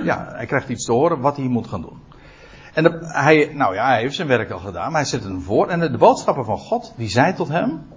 ja, 0.03 0.31
hij 0.31 0.45
krijgt 0.45 0.69
iets 0.69 0.85
te 0.85 0.91
horen 0.91 1.19
wat 1.19 1.37
hij 1.37 1.45
moet 1.45 1.67
gaan 1.67 1.81
doen. 1.81 2.03
En 2.73 2.99
hij, 3.01 3.51
nou 3.53 3.73
ja, 3.73 3.87
hij 3.87 3.99
heeft 3.99 4.15
zijn 4.15 4.27
werk 4.27 4.51
al 4.51 4.59
gedaan, 4.59 4.91
maar 4.91 5.01
hij 5.01 5.09
zet 5.09 5.23
hem 5.23 5.41
voor. 5.41 5.67
En 5.67 5.79
de, 5.79 5.91
de 5.91 5.97
boodschapper 5.97 6.45
van 6.45 6.57
God, 6.57 6.93
die 6.97 7.09
zei 7.09 7.33
tot 7.33 7.47
hem: 7.47 7.87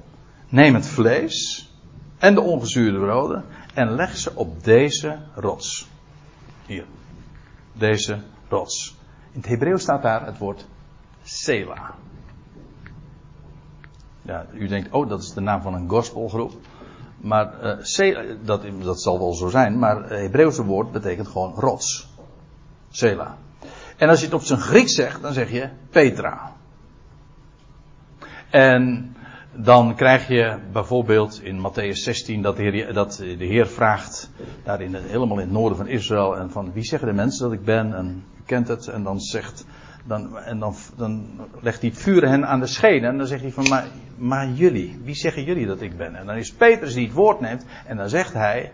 Neem 0.49 0.75
het 0.75 0.87
vlees 0.87 1.69
en 2.19 2.35
de 2.35 2.41
ongezuurde 2.41 2.99
broden 2.99 3.45
en 3.75 3.95
leg 3.95 4.17
ze 4.17 4.35
op 4.35 4.65
deze 4.65 5.19
rots. 5.35 5.89
Hier. 6.67 6.85
Deze 7.73 8.21
rots. 8.49 8.97
In 9.33 9.41
het 9.41 9.49
Hebreeuws 9.49 9.83
staat 9.83 10.03
daar 10.03 10.27
het 10.27 10.39
woord 10.39 10.67
Sela. 11.23 11.95
Ja, 14.23 14.47
u 14.53 14.67
denkt, 14.67 14.91
oh, 14.91 15.09
dat 15.09 15.23
is 15.23 15.33
de 15.33 15.41
naam 15.41 15.63
van 15.63 15.75
een 15.75 15.89
gospelgroep. 15.89 16.53
Maar 17.21 17.65
uh, 17.65 17.85
Sela, 17.85 18.23
dat, 18.45 18.65
dat 18.83 19.03
zal 19.03 19.19
wel 19.19 19.35
zo 19.35 19.49
zijn, 19.49 19.79
maar 19.79 19.97
het 20.03 20.21
Hebreeuwse 20.21 20.65
woord 20.65 20.93
betekent 20.93 21.29
gewoon 21.29 21.55
rots. 21.55 22.09
Sela. 22.91 23.37
En 23.97 24.09
als 24.09 24.19
je 24.19 24.25
het 24.25 24.35
op 24.35 24.43
zijn 24.43 24.61
Grieks 24.61 24.95
zegt, 24.95 25.23
dan 25.23 25.33
zeg 25.33 25.51
je 25.51 25.69
Petra. 25.91 26.53
En 28.51 29.17
dan 29.61 29.95
krijg 29.95 30.29
je 30.29 30.59
bijvoorbeeld 30.73 31.43
in 31.43 31.59
Matthäus 31.59 32.03
16 32.03 32.43
dat 32.43 32.57
de, 32.57 32.63
Heer, 32.63 32.93
dat 32.93 33.17
de 33.17 33.45
Heer 33.45 33.67
vraagt, 33.67 34.31
daar 34.65 34.81
in 34.81 34.95
helemaal 34.95 35.39
in 35.39 35.45
het 35.45 35.53
noorden 35.53 35.79
van 35.79 35.87
Israël, 35.87 36.37
en 36.37 36.51
van 36.51 36.73
wie 36.73 36.85
zeggen 36.85 37.09
de 37.09 37.15
mensen 37.15 37.43
dat 37.43 37.53
ik 37.53 37.65
ben, 37.65 37.95
en 37.95 38.25
u 38.39 38.43
kent 38.47 38.69
het, 38.69 38.87
en 38.87 39.03
dan 39.03 39.21
zegt, 39.21 39.67
dan, 40.05 40.39
en 40.39 40.59
dan, 40.59 40.75
dan 40.97 41.27
legt 41.61 41.81
hij 41.81 41.91
het 41.91 41.99
vuur 41.99 42.29
hen 42.29 42.47
aan 42.47 42.61
de 42.61 42.67
schenen, 42.67 43.11
en 43.11 43.19
dan 43.19 43.27
zegt 43.27 43.43
hij 43.43 43.53
van, 43.53 43.69
maar, 43.69 43.87
maar 44.17 44.49
jullie, 44.49 45.01
wie 45.05 45.15
zeggen 45.15 45.45
jullie 45.45 45.67
dat 45.67 45.81
ik 45.81 45.97
ben? 45.97 46.15
En 46.15 46.27
dan 46.27 46.37
is 46.37 46.53
Petrus 46.53 46.95
die 46.95 47.07
het 47.07 47.15
woord 47.15 47.41
neemt, 47.41 47.65
en 47.87 47.97
dan 47.97 48.09
zegt 48.09 48.33
hij, 48.33 48.73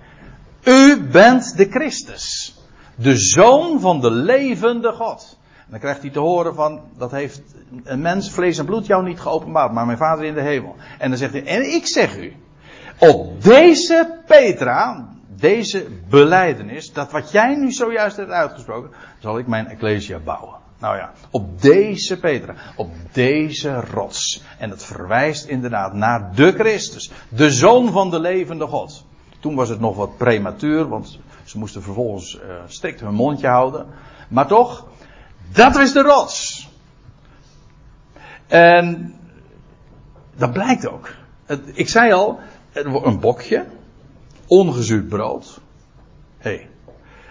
u 0.64 1.08
bent 1.10 1.56
de 1.56 1.66
Christus, 1.70 2.56
de 2.94 3.16
zoon 3.16 3.80
van 3.80 4.00
de 4.00 4.10
levende 4.10 4.92
God. 4.92 5.38
Dan 5.66 5.78
krijgt 5.78 6.02
hij 6.02 6.10
te 6.10 6.18
horen 6.18 6.54
van, 6.54 6.80
dat 6.98 7.10
heeft 7.10 7.42
een 7.84 8.00
mens, 8.00 8.30
vlees 8.30 8.58
en 8.58 8.64
bloed 8.64 8.86
jou 8.86 9.04
niet 9.04 9.20
geopenbaard, 9.20 9.72
maar 9.72 9.86
mijn 9.86 9.98
vader 9.98 10.24
in 10.24 10.34
de 10.34 10.40
hemel. 10.40 10.76
En 10.98 11.08
dan 11.08 11.18
zegt 11.18 11.32
hij, 11.32 11.44
en 11.44 11.74
ik 11.74 11.86
zeg 11.86 12.16
u, 12.16 12.32
op 12.98 13.42
deze 13.42 14.20
Petra, 14.26 15.08
deze 15.28 15.86
beleidenis, 16.08 16.92
dat 16.92 17.10
wat 17.10 17.30
jij 17.30 17.54
nu 17.54 17.72
zojuist 17.72 18.16
hebt 18.16 18.30
uitgesproken, 18.30 18.90
zal 19.18 19.38
ik 19.38 19.46
mijn 19.46 19.66
ecclesia 19.66 20.18
bouwen. 20.18 20.62
Nou 20.78 20.96
ja, 20.96 21.12
op 21.30 21.62
deze 21.62 22.18
Petra, 22.18 22.54
op 22.76 22.90
deze 23.12 23.80
rots. 23.80 24.42
En 24.58 24.70
het 24.70 24.84
verwijst 24.84 25.46
inderdaad 25.46 25.92
naar 25.92 26.34
de 26.34 26.52
Christus, 26.52 27.10
de 27.28 27.50
zoon 27.50 27.92
van 27.92 28.10
de 28.10 28.20
levende 28.20 28.66
God. 28.66 29.04
Toen 29.40 29.54
was 29.54 29.68
het 29.68 29.80
nog 29.80 29.96
wat 29.96 30.16
prematuur, 30.16 30.88
want 30.88 31.18
ze 31.44 31.58
moesten 31.58 31.82
vervolgens 31.82 32.34
uh, 32.34 32.54
strikt 32.66 33.00
hun 33.00 33.14
mondje 33.14 33.46
houden. 33.46 33.86
Maar 34.28 34.46
toch, 34.46 34.86
dat 35.52 35.76
is 35.76 35.92
de 35.92 36.02
rots. 36.02 36.68
En 38.46 39.14
dat 40.36 40.52
blijkt 40.52 40.88
ook. 40.88 41.14
ik 41.72 41.88
zei 41.88 42.12
al, 42.12 42.38
een 42.72 43.20
bokje, 43.20 43.64
ongezuurd 44.46 45.08
brood. 45.08 45.60
Hey. 46.38 46.68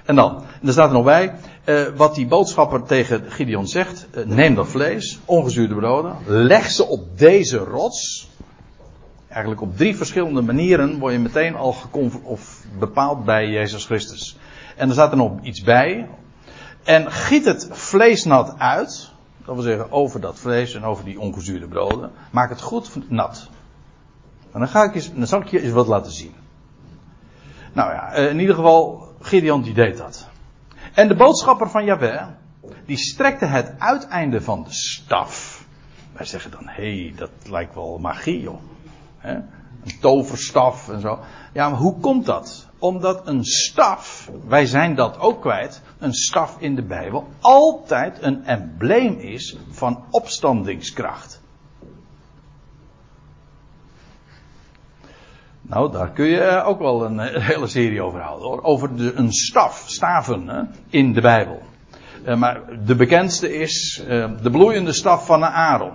En 0.05 0.15
dan, 0.15 0.43
en 0.61 0.67
er 0.67 0.73
staat 0.73 0.87
er 0.87 0.93
nog 0.93 1.03
bij, 1.03 1.33
uh, 1.65 1.81
wat 1.95 2.15
die 2.15 2.27
boodschapper 2.27 2.83
tegen 2.83 3.31
Gideon 3.31 3.67
zegt, 3.67 4.07
uh, 4.17 4.25
neem 4.25 4.55
dat 4.55 4.67
vlees, 4.67 5.19
ongezuurde 5.25 5.75
broden, 5.75 6.15
leg 6.25 6.69
ze 6.69 6.85
op 6.85 7.17
deze 7.17 7.57
rots. 7.57 8.29
Eigenlijk 9.27 9.61
op 9.61 9.77
drie 9.77 9.95
verschillende 9.95 10.41
manieren 10.41 10.99
word 10.99 11.13
je 11.13 11.19
meteen 11.19 11.55
al 11.55 11.75
of 12.23 12.65
bepaald 12.79 13.25
bij 13.25 13.47
Jezus 13.47 13.85
Christus. 13.85 14.37
En 14.75 14.87
er 14.87 14.93
staat 14.93 15.11
er 15.11 15.17
nog 15.17 15.31
iets 15.41 15.61
bij, 15.61 16.07
en 16.83 17.11
giet 17.11 17.45
het 17.45 17.67
vlees 17.71 18.23
nat 18.23 18.59
uit. 18.59 19.11
Dat 19.45 19.55
wil 19.55 19.63
zeggen 19.63 19.91
over 19.91 20.21
dat 20.21 20.39
vlees 20.39 20.73
en 20.73 20.83
over 20.83 21.05
die 21.05 21.19
ongezuurde 21.19 21.67
broden. 21.67 22.11
Maak 22.31 22.49
het 22.49 22.61
goed 22.61 23.09
nat. 23.09 23.49
En 24.51 24.59
dan, 24.59 24.67
ga 24.67 24.83
ik 24.83 24.95
eens, 24.95 25.11
zal 25.21 25.41
ik 25.41 25.47
je 25.47 25.61
eens 25.61 25.73
wat 25.73 25.87
laten 25.87 26.11
zien. 26.11 26.33
Nou 27.73 27.91
ja, 27.91 28.13
eh, 28.13 28.29
in 28.29 28.39
ieder 28.39 28.55
geval, 28.55 29.07
Gideon 29.19 29.61
die 29.61 29.73
deed 29.73 29.97
dat. 29.97 30.27
En 30.93 31.07
de 31.07 31.15
boodschapper 31.15 31.69
van 31.69 31.85
Jahweh, 31.85 32.27
die 32.85 32.97
strekte 32.97 33.45
het 33.45 33.73
uiteinde 33.77 34.41
van 34.41 34.63
de 34.63 34.73
staf. 34.73 35.65
Wij 36.11 36.25
zeggen 36.25 36.51
dan, 36.51 36.67
hé, 36.67 37.03
hey, 37.03 37.13
dat 37.15 37.31
lijkt 37.49 37.73
wel 37.73 37.97
magie, 37.97 38.41
joh. 38.41 38.61
Een 39.83 39.99
toverstaf 39.99 40.89
en 40.89 41.01
zo. 41.01 41.19
Ja, 41.53 41.69
maar 41.69 41.79
hoe 41.79 41.99
komt 41.99 42.25
dat? 42.25 42.67
Omdat 42.77 43.27
een 43.27 43.43
staf, 43.43 44.29
wij 44.47 44.65
zijn 44.65 44.95
dat 44.95 45.19
ook 45.19 45.41
kwijt, 45.41 45.81
een 45.99 46.13
staf 46.13 46.55
in 46.59 46.75
de 46.75 46.83
Bijbel 46.83 47.27
altijd 47.39 48.17
een 48.21 48.45
embleem 48.45 49.19
is 49.19 49.57
van 49.69 50.03
opstandingskracht. 50.09 51.41
Nou, 55.61 55.91
daar 55.91 56.11
kun 56.11 56.25
je 56.25 56.63
ook 56.63 56.79
wel 56.79 57.05
een 57.05 57.19
hele 57.51 57.67
serie 57.67 58.01
over 58.01 58.21
houden 58.21 58.47
hoor. 58.47 58.63
Over 58.63 58.95
de, 58.95 59.13
een 59.13 59.31
staf, 59.31 59.83
staven 59.87 60.47
hè, 60.47 60.61
in 60.89 61.13
de 61.13 61.21
Bijbel. 61.21 61.61
Uh, 62.25 62.35
maar 62.35 62.61
de 62.85 62.95
bekendste 62.95 63.53
is 63.53 64.03
uh, 64.07 64.31
de 64.41 64.49
bloeiende 64.49 64.93
staf 64.93 65.25
van 65.25 65.45
Aaron. 65.45 65.93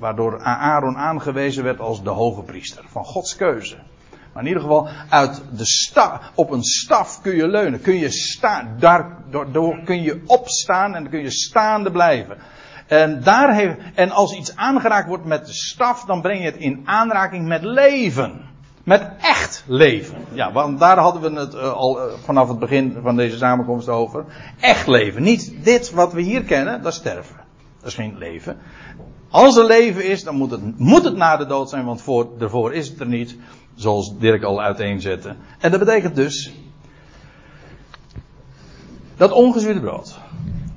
Waardoor 0.00 0.42
Aaron 0.42 0.96
aangewezen 0.96 1.64
werd 1.64 1.80
als 1.80 2.02
de 2.02 2.10
hoge 2.10 2.42
priester. 2.42 2.84
Van 2.88 3.04
Gods 3.04 3.36
keuze. 3.36 3.76
Maar 4.32 4.42
in 4.42 4.48
ieder 4.48 4.62
geval, 4.62 4.88
uit 5.08 5.42
de 5.56 5.66
sta, 5.66 6.20
op 6.34 6.50
een 6.50 6.62
staf 6.62 7.20
kun 7.20 7.36
je 7.36 7.48
leunen. 7.48 7.80
Kun 7.80 7.96
je 7.96 8.10
staan, 8.10 8.76
daardoor 8.78 9.80
kun 9.84 10.02
je 10.02 10.22
opstaan 10.26 10.94
en 10.94 11.02
dan 11.02 11.10
kun 11.10 11.22
je 11.22 11.30
staande 11.30 11.90
blijven. 11.90 12.36
En, 12.86 13.22
daar 13.22 13.54
heeft, 13.54 13.76
en 13.94 14.10
als 14.10 14.34
iets 14.34 14.56
aangeraakt 14.56 15.08
wordt 15.08 15.24
met 15.24 15.46
de 15.46 15.52
staf, 15.52 16.04
dan 16.04 16.20
breng 16.20 16.38
je 16.38 16.44
het 16.44 16.56
in 16.56 16.82
aanraking 16.84 17.46
met 17.46 17.62
leven. 17.62 18.48
Met 18.84 19.10
echt 19.20 19.64
leven. 19.66 20.24
Ja, 20.32 20.52
want 20.52 20.78
daar 20.78 20.98
hadden 20.98 21.22
we 21.22 21.40
het 21.40 21.54
uh, 21.54 21.72
al 21.72 21.98
uh, 21.98 22.12
vanaf 22.24 22.48
het 22.48 22.58
begin 22.58 22.98
van 23.02 23.16
deze 23.16 23.36
samenkomst 23.36 23.88
over. 23.88 24.24
Echt 24.60 24.86
leven. 24.86 25.22
Niet 25.22 25.64
dit 25.64 25.90
wat 25.90 26.12
we 26.12 26.20
hier 26.20 26.42
kennen, 26.42 26.82
dat 26.82 26.92
is 26.92 26.98
sterven. 26.98 27.36
Dat 27.80 27.88
is 27.88 27.94
geen 27.94 28.18
leven. 28.18 28.58
Als 29.30 29.56
er 29.56 29.66
leven 29.66 30.04
is, 30.04 30.24
dan 30.24 30.36
moet 30.36 30.50
het, 30.50 30.78
moet 30.78 31.04
het 31.04 31.16
na 31.16 31.36
de 31.36 31.46
dood 31.46 31.68
zijn, 31.68 31.84
want 31.84 32.02
voor, 32.02 32.72
is 32.72 32.88
het 32.88 33.00
er 33.00 33.06
niet. 33.06 33.36
Zoals 33.74 34.18
Dirk 34.18 34.42
al 34.42 34.60
uiteenzette. 34.60 35.34
En 35.58 35.70
dat 35.70 35.80
betekent 35.80 36.14
dus. 36.14 36.52
Dat 39.16 39.32
ongezuurde 39.32 39.80
brood. 39.80 40.18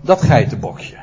Dat 0.01 0.22
geitenbokje. 0.22 0.97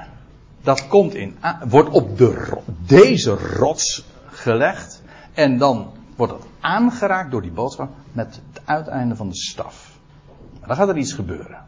Dat 0.63 0.89
komt 0.89 1.15
in, 1.15 1.37
wordt 1.69 1.91
op 1.91 2.19
de, 2.19 2.59
deze 2.87 3.31
rots 3.57 4.05
gelegd. 4.31 5.03
En 5.33 5.59
dan 5.59 5.93
wordt 6.17 6.33
het 6.33 6.43
aangeraakt 6.61 7.31
door 7.31 7.43
die 7.43 7.51
boodschap 7.51 7.91
met 8.13 8.41
het 8.53 8.63
uiteinde 8.65 9.17
van 9.17 9.29
de 9.29 9.37
staf. 9.37 9.99
Dan 10.67 10.77
gaat 10.77 10.89
er 10.89 10.97
iets 10.97 11.13
gebeuren. 11.13 11.59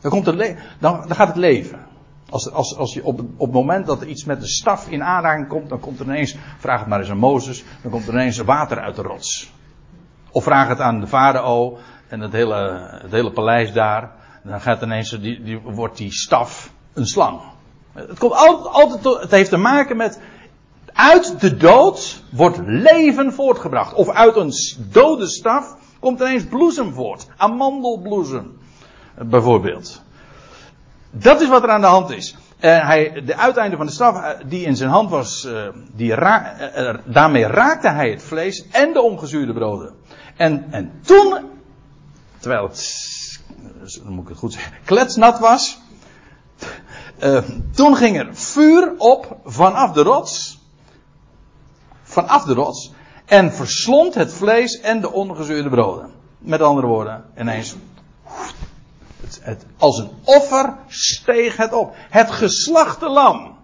Komt 0.00 0.24
dan, 0.24 0.38
dan 0.78 1.14
gaat 1.14 1.28
het 1.28 1.36
leven. 1.36 1.88
Als, 2.30 2.50
als, 2.50 2.76
als 2.76 2.94
je 2.94 3.04
op, 3.04 3.20
op 3.20 3.46
het 3.46 3.52
moment 3.52 3.86
dat 3.86 4.00
er 4.00 4.06
iets 4.06 4.24
met 4.24 4.40
de 4.40 4.46
staf 4.46 4.88
in 4.88 5.02
aanraking 5.02 5.48
komt, 5.48 5.68
dan 5.68 5.80
komt 5.80 5.98
er 5.98 6.04
ineens, 6.04 6.36
vraag 6.58 6.78
het 6.78 6.88
maar 6.88 7.00
eens 7.00 7.10
aan 7.10 7.18
Mozes, 7.18 7.64
dan 7.82 7.90
komt 7.90 8.06
er 8.06 8.12
ineens 8.12 8.38
water 8.38 8.80
uit 8.80 8.96
de 8.96 9.02
rots. 9.02 9.52
Of 10.30 10.44
vraag 10.44 10.68
het 10.68 10.80
aan 10.80 11.00
de 11.00 11.06
farao 11.06 11.78
en 12.08 12.20
het 12.20 12.32
hele, 12.32 12.88
het 13.02 13.10
hele 13.10 13.32
paleis 13.32 13.72
daar. 13.72 14.10
Dan 14.44 14.60
gaat 14.60 14.82
ineens, 14.82 15.10
die, 15.10 15.42
die, 15.42 15.58
wordt 15.58 15.96
die 15.96 16.12
staf 16.12 16.72
een 16.92 17.06
slang. 17.06 17.40
Het, 17.92 18.18
komt 18.18 18.32
altijd, 18.32 18.74
altijd, 18.74 19.22
het 19.22 19.30
heeft 19.30 19.50
te 19.50 19.56
maken 19.56 19.96
met, 19.96 20.20
uit 20.92 21.40
de 21.40 21.56
dood 21.56 22.22
wordt 22.30 22.58
leven 22.64 23.32
voortgebracht. 23.32 23.94
Of 23.94 24.08
uit 24.08 24.36
een 24.36 24.52
dode 24.92 25.26
staf 25.26 25.76
komt 26.00 26.20
ineens 26.20 26.44
bloesem 26.44 26.92
voort. 26.92 27.26
Amandelbloesem, 27.36 28.58
bijvoorbeeld. 29.14 30.02
Dat 31.10 31.40
is 31.40 31.48
wat 31.48 31.62
er 31.62 31.70
aan 31.70 31.80
de 31.80 31.86
hand 31.86 32.10
is. 32.10 32.36
En 32.58 32.86
hij, 32.86 33.22
de 33.24 33.36
uiteinde 33.36 33.76
van 33.76 33.86
de 33.86 33.92
staf 33.92 34.22
eh, 34.22 34.30
die 34.46 34.64
in 34.64 34.76
zijn 34.76 34.90
hand 34.90 35.10
was, 35.10 35.44
eh, 35.44 35.68
die 35.92 36.14
eh, 36.14 36.94
daarmee 37.04 37.46
raakte 37.46 37.88
hij 37.88 38.10
het 38.10 38.22
vlees 38.22 38.68
en 38.68 38.92
de 38.92 39.02
ongezuurde 39.02 39.52
broden. 39.52 39.94
En, 40.36 40.66
en 40.70 40.92
toen, 41.04 41.38
terwijl 42.38 42.62
het, 42.62 43.40
moet 44.04 44.22
ik 44.22 44.28
het 44.28 44.38
goed 44.38 44.52
zeggen, 44.52 44.72
kletsnat 44.84 45.38
was, 45.38 45.80
toen 47.74 47.96
ging 47.96 48.18
er 48.18 48.28
vuur 48.36 48.94
op 48.98 49.36
vanaf 49.44 49.92
de 49.92 50.02
rots, 50.02 50.60
vanaf 52.02 52.44
de 52.44 52.54
rots, 52.54 52.92
en 53.24 53.52
verslond 53.52 54.14
het 54.14 54.32
vlees 54.32 54.80
en 54.80 55.00
de 55.00 55.12
ongezuurde 55.12 55.68
broden. 55.68 56.10
Met 56.38 56.60
andere 56.60 56.86
woorden, 56.86 57.24
ineens 57.38 57.76
het, 59.42 59.66
als 59.78 59.98
een 59.98 60.10
offer 60.24 60.74
steeg 60.86 61.56
het 61.56 61.72
op. 61.72 61.94
Het 61.96 62.30
geslachte 62.30 63.08
lam. 63.08 63.58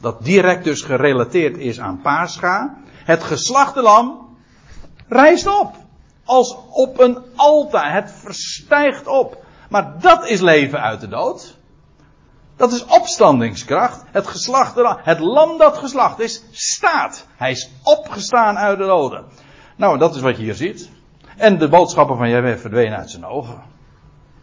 Dat 0.00 0.24
direct 0.24 0.64
dus 0.64 0.82
gerelateerd 0.82 1.56
is 1.56 1.80
aan 1.80 2.00
Pascha. 2.00 2.76
Het 3.04 3.22
geslachte 3.22 3.82
lam 3.82 4.36
rijst 5.08 5.46
op. 5.46 5.74
Als 6.24 6.56
op 6.70 7.00
een 7.00 7.18
altaar. 7.36 7.92
Het 7.92 8.12
verstijgt 8.12 9.06
op. 9.06 9.44
Maar 9.68 10.00
dat 10.00 10.26
is 10.26 10.40
leven 10.40 10.80
uit 10.80 11.00
de 11.00 11.08
dood. 11.08 11.56
Dat 12.56 12.72
is 12.72 12.84
opstandingskracht. 12.84 14.04
Het 14.10 14.26
geslachte 14.26 14.82
lam. 14.82 14.96
Het 15.02 15.18
lam 15.18 15.58
dat 15.58 15.78
geslacht 15.78 16.18
is, 16.18 16.42
staat. 16.50 17.26
Hij 17.36 17.50
is 17.50 17.70
opgestaan 17.82 18.58
uit 18.58 18.78
de 18.78 18.84
doden. 18.84 19.24
Nou, 19.76 19.98
dat 19.98 20.14
is 20.14 20.20
wat 20.20 20.36
je 20.36 20.42
hier 20.42 20.54
ziet. 20.54 20.90
En 21.36 21.58
de 21.58 21.68
boodschappen 21.68 22.16
van 22.16 22.28
Jehovah 22.28 22.58
verdwenen 22.58 22.98
uit 22.98 23.10
zijn 23.10 23.24
ogen 23.24 23.76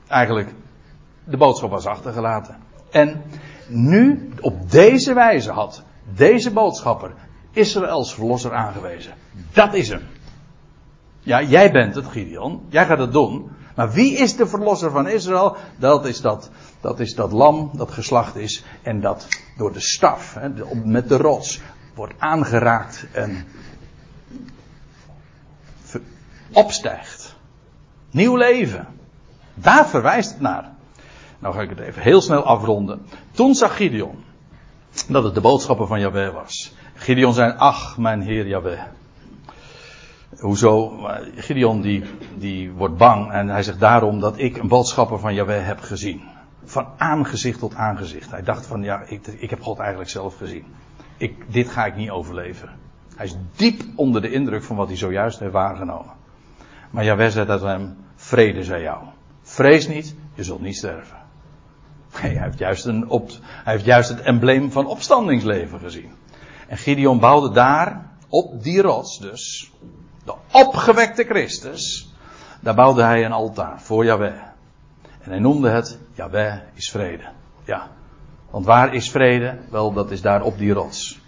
eigenlijk 0.08 0.53
de 1.24 1.38
boodschap 1.38 1.70
was 1.70 1.86
achtergelaten. 1.86 2.58
En 2.91 3.24
nu, 3.68 4.30
op 4.41 4.72
deze 4.72 5.14
wijze 5.14 5.51
had 5.51 5.84
deze 6.14 6.51
boodschapper 6.51 7.14
Israëls 7.51 8.14
verlosser 8.14 8.53
aangewezen. 8.53 9.14
Dat 9.53 9.74
is 9.74 9.89
hem. 9.89 10.01
Ja, 11.20 11.41
jij 11.41 11.72
bent 11.72 11.95
het, 11.95 12.08
Gideon. 12.08 12.66
Jij 12.70 12.86
gaat 12.86 12.97
het 12.97 13.12
doen. 13.12 13.51
Maar 13.76 13.91
wie 13.91 14.18
is 14.18 14.36
de 14.36 14.47
verlosser 14.47 14.91
van 14.91 15.08
Israël? 15.08 15.58
Dat 15.78 16.06
is 16.06 16.22
dat, 16.22 16.49
dat 16.82 16.99
is 16.99 17.16
dat 17.16 17.32
lam 17.32 17.70
dat 17.74 17.91
geslacht 17.91 18.36
is 18.36 18.64
en 18.82 19.01
dat 19.01 19.28
door 19.58 19.74
de 19.74 19.80
staf, 19.80 20.34
hè, 20.34 20.49
met 20.84 21.10
de 21.10 21.18
rots, 21.18 21.62
wordt 21.93 22.14
aangeraakt 22.18 23.06
en 23.12 23.45
opstijgt. 26.51 27.36
Nieuw 28.12 28.36
leven. 28.36 28.88
Daar 29.56 29.88
verwijst 29.88 30.32
het 30.32 30.41
naar. 30.41 30.72
Nou 31.39 31.53
ga 31.53 31.62
ik 31.62 31.70
het 31.70 31.80
even 31.80 32.01
heel 32.01 32.22
snel 32.22 32.43
afronden. 32.43 33.01
Toen 33.32 33.56
zag 33.56 33.76
Gideon 33.76 34.24
dat 35.08 35.24
het 35.24 35.34
de 35.34 35.41
boodschapper 35.41 35.88
van 35.88 35.99
Yahweh 35.99 36.34
was. 36.34 36.76
Gideon 36.93 37.34
zei, 37.34 37.53
ach 37.58 37.97
mijn 37.97 38.22
heer 38.22 38.47
Yahweh. 38.47 38.82
Hoezo? 40.39 40.99
Gideon 41.36 41.82
die, 41.82 42.03
die 42.38 42.72
wordt 42.72 42.97
bang 42.97 43.32
en 43.32 43.47
hij 43.47 43.64
zegt 43.64 43.80
daarom 43.80 44.20
dat 44.20 44.38
ik 44.38 44.58
een 44.58 44.68
boodschapper 44.68 45.20
van 45.20 45.34
Yahweh 45.34 45.66
heb 45.66 45.80
gezien. 45.80 46.22
Van 46.64 46.88
aangezicht 46.97 47.60
tot 47.60 47.76
aangezicht. 47.76 48.32
Hij 48.32 48.43
dacht 48.43 48.66
van 48.66 48.84
ja, 48.84 49.03
ik, 49.08 49.28
ik 49.28 49.49
heb 49.49 49.62
God 49.62 49.80
eigenlijk 49.80 50.10
zelf 50.10 50.38
gezien. 50.38 50.66
Ik, 51.18 51.53
dit 51.53 51.70
ga 51.70 51.86
ik 51.86 51.95
niet 51.95 52.10
overleven. 52.10 52.70
Hij 53.16 53.26
is 53.26 53.36
diep 53.56 53.82
onder 53.95 54.22
de 54.22 54.32
indruk 54.32 54.64
van 54.64 54.76
wat 54.76 54.88
hij 54.88 54.97
zojuist 54.97 55.39
heeft 55.39 55.51
waargenomen. 55.51 56.14
Maar 56.89 57.03
Yahweh 57.03 57.30
zei 57.30 57.45
dat 57.45 57.62
hem, 57.62 57.97
vrede 58.16 58.64
zij 58.64 58.82
jou. 58.82 59.03
Vrees 59.56 59.88
niet, 59.88 60.16
je 60.34 60.43
zult 60.43 60.62
niet 60.62 60.78
sterven. 60.78 61.18
hij, 62.12 62.30
heeft 62.30 62.58
juist 62.58 62.86
een 62.86 63.10
op, 63.10 63.30
hij 63.41 63.74
heeft 63.74 63.86
juist 63.86 64.10
het 64.10 64.22
embleem 64.22 64.72
van 64.72 64.86
opstandingsleven 64.86 65.80
gezien. 65.80 66.12
En 66.68 66.78
Gideon 66.78 67.20
bouwde 67.20 67.51
daar, 67.51 68.10
op 68.30 68.64
die 68.64 68.82
rots 68.82 69.20
dus, 69.20 69.72
de 70.26 70.34
opgewekte 70.51 71.24
Christus, 71.24 72.14
daar 72.62 72.76
bouwde 72.76 73.03
hij 73.03 73.26
een 73.26 73.32
altaar 73.32 73.82
voor 73.82 74.06
Yahweh. 74.06 74.41
En 75.22 75.30
hij 75.30 75.39
noemde 75.39 75.70
het, 75.70 75.99
Yahweh 76.14 76.56
is 76.74 76.89
vrede. 76.89 77.30
Ja, 77.66 77.88
want 78.49 78.66
waar 78.66 78.93
is 78.93 79.12
vrede? 79.12 79.58
Wel, 79.70 79.93
dat 79.93 80.12
is 80.12 80.22
daar 80.22 80.41
op 80.41 80.58
die 80.58 80.74
rots. 80.74 81.20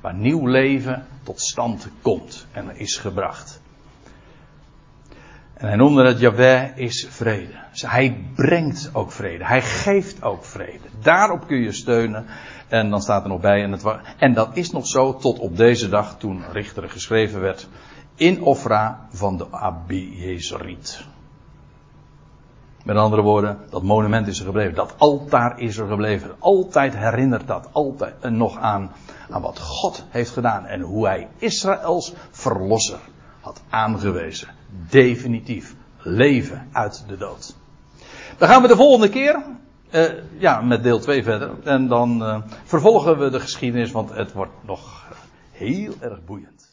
Waar 0.00 0.14
nieuw 0.14 0.46
leven 0.46 1.06
tot 1.22 1.40
stand 1.40 1.88
komt 2.02 2.46
en 2.52 2.76
is 2.76 2.96
gebracht. 2.96 3.60
En 5.56 5.66
hij 5.66 5.76
noemde 5.76 6.04
het 6.04 6.20
Yahweh 6.20 6.76
is 6.76 7.06
vrede. 7.10 7.54
Dus 7.70 7.82
hij 7.82 8.24
brengt 8.34 8.90
ook 8.92 9.12
vrede. 9.12 9.46
Hij 9.46 9.62
geeft 9.62 10.22
ook 10.22 10.44
vrede. 10.44 10.88
Daarop 11.02 11.46
kun 11.46 11.56
je 11.62 11.72
steunen. 11.72 12.26
En 12.68 12.90
dan 12.90 13.02
staat 13.02 13.22
er 13.22 13.28
nog 13.28 13.40
bij. 13.40 13.62
En, 13.62 13.72
het, 13.72 13.84
en 14.18 14.34
dat 14.34 14.56
is 14.56 14.70
nog 14.70 14.86
zo 14.86 15.16
tot 15.16 15.38
op 15.38 15.56
deze 15.56 15.88
dag 15.88 16.18
toen 16.18 16.42
Richter 16.52 16.90
geschreven 16.90 17.40
werd. 17.40 17.68
In 18.14 18.42
Ofra 18.42 19.06
van 19.10 19.36
de 19.36 19.46
Abiezeriet. 19.50 21.04
Met 22.84 22.96
andere 22.96 23.22
woorden, 23.22 23.58
dat 23.70 23.82
monument 23.82 24.26
is 24.26 24.38
er 24.38 24.44
gebleven. 24.44 24.74
Dat 24.74 24.94
altaar 24.98 25.60
is 25.60 25.76
er 25.76 25.86
gebleven. 25.86 26.34
Altijd 26.38 26.96
herinnert 26.96 27.46
dat 27.46 27.68
altijd 27.72 28.30
nog 28.30 28.58
aan, 28.58 28.90
aan 29.30 29.42
wat 29.42 29.58
God 29.58 30.04
heeft 30.08 30.30
gedaan. 30.30 30.66
En 30.66 30.80
hoe 30.80 31.06
hij 31.06 31.28
Israëls 31.38 32.14
verlosser 32.30 33.00
had 33.40 33.62
aangewezen. 33.68 34.55
Definitief. 34.90 35.74
Leven 35.98 36.68
uit 36.72 37.04
de 37.08 37.16
dood. 37.16 37.56
Dan 38.38 38.48
gaan 38.48 38.62
we 38.62 38.68
de 38.68 38.76
volgende 38.76 39.08
keer. 39.08 39.42
Uh, 39.90 40.04
ja, 40.38 40.60
met 40.60 40.82
deel 40.82 40.98
2 40.98 41.22
verder. 41.22 41.50
En 41.64 41.88
dan 41.88 42.22
uh, 42.22 42.42
vervolgen 42.64 43.18
we 43.18 43.30
de 43.30 43.40
geschiedenis, 43.40 43.90
want 43.90 44.10
het 44.10 44.32
wordt 44.32 44.52
nog 44.66 45.04
heel 45.50 45.94
erg 46.00 46.24
boeiend. 46.24 46.65